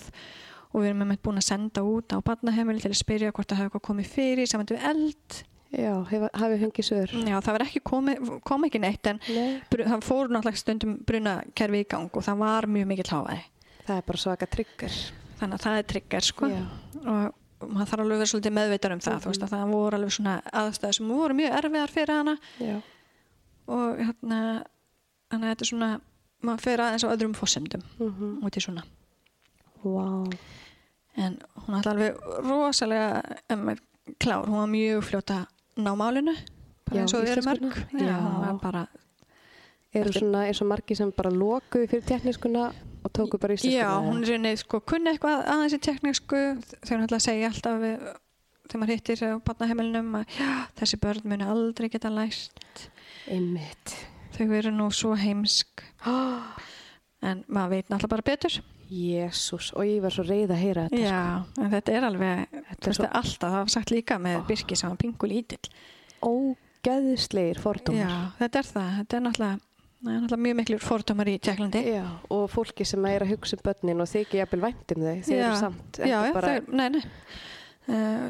[0.75, 3.57] og við erum með búin að senda út á barnaheimili til að spyrja hvort það
[3.61, 5.43] hefur eitthvað komið fyrir saman við eld.
[5.75, 7.13] Já, hef, hafi fengið svör.
[7.27, 11.79] Já, það var ekki komið, kom ekki neitt en Nei, það fór náttúrulega stundum brunakerfi
[11.83, 13.39] í gang og það var mjög mikill háaði
[13.85, 14.95] það er bara svaka tryggur
[15.39, 16.47] þannig að það er trigger sko.
[16.49, 16.61] Já,
[17.05, 17.33] og
[17.71, 20.15] maður þarf alveg að vera svolítið meðveitar um það þú veist að það voru alveg
[20.15, 22.35] svona aðstæði sem voru mjög erfiðar fyrir hana.
[22.61, 22.75] Já,
[23.75, 24.39] og hérna
[25.31, 25.89] þannig að þetta er svona
[26.45, 28.83] maður fer aðeins á öðrum fórsendum mhm, út í svona.
[29.85, 30.05] Vá.
[31.15, 33.21] En hún ætla alveg rosalega
[33.55, 33.69] um,
[34.19, 35.37] klár, hún var mjög fljóta
[35.79, 36.33] ná málinu
[36.85, 37.79] bara Já, eins og við erum mörg.
[37.95, 38.51] Já, Já.
[38.61, 38.85] bara
[39.95, 42.65] Eru Eftir- svona eins og margi sem bara lokuðu fyrir tekniskuna
[43.05, 46.43] og tóku bara íslenskuna já, hún er raunnið sko kunni eitthvað aðeins í teknísku
[46.81, 48.05] þau náttúrulega segja alltaf við,
[48.65, 50.51] þegar maður hittir á barnaheimilinum að já,
[50.81, 52.87] þessi börn muni aldrei geta læst.
[53.31, 53.97] Einmitt.
[54.35, 55.85] Þau eru nú svo heimsk.
[56.09, 56.63] Oh,
[57.29, 58.57] en maður veit náttúrulega bara betur.
[58.85, 61.21] Jésús, og ég var svo reið að heyra þetta já,
[61.57, 64.91] en þetta er alveg Þetta er svo alltaf, það var sagt líka með Birki sem
[64.91, 65.71] var pingu lítill.
[66.21, 68.03] Ógeðslegir fordómar.
[68.05, 71.81] Já, þetta er það, þetta er náttúrulega það er náttúrulega mjög miklu fordómar í Tjekklandi
[71.87, 72.03] Já,
[72.35, 75.35] og fólki sem er að hugsa um börnin og þykja jafnvel vænt um þau, þau
[75.35, 75.45] Já.
[75.47, 77.01] eru samt já, já, bara, þau, nei, nei
[77.89, 78.29] uh,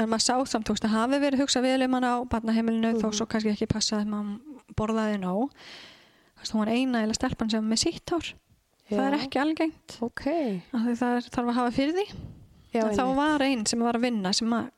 [0.00, 2.92] en maður sá samt, þú veist, að hafi verið hugsað vel um hana á barnaheimilinu
[3.00, 3.16] þó Mhm.
[3.18, 7.50] svo kannski ekki passaði að maður borðaði nóg þú veist, hún var eina eða stelpan
[7.52, 8.30] sem með sítt hár
[8.90, 9.20] það er Já.
[9.26, 10.24] ekki algengt Ok,
[10.72, 10.94] það
[11.30, 12.06] þarf að hafa fyrir því
[12.72, 13.16] já, en þá einmitt.
[13.20, 14.70] var einn sem var að vinna sem að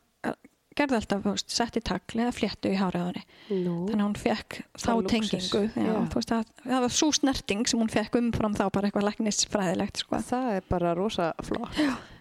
[0.78, 3.22] gerði alltaf, veist, setti tagli eða fléttu í henni.
[3.50, 5.94] Nú, þannig að hún fekk þá Það tengingu já, já.
[6.12, 10.02] þú veist, að, það var svo snerting sem hún fekk umfram þá bara eitthvað læknisfræðilegt
[10.04, 10.20] sko.
[10.32, 11.78] það er bara rosa flott.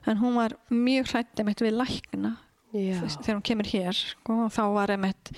[0.10, 2.36] En hún var mjög hrætt einmitt við lækna
[2.72, 5.34] Já, þegar hún kemur hér sko, og þá var einmitt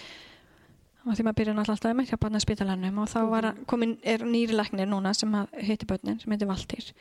[1.04, 4.22] og því maður byrja náttúrulega alltaf einmitt hjá barnaspítalanum og þá var að- komin, er
[4.24, 6.92] nýri læknir núna sem heiti börnin, sem heiti Valtýr.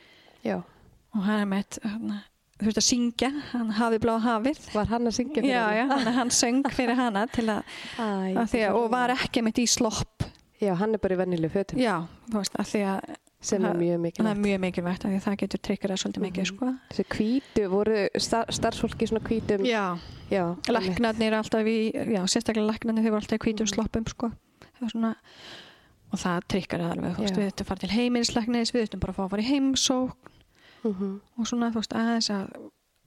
[0.43, 0.56] Já.
[1.14, 2.16] Og hann er einmitt hérna,
[2.68, 5.97] veist að syngja, hann hafi blá hafið Var hann að syngja fyrir já, já, hana?
[6.05, 6.97] hann, hann söng fyrir
[7.59, 7.64] að,
[8.39, 10.28] að að, og var ekki einmitt í slopp
[10.62, 11.97] Já, hann er bara í vennileg fötum já,
[12.30, 15.16] þú veist, að því að sem er mjög það er mikilvægt mjög mikilvægt að því
[15.18, 16.51] að það getur tryggjara svolítið mikið Mhm.
[16.52, 16.66] sko.
[16.93, 19.98] Þessi hvítu, voru star starfsfólki svona hvítum já,
[20.30, 23.72] já læknarnir alltaf í já, sérstaklega læknarnir þau voru alltaf í hvítum Mhm.
[23.74, 24.30] sloppum sko.
[24.62, 25.14] það var svona
[26.12, 27.40] og það trikkar það alveg, þú veist, Já.
[27.43, 29.51] við þurfum að fara til heimilislegnis, við þurfum bara að fá að fara í
[30.82, 31.20] heimsók Mhm.
[31.38, 32.56] og svona, þú veist, aðeins að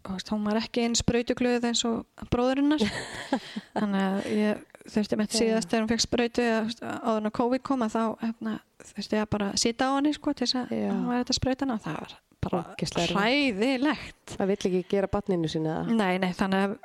[0.06, 2.80] veist, hún var ekki eins sprautuglöð eins og bróðurinnar
[3.76, 7.88] þannig að ég þurfti með síðast þegar hún fekk sprautu eða áður að COVID koma
[7.90, 10.92] þá hefna, þurfti ég að bara sita á henni sko til þess að Já.
[10.94, 12.14] hún var þetta sprautana og það var
[12.46, 12.60] bara
[13.10, 15.96] hræðilegt Það vill ekki gera barninu sína það.
[15.98, 16.78] nei, nei, þannig að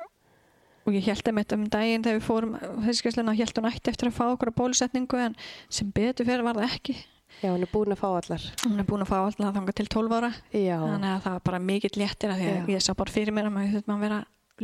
[0.81, 2.53] og ég held einmitt um daginn þegar við fórum
[2.87, 5.35] heilskessluna, held hún ætti eftir að fá okkur á bólusetningu en
[5.69, 6.95] sem betur fyrir var það ekki
[7.41, 8.43] Já, hún er búin að fá allar.
[8.65, 10.31] hún er búin að fá alltaf þangað til 12 ára.
[10.51, 13.33] Já, þannig að það var bara mikill léttir að því að ég sá bara fyrir
[13.33, 14.19] mér að maður þurfti að vera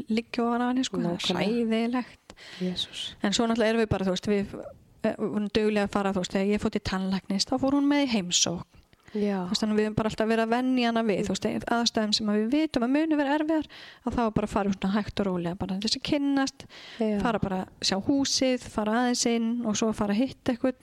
[0.05, 2.27] liggja ofan á henni sko, það er hræðilegt.
[2.61, 3.03] Jésús.
[3.21, 4.57] en svo náttúrulega erum við bara, þú veist, við
[5.03, 7.87] eh, vorum duglega að fara, þú veist, þegar ég fótt í tannlæknist þá fór hún
[7.89, 8.83] með í heimsók
[9.15, 11.35] Já, þú veist, þannig að við erum bara alltaf verið að venja hana við þú
[11.35, 13.69] veist, aðstæðum sem að við vitum að muni vera erfiðar
[14.03, 16.67] að þá bara fara svona hægt og rólega bara þess að kynnast,
[16.99, 17.15] já.
[17.23, 20.77] fara bara að sjá húsið, fara aðeins inn og svo fara að hitta eitthvað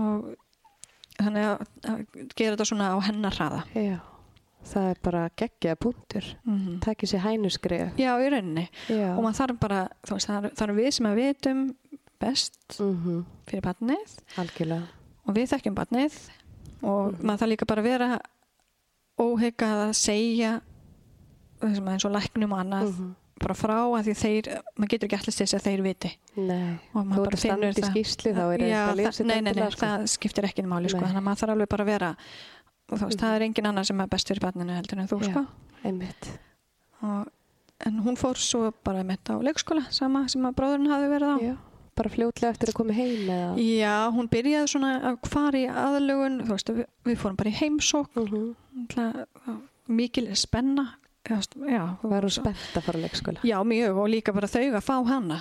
[0.00, 0.32] og
[1.18, 2.04] þannig að, að
[2.36, 3.98] gera þetta svona á hennar hraða Já,
[4.72, 6.24] það er bara geggjaða punktur.
[6.44, 7.96] mm Takk sér hænuskrið.
[7.98, 9.14] Já, í rauninni Já.
[9.16, 11.76] og maður þarf bara, þú veist, það er- það er við sem að vitum
[12.20, 14.86] best Mhm, fyrir barnið Algjörlega.
[15.26, 16.14] og við þekkjum barnið
[16.82, 17.22] og Mhm.
[17.26, 18.20] maður þarf líka bara að vera
[19.18, 20.60] óheikað að segja
[21.60, 23.14] þessum eins og læknum og annað Mhm.
[23.40, 24.46] Bara frá að því þeir,
[24.78, 26.10] maður getur ekki allast þess að þeir viti.
[26.36, 29.40] Nei, og þú ert bara að standa finnur í skýrslu þá er Já, það, nei,
[29.44, 32.10] nei, nei, það skiptir ekki máli sko, þannig að maður þarf alveg bara að vera
[32.86, 33.20] og veist, Mhm.
[33.20, 35.30] það er engin annar sem er best fyrir barninu heldur en þú Já.
[35.30, 35.46] sko.
[37.02, 37.28] og,
[37.86, 41.36] en hún fór svo bara með á leikskóla sama sem að bróðurinn hafi verið á.
[41.44, 41.54] Já,
[41.96, 43.56] bara fljótlega eftir að koma heim eða...
[43.60, 47.58] Já, hún byrjaði svona að fara í aðlugun, þú veist, við, við fórum bara í
[47.60, 48.54] heimsók, Mhm.
[48.76, 50.86] náttúrulega, mikil spenna,
[51.26, 53.40] já, Var hún spennt að fara á leikskóla?
[53.42, 55.38] já, mjög og líka bara þau að fá hana.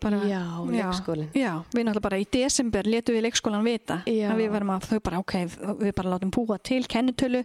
[0.00, 1.30] Bara, Já, leikskólinn.
[1.34, 5.00] Já, við náttúrulega bara í desember letum við leikskólan vita að við varum að þau
[5.00, 5.34] bara, ok,
[5.82, 7.44] við bara látum búa til kennitölu,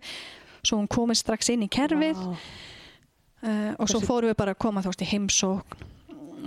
[0.63, 4.59] svo hún komið strax inn í kerfið uh, og svo Hversu- fórum við bara að
[4.59, 5.87] koma veist í heimsókn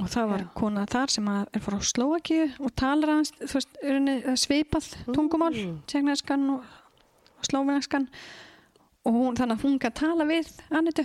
[0.02, 0.48] og það var Já.
[0.56, 3.10] kona þar sem að er frá Slovakíu og talar
[3.42, 5.82] þú veist, henni svipað tungumál, Mm.
[5.86, 6.62] tjeknarskan og
[7.44, 8.06] slóvinskan
[9.04, 11.04] og hún, þannig að hún kann tala við Anetu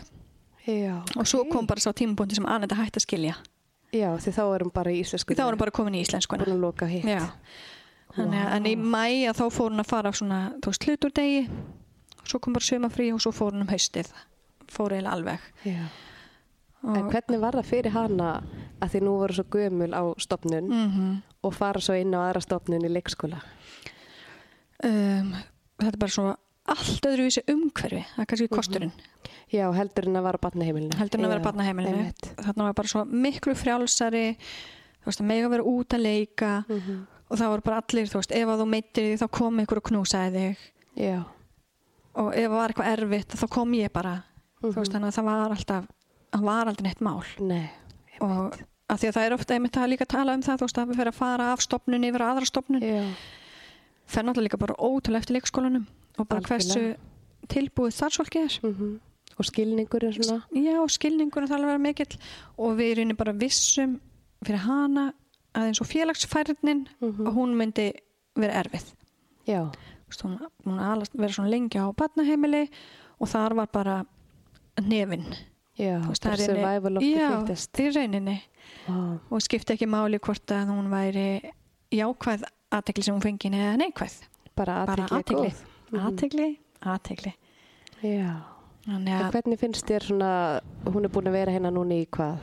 [0.68, 3.36] Já, og svo kom bara sá tímapunkti sem Aneta hætti að skilja.
[3.96, 5.36] Já, því þá erum bara í íslensku.
[5.36, 6.44] þá var hún bara komin í íslenskuna.
[8.18, 10.88] Þannig að en í mæ að þá fór hún að fara á svona, þú veist,
[10.88, 11.42] hluturdegi
[12.28, 14.10] svo kom bara sumafrí og svo fór hún um haustið.
[14.68, 15.40] Fór eiginlega alveg.
[15.64, 15.86] Já.
[16.84, 18.32] og, En hvernig var það fyrir hana
[18.82, 22.42] að því nú voru svo gömul á stopnun mm og fara svo inn á aðra
[22.44, 23.38] stopnun í leikskóla?
[24.84, 25.30] um,
[25.80, 26.26] þetta er bara svo
[26.68, 28.92] allt öðruvísi umhverfi, það er kannski kosturinn
[29.52, 30.98] Já, heldur en að vara á barnaheimilinu.
[31.00, 32.26] heldur en að vera einmitt.
[32.44, 37.08] þarna var bara svo miklu frjálsari þú veist, að mega vera út að leika Mhm.
[37.30, 39.78] og það voru bara allir, þú veist, ef að þú meittir því þá kom ykkur
[39.78, 40.58] og knúsaði þig
[40.98, 41.24] Já.
[42.16, 44.24] og ef það var eitthvað erfitt þá kom ég bara
[44.62, 44.94] þú veist, Mhm.
[44.94, 45.88] þannig að það var alltaf
[46.34, 47.70] það var aldrei neitt mál Nei.
[48.22, 48.58] og
[48.90, 50.88] að því að það er ofta einmitt að líka tala um það þú veist, að
[50.90, 53.14] við fyrir að fara af stopnun yfir að aðra stopnun Já.
[54.08, 55.88] fer náttúrulega líka bara ótrúlega eftir leikskólanum
[56.18, 56.96] og bara hversu
[57.48, 59.00] tilbúið starfsfólki er Mm
[59.38, 60.42] Og skilningur er svona.
[60.56, 62.18] Já, skilningur er það alveg mikill
[62.58, 64.00] og við erum bara vissum
[64.44, 65.14] fyrir hana
[65.54, 67.28] að eins og félagsfærnin Mhm.
[67.28, 67.92] og hún myndi
[68.36, 68.94] vera erfið.
[69.48, 69.72] Já.
[70.24, 70.80] Hún, hún
[71.14, 72.70] verið svona lengi á barnaheimili
[73.20, 74.06] og þar var bara
[74.82, 75.26] nefin.
[75.78, 77.74] Já, það er survival of the Já, fittest.
[77.78, 78.42] í rauninni
[78.88, 79.20] Vá.
[79.30, 81.52] og skipti ekki máli hvort að hún væri
[81.92, 84.24] jákvæð aðtekli sem hún fengið eða neikvæð.
[84.56, 85.54] Bara Bara aðtekli
[85.92, 86.06] Mhm.
[86.08, 86.50] Aðtekli,
[86.84, 87.34] aðtekli.
[88.04, 88.32] Já.
[88.88, 90.32] Að hvernig finnst þér svona,
[90.86, 92.40] hún er búin að vera hérna núna í hvað?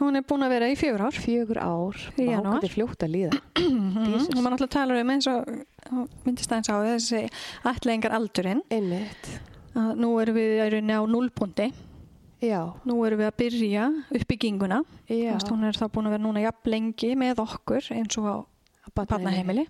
[0.00, 1.14] hún er búin að vera í fjögur ár.
[1.14, 1.98] Fjögur ár.
[2.18, 3.40] Hvað er fljótt að líða.
[4.34, 5.50] Og maður náttúrulega talar um eins og
[6.24, 7.20] myndist aðeins á þessi
[7.70, 9.28] ætlengar aldurinn Einmitt.
[9.76, 11.68] að nú erum við í rauninni á núlpunkti
[12.44, 12.60] Já.
[12.84, 13.84] nú erum við að byrja
[14.18, 18.36] uppbygginguna hún er þá búin að vera núna jafn lengi með okkur eins og á
[18.98, 19.66] barnaheimili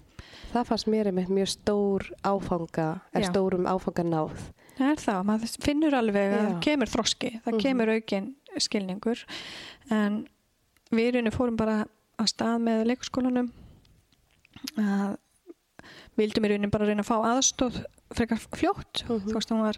[0.54, 3.30] Það fannst mér einmitt mjög stór áfanga, er Já.
[3.32, 4.36] stórum áfanga náð.
[4.78, 7.60] það er það, maður finnur alveg að það kemur þroski, það Mhm.
[7.64, 9.24] kemur aukin skilningur
[9.90, 10.28] en
[10.92, 11.86] við í rauninni fórum bara
[12.18, 13.50] að stað með leikskólanum
[14.78, 15.16] að
[16.18, 17.80] vildum í rauninni bara reyna að fá aðstóð
[18.14, 19.26] frekar fljótt Mhm.
[19.26, 19.76] þú veist hún var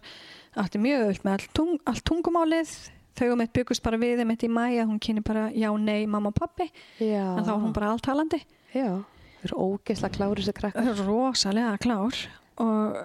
[0.56, 4.30] átti mjög öll með all tung, allt tungumálið þau um eitt byggust bara við um
[4.30, 6.70] eitt í mæja hún kynni bara já, nei, mamma og pappi
[7.00, 7.36] Já.
[7.38, 8.42] en þá var hún bara alltalandi
[8.74, 9.04] Já.
[9.40, 10.86] Það er ógeðslega klári þessi krakkar.
[10.86, 12.20] það er rosalega klár
[12.62, 13.00] og,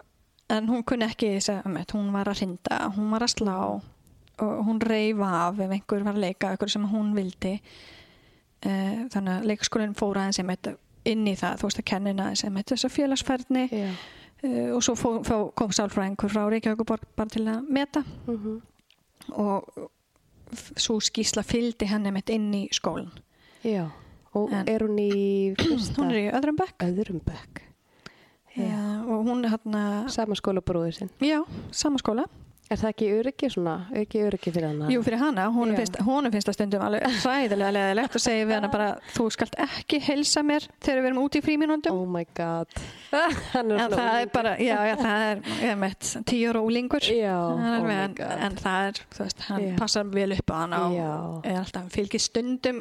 [0.55, 3.57] en hún kunni ekki þess að hún var að hrinda, hún var að slá
[4.41, 8.71] og hún reyfa af ef einhver var að leika, einhver sem hún vildi e,
[9.13, 10.71] þannig að leikskólinn fóra aðeins sem eitt
[11.11, 13.87] inn í það, þú veist að kennina sem heitir þess að félagsfærni Já.
[14.45, 18.59] uh, og svo fó, fó, kom sálfræðingur frá Reykjavíkuborg bara til að meta Mm
[19.37, 19.67] og
[20.51, 23.11] svo skýsla fylgdi henni mitt inn í skólan.
[23.63, 23.87] Já.
[24.33, 27.63] Og En- er hún í fyrsta Hún er í öðrum bekk öðrum bekk?
[28.57, 31.09] uh, og hún er hérna, Sama skóla bróður sinn.
[31.19, 31.41] já,
[31.71, 32.25] sama skóla.
[32.71, 34.85] Er það ekki öryggi svona, ekki öryggi fyrir hana?
[34.87, 35.75] Jú, fyrir hana, hún Já.
[35.81, 35.97] finnst,
[36.31, 40.39] finnst það stundum alveg ræðilega leðilegt og segir við hana bara, þú skalt ekki helsa
[40.41, 41.91] mér þegar við erum út í fríminúndum.
[41.91, 42.67] Oh my god.
[43.51, 47.03] Hann er En það er bara, já, já, það er, ég veit, tíu ára úlingur.
[47.11, 48.37] Já, oh my en, god.
[48.47, 49.75] en það er, þú veist, hann Já.
[49.83, 51.11] passar vel upp á hana og Já.
[51.51, 52.79] er alltaf fylgir stundum,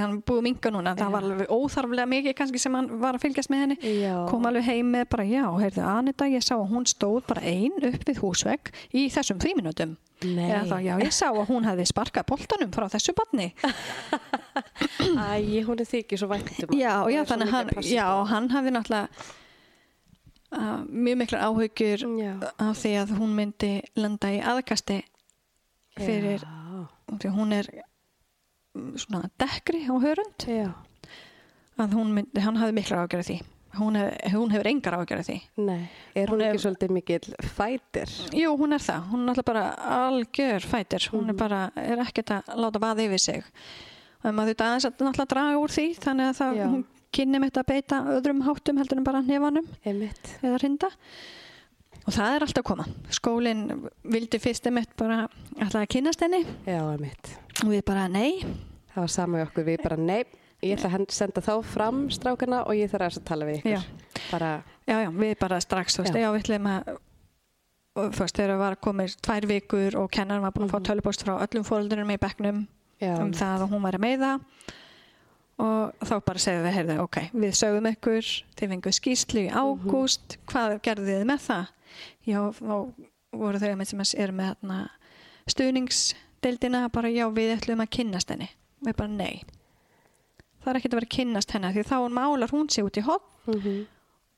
[0.00, 3.26] hann búið að minka núna, það var alveg óþarflega mikið kannski sem hann var að
[3.26, 3.76] fylgjast með henni.
[4.02, 4.14] Já.
[4.30, 7.76] Kom alveg heim með bara, já, heyrðu, Anita, ég sá að hún stóð bara ein
[7.78, 9.38] upp við húsvegg í þessum.
[10.24, 13.50] Eða þá, já, ég sá að hún hefði sparkað boltanum frá þessu barni.
[15.04, 16.76] Æ, hún er þykir svo væntum.
[16.78, 19.08] Já, já, þannig hann, já, hann hafði náttúrulega
[20.54, 22.32] uh, mjög miklar áhyggjur Já.
[22.58, 25.00] af því að hún myndi landa í aðkasti
[25.98, 26.44] fyrir,
[27.18, 27.70] því hún er
[28.96, 30.70] svona dekkri á hörund Já.
[31.78, 33.36] að hún myndi, hann hafði miklar ágjörði því
[33.78, 35.88] hún, hef, hún hefur engar ágjörði því Nei.
[36.14, 38.12] Er hún, Hún ekki svolítið mikill fætir?
[38.34, 39.64] Jú, hún er það, hún er náttúrulega bara
[40.06, 41.30] algjör fætir, hún Mhm.
[41.30, 43.44] er bara er ekkert að láta vaða yfir sig
[44.24, 46.84] og maður þetta aðeins að náttúrulega draga úr því þannig að það, hún
[47.14, 49.22] kynni mitt að beita öðrum háttum heldur en bara
[49.84, 50.38] Einmitt.
[50.42, 50.88] eða hrinda
[52.04, 52.84] og það er alltaf að koma
[53.16, 53.62] skólinn
[54.04, 55.22] vildi fyrst einmitt bara
[55.58, 58.42] alltaf að kynast henni Já, og við bara nei
[58.94, 60.20] Það var sama í okkur, við bara nei,
[60.62, 63.72] ég ætla að senda þá fram strákana og ég þarf að tala við ykkur.
[63.74, 64.20] Já.
[64.30, 64.50] Bara,
[64.86, 66.92] já, já, við bara strax, veist, við ætlum að
[68.14, 70.86] veist, þegar það var komið tvær vikur og kennarin var búin að fá Mhm.
[70.92, 72.62] tölupost frá öllum fóruldunum í bekknum
[73.02, 73.18] já.
[73.18, 74.40] um það að hún væri með það
[75.58, 80.38] og þá bara segðum við, heyrðu, ok, við sögum ykkur, þið fenguð skýslu í ágúst,
[80.50, 81.66] hvað gerðu þið með það?
[82.26, 82.74] Já, þá
[83.34, 84.78] voru þau með sem eru með þarna
[85.54, 88.50] stuðningsdeildina, bara já, við ætlum að kynnast henni.
[88.84, 89.42] Við bara, nei.
[90.62, 93.04] Það er ekkert að vera að kynnast henni, því þá málar hún sig út í
[93.04, 93.84] hot Mm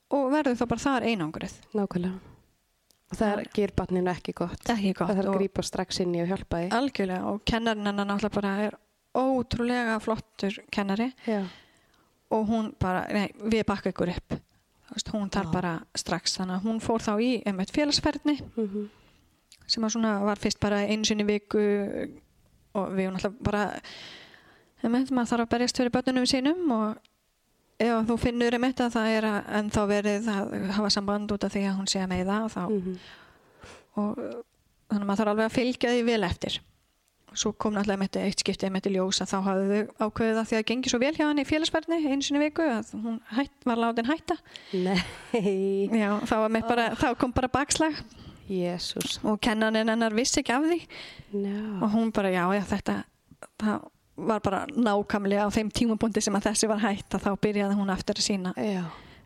[0.06, 1.54] og verður þá bara þar einangrið.
[1.74, 2.34] Nákvæmlega.
[3.10, 4.60] Og það er, ger barninu ekki gott.
[4.70, 5.08] Ekki gott.
[5.10, 6.68] Það þarf að grípa strax inn í og hjálpa því.
[6.78, 8.76] Algjörlega, og kennarinn hennar náttúrulega bara er
[9.18, 11.08] ótrúlega flottur kennari.
[11.26, 11.42] Já.
[12.30, 14.36] og hún bara, nei, við bakka ykkur upp
[14.92, 15.52] veist, hún þarf Já.
[15.52, 18.86] bara strax þannig að hún fór þá í einmitt félagsferðni Mm
[19.70, 21.62] sem að svona var fyrst bara einu sinni í viku
[22.76, 23.66] og við hún alltaf bara
[24.84, 27.00] einmitt, maður þarf að berjast fyrir börnunum sínum og
[27.82, 31.54] ef þú finnur einmitt að það er að ennþá verið að hafa samband út af
[31.54, 32.96] því að hún sé að meiða og, þá, -hmm.
[34.02, 36.60] og þannig að maður þarf alveg að fylgja því vel eftir
[37.36, 40.46] svo kom náttúrulega einmitt eitt skipti einmitt í ljós að þá hafðu þau ákveðið að
[40.50, 42.92] því að það gengi svo vel hjá hann í félagsferðni einu sinni í viku að
[42.96, 44.36] hún hætt, var látin hætta
[44.72, 45.90] Nei.
[45.92, 46.36] Já, þá,
[46.68, 47.98] bara, þá kom bara bakslag
[48.46, 49.18] Jésús.
[49.26, 50.80] og kennaninn hennar vissi ekki af því
[51.34, 51.58] Já.
[51.82, 52.96] og hún bara, já, já, þetta
[53.60, 57.76] það var bara nákamlega á þeim tímapunkti sem að þessi var hætt að þá byrjaði
[57.76, 58.84] hún aftur að sína Já.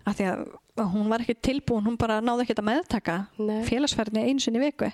[0.08, 0.46] að því að
[0.94, 3.60] hún var ekki tilbúin, hún bara náði ekki að meðtaka Nei.
[3.68, 4.88] félagsferðni einu sinni í viku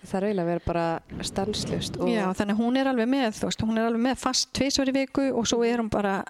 [0.00, 1.96] Það er eiginlega að vera bara stanslust.
[2.08, 4.88] Já, þannig að hún er alveg með, þú veist, hún er alveg með fast tvisvar
[4.88, 6.24] í viku og svo er hún bara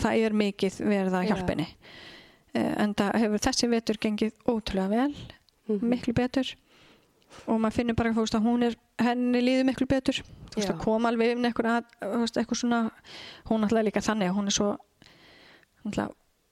[0.00, 1.34] það er mikið verið að Já.
[1.34, 1.68] hjálpa henni
[2.56, 5.14] Eh, en það hefur þessi vetur gengið ótrúlega vel
[5.68, 5.88] Mhm.
[5.90, 6.54] miklu betur
[7.46, 10.68] og maður finnur bara þú veist, að hún er, henni líður miklu betur þú veist
[10.68, 10.72] Já.
[10.72, 12.90] að koma alveg inn eitthvað, þú veist, eitthvað svona
[13.50, 14.78] hún alltaf líka þannig að hún er svo
[15.84, 15.92] hún,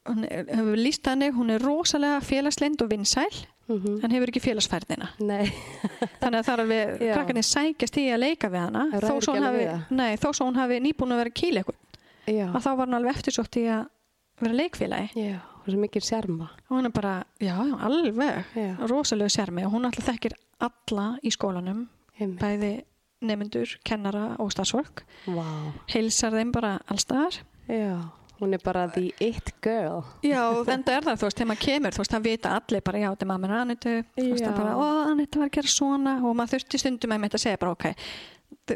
[0.08, 4.04] hún er, hefur líst þannig hún er rosalega félagslind og vinsæl Mhm.
[4.04, 5.46] en hefur ekki félagsfærnina Nei.
[6.20, 9.46] þannig að það er alveg, krakkarnir sækjast í að leika við hana þó svo, hún
[9.46, 9.64] hafi,
[9.96, 11.78] nei, þó svo hún hafi nýbúin að vera kýl eitthvað
[12.44, 13.86] að þá var hún alveg eftirsótt í að
[14.44, 15.38] vera leikfélagi Já.
[15.64, 16.50] Og svo mikil sjarma.
[16.68, 18.76] og hún er bara, já, alveg Já.
[18.84, 21.86] rosalegu sérmi og hún alltaf þekkir alla í skólanum
[22.20, 22.40] Einmitt.
[22.44, 22.72] bæði
[23.24, 25.72] nemyndur, kennara og starfsfólk Vá.
[25.88, 28.10] heilsar þeim bara allstaðar Já.
[28.44, 30.02] Hún er bara the it girl.
[30.22, 32.98] Já, enda er það, þú veist, þegar maður kemur þú veist, það vita allir bara,
[33.00, 36.14] já, þetta er mamma Anitu þú veist, það bara, ó, Anita var að gera svona
[36.20, 37.86] og maður þurfti stundum með mitt að segja bara, ok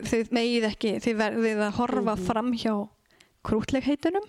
[0.08, 2.24] þið, megið ekki, þið verðið að horfa Mhm.
[2.28, 2.74] fram hjá
[3.48, 4.26] krútlegheitunum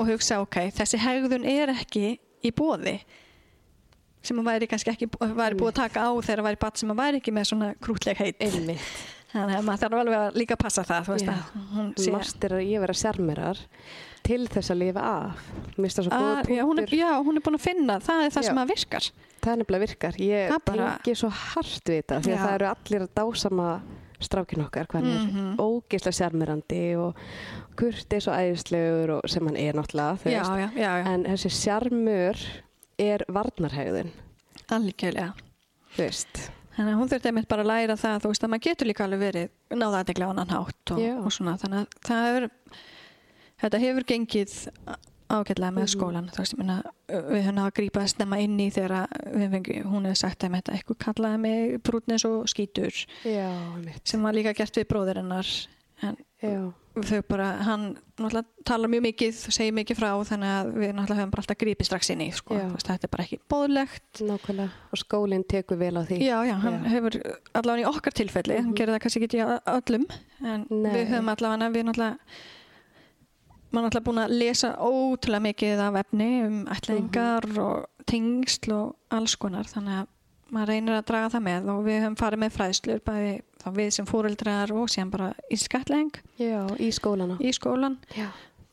[0.00, 2.98] og hugsa, ok, þessi hegðun er ekki í bóði
[4.22, 6.98] sem að væri kannski ekki, væri búið að taka á þegar væri bat sem að
[7.00, 8.84] væri ekki með svona krútlegheit Einmitt.
[9.32, 11.32] þannig að maður þarf alveg að líka passa það þú veist Já.
[11.32, 13.62] að hún sé Marst er að ég vera sjarmerar
[14.26, 15.40] til þess að lifa af.
[15.90, 18.48] Svo að, já, hún er, já, hún er búin að finna það er það Já.
[18.50, 19.10] sem að virkar
[19.40, 20.16] Það er nefnilega virkar.
[20.20, 23.68] Ég bara- tengi svo hart við þetta því að það eru allir að dásama
[24.20, 25.56] strákin okkar, hvað hann er Mhm.
[25.56, 27.16] ógeðslega sjarmirandi og
[27.80, 32.36] kurtis og æðislegur og sem hann er náttúrulega, já, já, já, En þessi sjarmur
[32.98, 34.10] er varnarhegðun,
[34.68, 35.32] algjörlega.
[35.96, 39.04] Þannig að hún þurfti einmitt bara að læra það, þú veist, að maður getur líka
[39.04, 39.48] alveg verið
[39.80, 42.46] náða aðdegla á annan hátt og, og svona, þannig að það hefur,
[43.62, 44.54] þetta hefur gengið
[45.30, 45.92] ágætlega með Mhm.
[45.94, 49.06] skólan, veist, meina, við höfum að grípa að snemma inn í þegar
[49.52, 52.90] fengi, hún hefði sagt að eitthvað kallaði mig brúnnes og skítur,
[53.24, 53.50] Já,
[54.04, 55.46] sem var líka gert við bróðir hennar,
[56.02, 60.92] en Já, þau bara, hann náttúrulega talar mjög mikið, segir mikið frá, þannig að við
[60.96, 64.70] náttúrulega höfum bara alltaf grípið strax inn í, sko, þetta er bara ekki bóðlegt, nákvæmlega.
[64.92, 66.18] Og skólinn tekur vel á því.
[66.26, 66.88] Já, já, hann Já.
[66.90, 68.74] hefur allavega í okkar tilfelli, hann Mhm.
[68.74, 70.06] gerir það kannski ekki í öllum,
[70.42, 70.90] en Nei.
[70.90, 72.18] við höfum allavega, við náttúrulega,
[73.72, 77.58] maður náttúrulega búin að lesa ótrúlega mikið af efni um ætlaðingar Mhm.
[77.58, 80.06] og tengsl og alls konar, þannig að
[80.52, 83.90] maður reynir að draga það með og við höfum farið með fræðslur, bæði þá við
[83.92, 87.36] sem fóreldrar og síðan bara í skatlæng Já, í skólana.
[87.38, 88.26] í skólan, Já.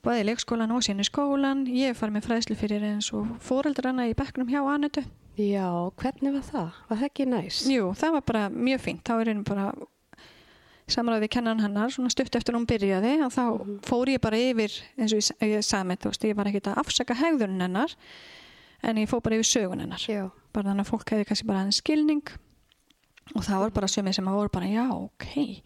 [0.04, 3.28] bæði í leikskólan og síðan í skólan, ég hef farið með fræðslu fyrir eins og
[3.40, 5.04] fóreldrarna í bekknum hjá Anetu.
[5.38, 6.72] Já, hvernig var það?
[6.90, 7.68] Var það ekki næs?
[7.70, 9.04] Jú, það var bara mjög fínt.
[9.04, 9.74] Þá er einu bara
[10.88, 13.80] samræði við kennan hennar, svona stutt eftir hún byrjaði og þá Mhm.
[13.84, 16.68] fór ég bara yfir eins og ég, ég sagði með þú veist, ég var ekkert
[16.72, 17.96] að afsaka hegðunin hennar
[18.84, 20.00] en ég fór bara yfir sögun hennar.
[20.08, 20.32] Já.
[20.54, 22.24] bara þannig að fólk hefði kannski bara aðeins skilning.
[23.36, 25.62] Og það var bara sömið sem að voru bara já, ok,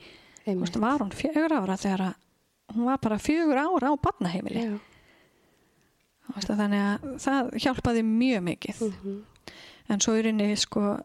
[0.46, 2.16] þú veist, var hún fjögur ára þegar að
[2.76, 4.80] hún var bara fjögur ára á barnaheimili?
[6.42, 8.82] Þannig að það hjálpaði mjög mikið.
[8.82, 9.22] Mhm.
[9.90, 11.02] en svo í rauninni sko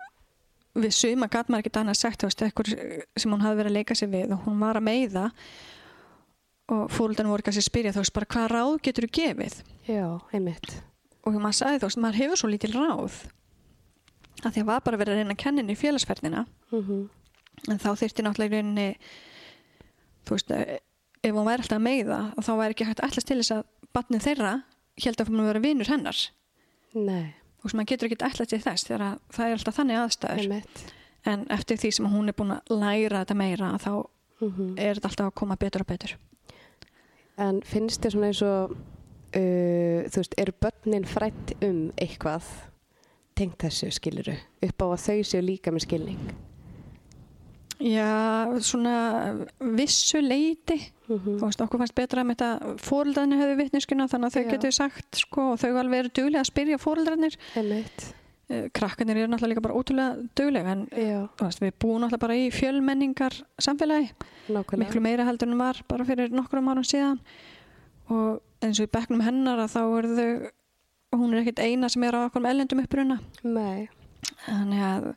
[0.76, 2.72] við suma gat maður ekkert annað sagt þú ekkur
[3.16, 5.24] sem hún hafði verið að leika sér við og hún var að meiða
[6.72, 9.58] og fóröldan voru kannski að spyrja þú veist bara hvað ráð getur þú gefið?
[9.86, 10.78] Já, einmitt.
[11.26, 13.20] og maður sagði þú veist, maður hefur svo lítil ráð
[14.44, 16.42] að því að var bara verið að reyna að kenna henni í félagsferðina.
[16.70, 17.06] Mm
[17.70, 18.86] en þá þyrfti náttúrulega í rauninni
[20.26, 20.78] þú veist, eh,
[21.22, 23.62] ef hún væri alltaf að meiða þá væri ekki hægt allast til þess að
[23.96, 24.52] batnið þeirra
[25.02, 26.20] held að hún vera vinur hennar.
[26.96, 27.34] Nei,
[27.66, 30.42] þú veist, maður getur ekki allast til þess þegar að það er alltaf þannig aðstæður
[30.44, 30.84] einmitt.
[31.26, 33.92] en eftir því sem hún er búin að læra þetta meira þá
[34.36, 36.16] Mm er þetta alltaf að koma betur og betur
[37.38, 38.70] En finnst þér svona eins og,
[39.36, 42.44] uh, þú veist, eru börnin frætt um eitthvað
[43.36, 46.22] tengt þessu skiluru upp á að þau séu líka með skilning?
[47.82, 48.98] Já, svona
[49.60, 54.36] vissu leiti Mm þú veist, okkur fannst betra að þetta fóreldrarnir hefðu vitneskuna þannig að
[54.36, 54.50] þau Já.
[54.50, 58.06] getur sagt sko, og þau alveg eru duglega að spyrja fóreldrarnir Einmitt.
[58.48, 62.50] Eh, krakkarnir eru náttúrulega líka bara ótrúlega duglega en veist, við búum náttúrulega bara í
[62.54, 64.10] fjölmenningar samfélagi,
[64.48, 64.82] nákvæmlega.
[64.82, 67.22] miklu meira heldur en var bara fyrir nokkrum árum síðan.
[68.10, 72.02] Og eins og í bekknum hennar að þá eru þau hún er ekkit eina sem
[72.02, 73.20] er á okkur ellendum uppruna.
[73.42, 73.88] Nei,
[74.46, 75.12] þannig að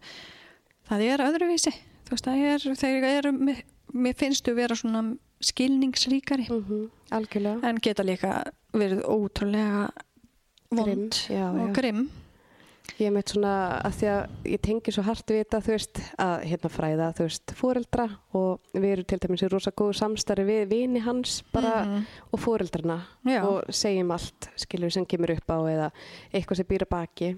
[0.90, 1.74] það er öðruvísi
[2.10, 3.64] þú veist það er, þeir eru mér,
[3.94, 5.04] mér finnst þú vera svona
[5.40, 7.64] skilningsríkari mm algjörlega.
[7.70, 9.90] en geta líka verið ótrúlega
[10.72, 11.74] vond já, og já.
[11.74, 12.10] grimm
[13.00, 13.52] Ég er meitt svona
[13.86, 17.26] að því að ég tengi svo hart við þetta, þú veist, að hérna fræða, þú
[17.28, 18.06] veist, fóreldra
[18.36, 22.06] og við erum til dæmis í rosa góðu samstarfi við vini hans bara Mhm.
[22.34, 22.98] og fóreldrana
[23.46, 25.92] og segjum allt, skilur, sem kemur upp á eða
[26.34, 27.30] eitthvað sem býr að baki.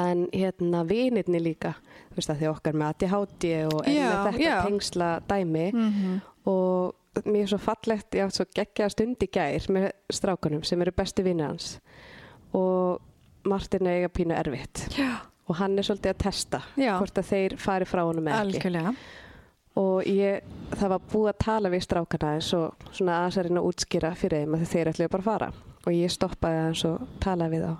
[0.00, 1.74] En hérna vinirni líka,
[2.10, 4.54] þú veist, að því okkar með ADHD og er með þetta já.
[4.64, 5.66] tengsla dæmi.
[5.72, 6.20] Mhm.
[6.48, 6.94] og
[7.28, 10.94] mér er svo fallegt, ég átt svo geggja stund í gær með strákunum sem eru
[10.96, 11.74] bestu vinir hans.
[12.56, 13.02] Og
[13.44, 14.86] Martin er eiga pínu erfitt.
[14.96, 16.94] Já, og hann er svolítið að testa Já.
[16.98, 18.56] hvort að þeir fari frá honum eða ekki.
[18.56, 18.94] Algjörlega.
[19.82, 20.42] Og ég,
[20.76, 24.42] það var búið að tala við strákana eins og svona aðeins að að útskýra fyrir
[24.42, 25.52] þeim að þeir ætluðu bara að fara.
[25.86, 27.76] Og ég stoppaði aðeins og talaði við þá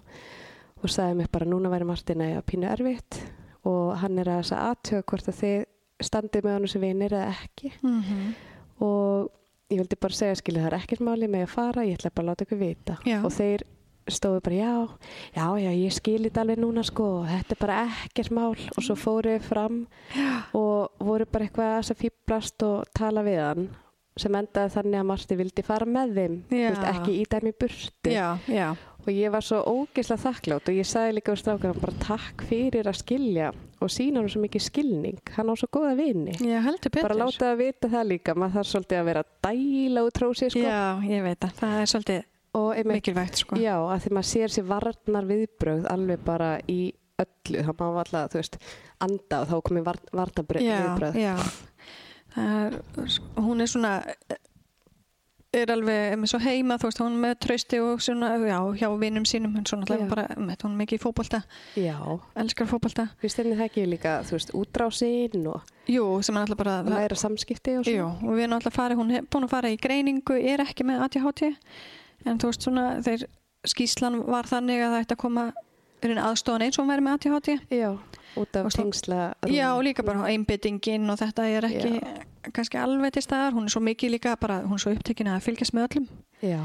[0.82, 3.20] og sagði mér bara núna væri Martin að pínu erfitt
[3.64, 5.60] og hann er að þess að aðtöga hvort að þið
[6.02, 8.34] standið með honum sem vinir eða ekki Mhm.
[8.82, 9.30] og
[9.70, 12.26] ég vildi bara segja skilja það er ekkert máli með að fara, ég ætla bara
[12.26, 13.20] að láta ykkur vita Já.
[13.24, 13.62] og þeir
[14.10, 14.88] stóðu bara já,
[15.36, 18.96] já, já, ég skil þetta alveg núna sko, þetta er bara ekkert mál og svo
[18.98, 19.86] fóru við fram
[20.16, 20.42] Já.
[20.58, 23.68] og voru bara eitthvað að fýblast og tala við hann
[24.18, 28.26] sem endaði þannig að Marti vildi fara með þeim veist, ekki í dæmi burtu Já,
[28.50, 32.44] já, og ég var svo ógeðslega þakklátt og ég sagði líka úr strákana bara takk
[32.48, 33.50] fyrir að skilja
[33.82, 35.20] og sína hann svo mikið skilning.
[35.34, 36.36] Hann á svo góða vini.
[36.38, 37.00] Betur.
[37.00, 40.62] Bara láta það vita það líka maður þarf svolítið að vera dæla út trósi sko.
[40.62, 42.22] Já, ég veit það, það er svolítið
[42.52, 43.58] og mikilvægt sko.
[43.60, 46.80] Já, að því maður sér sér varnar viðbrögð alveg bara í
[47.22, 47.66] öllu.
[47.66, 48.58] Þá má alltaf, þú veist,
[49.02, 51.20] anda og þá komið var, varnar já, viðbrögð.
[51.22, 51.34] já.
[52.32, 52.78] Það er,
[53.44, 53.92] hún er svona
[55.52, 59.26] er alveg með svo heima, þú veist, hún með trausti og svona, já, hjá vinnum
[59.28, 60.10] sínum en svo náttúrulega Já.
[60.14, 61.42] bara, með, hún mikið í fótbolta.
[61.76, 61.96] Já,
[62.40, 63.06] elskar fótbolta.
[63.20, 67.18] Finnst þenni það ekki líka, þú veist, útrásinn og jú, sem er náttúrulega bara læra
[67.20, 68.30] samskipti og jú, svona.
[68.30, 71.04] og við erum náttúrulega farið, hún er búin að fara í greiningu er ekki með
[71.08, 71.44] ADHD
[72.24, 73.26] en þú veist svona, þeir
[73.68, 75.46] skýslan var þannig að það ætti að koma
[76.02, 77.90] aðstofan eins og hún væri með ADHD Já,
[78.40, 79.32] út af tengsla.
[79.50, 81.96] Já, og líka bara einbyttingin og þetta er ekki
[82.52, 85.44] kannski alveg til staðar, hún er svo mikið líka bara, hún er svo upptekin að
[85.46, 86.06] fylgjast með öllum.
[86.42, 86.62] Já,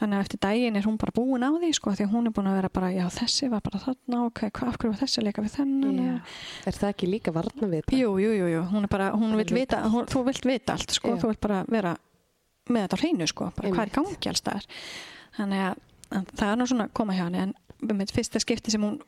[0.00, 2.50] þannig að eftir daginn er hún bara búin á því sko, því hún er búin
[2.50, 5.44] að vera bara, já þessi var bara þarna ok, hvað, af hverju var þessi leika
[5.44, 6.14] við þennan já.
[6.70, 7.98] Er það ekki líka varna við það?
[7.98, 10.94] jú, jú, jú, jú, hún er bara, hún vil vita hún, þú vilt vita allt,
[10.96, 11.20] sko, Já.
[11.24, 11.94] þú vilt bara vera
[12.70, 14.68] með þetta á hreinu, sko, bara hvað er gangi alls staðar?
[15.36, 15.84] Þannig að,
[16.16, 19.00] að það er nú svona að koma hjá henni, en með fyrsta skipti sem hún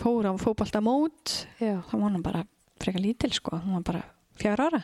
[0.00, 2.44] fór á fótbolta mót Já, þá var hún bara
[2.80, 4.02] frekar lítil sko, hún var bara
[4.40, 4.82] fjár ára.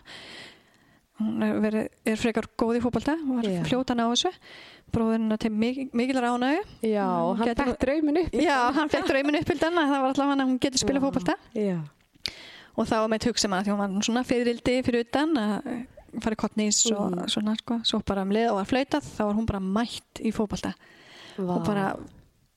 [1.17, 3.63] Hún er, verið, er frekar góð í fótbolta var Já.
[3.65, 4.33] fljótan á þessu.
[4.93, 5.89] Bróðurinn til mikil,
[6.21, 8.33] ránaðu já hann gæti- fætt draumin upp.
[8.37, 9.35] já, hann fekk draumin
[9.81, 11.01] að það var alltaf hann að hún getur spila
[11.57, 11.79] Já,
[12.77, 15.87] og þá var með hugsa maður því hún var svona fyririldi fyrir utan að
[16.23, 17.27] fara í kottnís og Mhm.
[17.29, 20.33] svona sko, svo bara um leið og var flautað þá var hún bara mætt í
[20.33, 20.75] fótbolta.
[21.37, 21.57] Vá.
[21.57, 21.97] og bara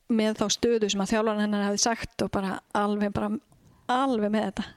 [0.10, 3.32] með þá stöðu sem að þjálfarinn hennar hefði sagt og bara alveg bara
[3.90, 4.68] alveg með þetta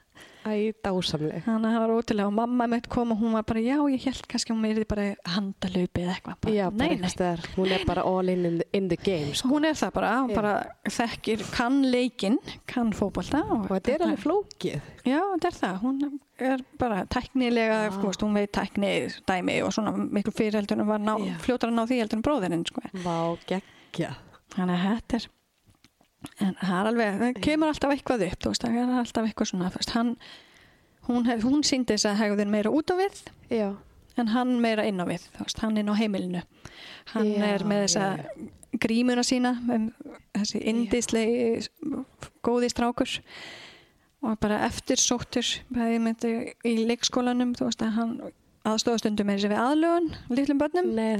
[0.43, 1.37] Æ, dásamleg.
[1.45, 4.03] Þannig að það var ótrúlega og mamma mitt kom og hún var bara, já, ég
[4.09, 5.05] held kannski að hún yrði bara
[5.37, 6.35] handalöpi eða eitthvað.
[6.43, 7.11] Bara, Já, nei, nei.
[7.13, 7.45] staðar.
[7.55, 9.47] Hún er bara all in in the, in the game, sko.
[9.53, 10.35] Hún er það bara, hún Já.
[10.41, 10.51] bara
[10.97, 12.35] þekkir, kann leikinn,
[12.67, 13.39] kann fótbolta.
[13.55, 14.91] Og þetta er alveg flókið.
[15.07, 15.79] Já, þetta er það.
[15.85, 16.03] Hún
[16.51, 17.95] er bara tæknilega, Já.
[17.95, 18.93] þú veist, hún veit tækni
[19.31, 21.07] dæmi og svona miklu fyrir heldur en var
[21.47, 22.83] fljótar að ná því heldur en bróðirinn, sko.
[23.07, 23.15] Vá,
[23.47, 24.11] geggja.
[24.53, 25.27] Þannig að þetta er,
[26.45, 29.71] en það er alveg, það kemur alltaf eitthvað upp, veist, það er alltaf eitthvað svona,
[29.73, 30.11] veist, hann,
[31.09, 33.23] hún, hef, hún síndi þess að hegðun meira út á við
[33.53, 33.69] Já,
[34.21, 36.43] en hann meira inn á við, veist, hann inn á heimilinu.
[37.15, 38.47] Hann Já, er með þessa já,
[38.83, 39.89] grímuna sína um,
[40.37, 41.97] þessi indislegi
[42.45, 43.17] góði strákur
[44.23, 48.15] og bara eftir sóttur í leikskólanum þú veist að hann
[48.63, 50.93] aðstofastundum með þessi við aðlögun litlum börnum.
[50.95, 51.17] Nei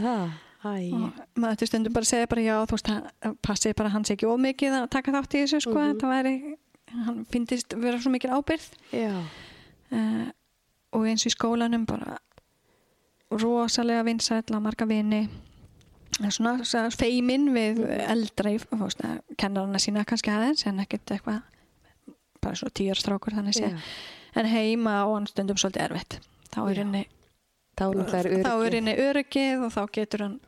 [1.36, 4.78] maður eftir stundum bara segja bara já þú veist að passið bara sé ekki ómikið
[4.80, 5.90] að taka þátt í þessu sko Mhm.
[5.94, 6.34] þetta væri,
[7.06, 8.68] hann finnist vera svo mikil ábyrð
[9.92, 10.30] uh,
[10.94, 12.18] og eins í skólanum bara
[13.34, 15.28] rosalega vinsæll á marga vini.
[16.30, 18.60] Svona svona feimin við eldra í
[19.38, 21.42] kennarana sína kannski aðeins en ekkert eitthvað
[22.44, 23.72] bara svo tíjarstrákur þannig sé.
[23.72, 23.80] Já.
[24.36, 26.20] en heima og hann stundum svolítið erfitt.
[26.54, 27.04] Þá er henni
[27.76, 30.40] Þá er henni öryggið og þá getur hann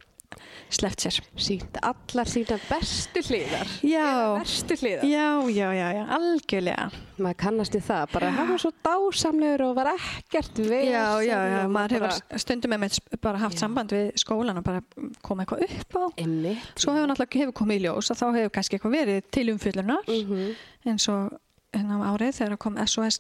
[0.70, 3.68] sleppt sér sínt allar sína bestu hliðar.
[3.84, 5.04] já, Bestu hliðar.
[5.06, 9.76] já, já, já, já algjörlega Maður kannast í það, bara hann var svo dásamlegur og
[9.78, 10.90] var ekkert við.
[10.92, 13.60] já, já, já, maður hefur stundum með bara haft Já.
[13.64, 14.82] samband við skólan og bara
[15.24, 16.74] koma eitthvað upp á Einmitt.
[16.76, 20.04] svo hefur náttúrulega hefur komið í ljós að þá hefur kannski eitthvað verið til umfyllunar
[20.12, 20.56] Mhm.
[20.86, 21.40] eins og
[21.74, 23.20] hennar árið þegar kom SOS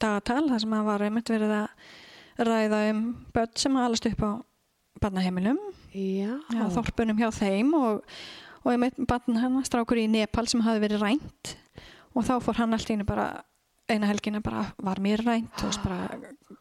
[0.00, 1.68] dagatal þar sem að var einmitt verið að
[2.48, 3.00] ræða um
[3.34, 4.30] börn sem að alast upp á
[5.02, 5.58] barnaheimilum,
[5.94, 8.02] Já, já, þorpunum hjá þeim og,
[8.64, 11.54] og einmitt barn hennar strákur í Nepal sem hafi verið rænt.
[12.14, 13.28] Og þá fór hann allt í einu bara
[13.90, 15.64] eina helgina bara var mér rænt?
[15.66, 16.08] Og bara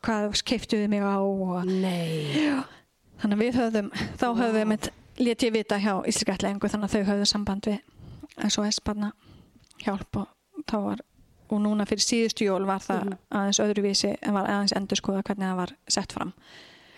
[0.06, 1.18] hvað keiftuði mig á?
[1.22, 2.64] Og Nei.
[3.22, 4.90] þannig að við höfðum þá höfðum við mitt
[5.20, 9.12] let ég vita hjá Íslikætlengu þannig að þau höfðu samband við SOS barna
[9.84, 11.02] hjálp og þá var
[11.50, 13.18] og núna fyrir síðustu jól var það Mhm.
[13.36, 16.34] aðeins öðruvísi en var aðeins endur skoða hvernig það var sett fram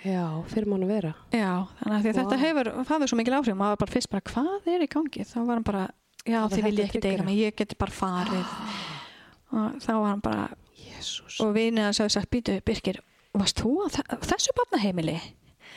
[0.01, 1.13] Já, fyrir mánu vera.
[1.31, 2.19] já, þannig að að Vá.
[2.21, 5.25] þetta hefur það hefur svo mikil áhrif, maður bara fyrst bara hvað er í gangi,
[5.29, 5.83] þá var hann bara
[6.25, 7.25] já þið viljið þetta ekki tryggra.
[7.25, 8.55] mig, ég geti bara farið
[9.51, 10.47] og þá var hann bara
[10.81, 11.39] Jésús.
[11.43, 12.99] og vinið hans hafði sagt býtu Birkir,
[13.37, 15.19] varst þú á þe- þessu barnaheimili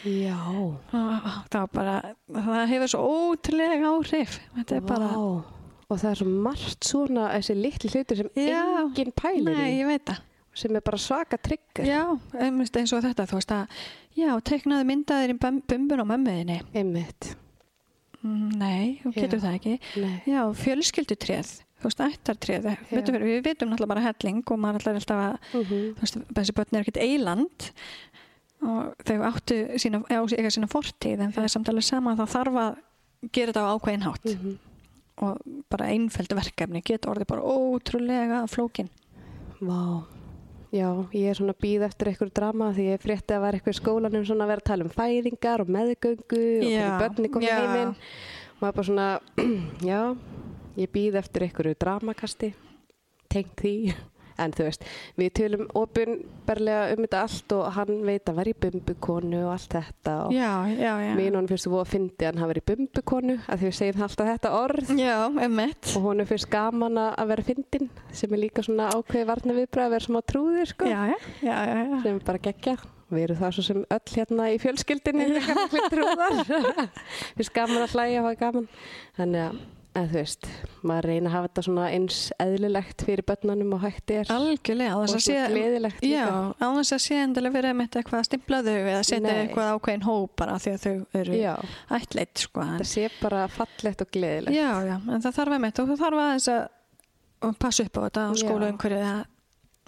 [0.05, 0.37] Já.
[0.37, 1.97] og það var bara
[2.33, 3.03] það hefur svo
[3.35, 5.45] ótrúlega áhrif þetta er bara Vá.
[5.93, 8.63] Og það er svo margt svona, þessi litli hlutur sem Já.
[8.81, 10.21] enginn pælir Nei, í, ég veit það.
[10.55, 11.85] sem er bara svaka tryggur.
[11.85, 13.69] Já, eins og þetta, þú veist að,
[14.17, 16.61] já, teiknaði myndaðir í bum- bumbun á mömmuðinni.
[18.25, 19.73] Mm, Nei, þú getur það ekki.
[20.01, 20.15] Nei.
[20.31, 21.49] Já, fjölskyldutréð,
[21.83, 22.69] þú veist, ættartréð.
[22.89, 25.65] Við, við vitum náttúrulega bara helling og maður ætlar alltaf að, Mm
[25.99, 27.69] þú veist, þessi börn er ekkert eiland
[28.65, 32.33] og þau áttu sína, eiga sína fortíð en það er samt alveg sama að það
[32.39, 32.79] þarf að
[33.37, 34.55] gera þetta á ákveðin hátt Mhm.
[35.19, 35.39] og
[35.69, 38.89] bara einföld verkefni getur orðið bara ótrúlega flókin.
[39.61, 40.07] Vá.
[40.75, 43.77] Já, ég er svona að býða eftir einhverju drama því ég frétti að vera eitthvað
[43.77, 47.53] í skólanum svona að vera að tala um fæðingar og meðgöngu og hvernig börni komið
[47.55, 47.93] heiminn.
[48.55, 49.07] Og maður bara svona,
[49.91, 50.01] já,
[50.81, 52.51] ég býð eftir einhverju dramakasti,
[53.31, 53.75] tengt því.
[54.39, 54.85] En þú veist,
[55.21, 59.77] við tölum ofinberlega um þetta allt og hann veit að vera í bumbukonu og allt
[59.79, 61.13] þetta og Já, já, já.
[61.19, 64.07] mínunum finnst þú að fyndi að hann hafi verið í bumbukonu að því við segjum
[64.09, 64.95] alltaf þetta orð.
[64.99, 65.19] Já,
[65.95, 69.87] og honum finnst gaman að að vera fyndin sem er líka svona ákveði varna viðbræð
[69.89, 70.89] að vera smá trúðir sko.
[70.91, 71.03] Já,
[71.45, 71.57] já,
[72.03, 72.77] sem bara geggja.
[73.15, 76.39] Við erum það svo sem öll hérna í fjölskyldinni líka miklu trúðar.
[77.37, 78.69] Finnst gaman að hlæja og hafa gaman.
[79.19, 79.59] Þannig að,
[79.95, 80.47] að þú veist
[80.83, 84.99] maður reyna að hafa þetta svona eins eðlilegt fyrir börnunum og hægt er Algjörlega, á
[84.99, 85.37] og þess að sé...
[85.55, 89.03] gleðilegt Já, líka á þess að sé endilega verið með eitthvað að stimpla þau eða
[89.11, 91.53] setja eitthvað ákveðin hóp bara því að þau eru Já,
[91.99, 92.65] ættleitt, sko.
[92.65, 96.03] En, það sé bara fallegt og gleðilegt já, já, en það þarf að og það
[96.05, 96.65] þarf að
[97.45, 98.41] að passa upp á þetta á Já.
[98.43, 99.23] skólaumhverju það,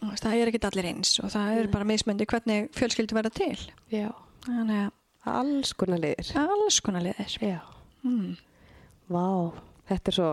[0.01, 3.33] þú veist, það er ekki allir eins og það er bara mismöndi hvernig fjölskyldu verða
[3.37, 3.57] til.
[3.93, 4.09] Já,
[4.47, 4.91] Þannig
[5.27, 7.39] alls konar liðir að alls konar liðir.
[7.43, 7.59] Já,
[8.07, 8.37] Mm.
[9.11, 9.51] vá,
[9.91, 10.31] þetta er svo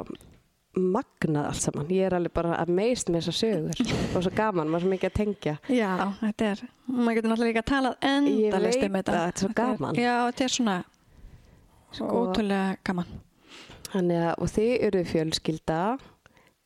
[0.73, 3.81] magnað allt saman ég er alveg bara að meist með þessar sögur
[4.17, 7.51] og svo gaman, maður er svo mikið að tengja Já, þetta er, maður getur náttúrulega
[7.51, 9.11] líka að tala endalist veit um þetta.
[9.11, 9.99] það, þetta er svo gaman.
[10.01, 10.77] já, þetta er svona
[12.01, 13.11] ótrúlega gaman.
[13.93, 15.79] Þannig að, og þið eru fjölskylda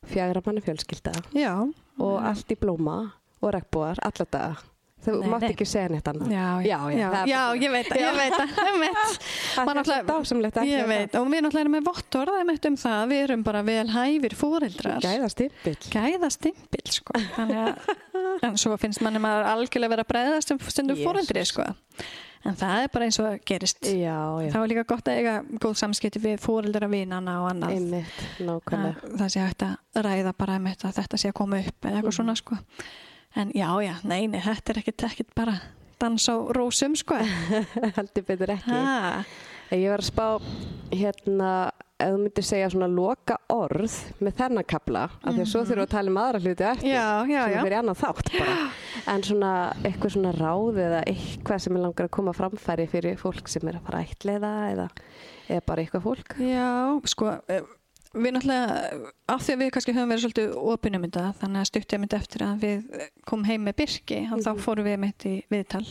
[0.08, 1.52] fjagra manni fjölskylda Já.
[2.00, 2.96] og allt í blóma
[3.42, 4.62] og regnbúar alla daga
[5.06, 5.50] þú Nei, mátt nei.
[5.54, 8.16] ekki segja neitt annað Já, já, já, það er já, bara- ég veit það, ég
[8.18, 8.98] veit það, ég veit.
[9.54, 12.68] það Maður er náttúrulega- dásamlegt að Ég veit, og við náttúrulega erum með vottorð einmitt
[12.70, 14.98] um það, við erum bara vel hæfir fóreldrar.
[14.98, 15.08] það.
[15.08, 17.18] gæða stimpill Gæða stimpil, sko.
[17.36, 17.92] Þannig að,
[18.48, 21.06] en svo finnst manni maður algjörlega vera að breyðast sem stundum Jesus.
[21.12, 21.68] fóreldri, sko.
[22.46, 23.80] En það er bara eins og það gerist.
[23.82, 24.14] já,
[24.44, 27.72] já, Það var líka gott að eiga góð samskipti við fóreldra vinana og annað.
[27.74, 31.36] einmitt, nákvæmlega að það sé hægt að ræða bara um þetta að þetta sé að
[31.40, 32.58] koma upp eða eitthvað svona sko
[33.38, 35.58] en já já, nei, nei, þetta er ekkit, ekkit bara
[35.98, 37.18] dans á rósum sko.
[37.96, 38.70] Heldur betur ekki.
[38.70, 39.22] Ha,
[39.74, 40.26] ég var að spá
[40.94, 41.52] hérna
[41.98, 45.80] ef þú myndir segja svona loka orð með þennan kapla, af því að svo þurfum
[45.80, 48.58] við að tala um aðra hluti eftir já, já, sem fyrir annan þátt bara.
[49.14, 49.50] En svona
[49.86, 53.80] eitthvað svona ráð eða eitthvað sem er langar að koma framfæri fyrir fólk sem er
[53.80, 54.86] að fara að ætliða eða,
[55.48, 56.38] eða bara eitthvað fólk.
[56.44, 56.70] Já,
[57.10, 57.34] sko
[58.14, 62.00] við náttúrulega, af því að við kannski höfum verið svolítið opinum þetta, þannig að stuttið
[62.02, 64.62] myndi eftir að við komum heim með Birki og þá Mhm.
[64.64, 65.86] fórum við mitt í viðtal.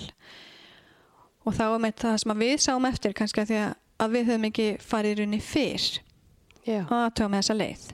[1.45, 3.60] Og þá er mitt það sem að við sáum eftir kannski að því
[3.99, 5.99] að, við höfum ekki farið í rauninni fyrr.
[6.68, 7.85] Að tóa með þessa leið.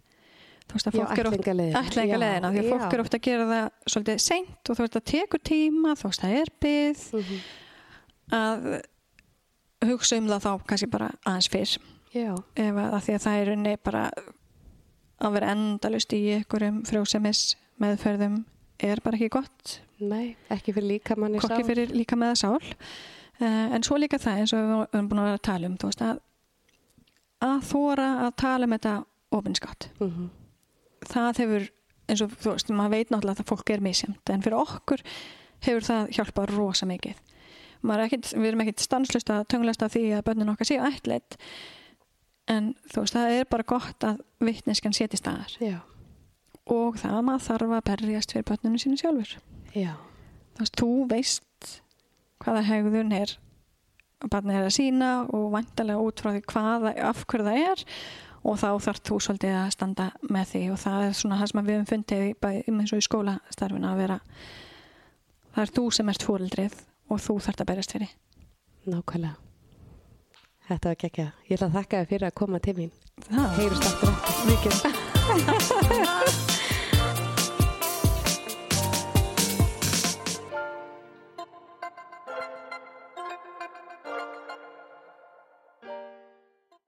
[0.63, 1.81] Þú veist að fólk er oft ættleiðingarleiðina.
[1.83, 5.05] ættleiðingarleiðina, því að fólk er ofta að gera það svolítið seint og þú veist að
[5.11, 7.37] tekur tíma þú veist að er byggð Mhm.
[8.31, 8.81] að
[9.85, 11.77] hugsa um það þá kannski bara aðeins fyrr
[12.13, 14.03] já, ef að, að því að það er unni bara
[15.23, 17.43] að vera endalust í einhverjum frjósemis
[17.81, 18.43] meðferðum
[18.83, 19.79] er bara ekki gott.
[20.03, 22.59] Nei, ekki fyrir líka manni kokki fyrir líka með sál.
[23.41, 25.77] Uh, en svo líka það eins og við höfum búin að vera að tala um
[25.81, 26.21] þú veist að
[27.43, 28.93] að þóra að tala um þetta
[29.33, 30.27] ofinskátt mm -hmm.
[31.09, 31.67] það hefur,
[32.07, 35.03] eins og þú veist, maður veit náttúrulega að fólk er misjönd, en fyrir okkur
[35.63, 37.15] hefur það hjálpað rosa mikið.
[37.83, 41.35] Er ekkit, við erum ekkit stanslust að tönglast af því að börnin okkar séu ætleitt,
[42.51, 45.53] en þú veist, það er bara gott að vittneskan setji staðar.
[45.63, 45.77] Já,
[46.71, 49.37] og það að maður þarf að berjast fyrir börninu sínu sjálfur.
[49.75, 49.93] já,
[50.53, 51.71] Þú veist, þú veist
[52.43, 53.37] hvaða hegðun er
[54.23, 57.85] að barnið er að sína og vantarlega út frá því hvaða, af hverju það er.
[58.43, 60.63] Og þá þarf þú svolítið að standa með því.
[60.73, 64.01] Og það er svona það sem við höfum fundið bæði eins og í skólastarfinu að
[64.03, 64.19] vera.
[65.53, 66.75] Það er þú sem ert fóreldrið
[67.07, 68.13] og þú þarft að berjast fyrir.
[68.83, 69.42] Nákvæmlega
[70.69, 71.25] Þetta var gekkja.
[71.49, 72.91] Ég ætla að þakka þér fyrir að koma til mín.
[73.59, 74.35] Heyrust aftur eftir.
[74.49, 74.75] Mikið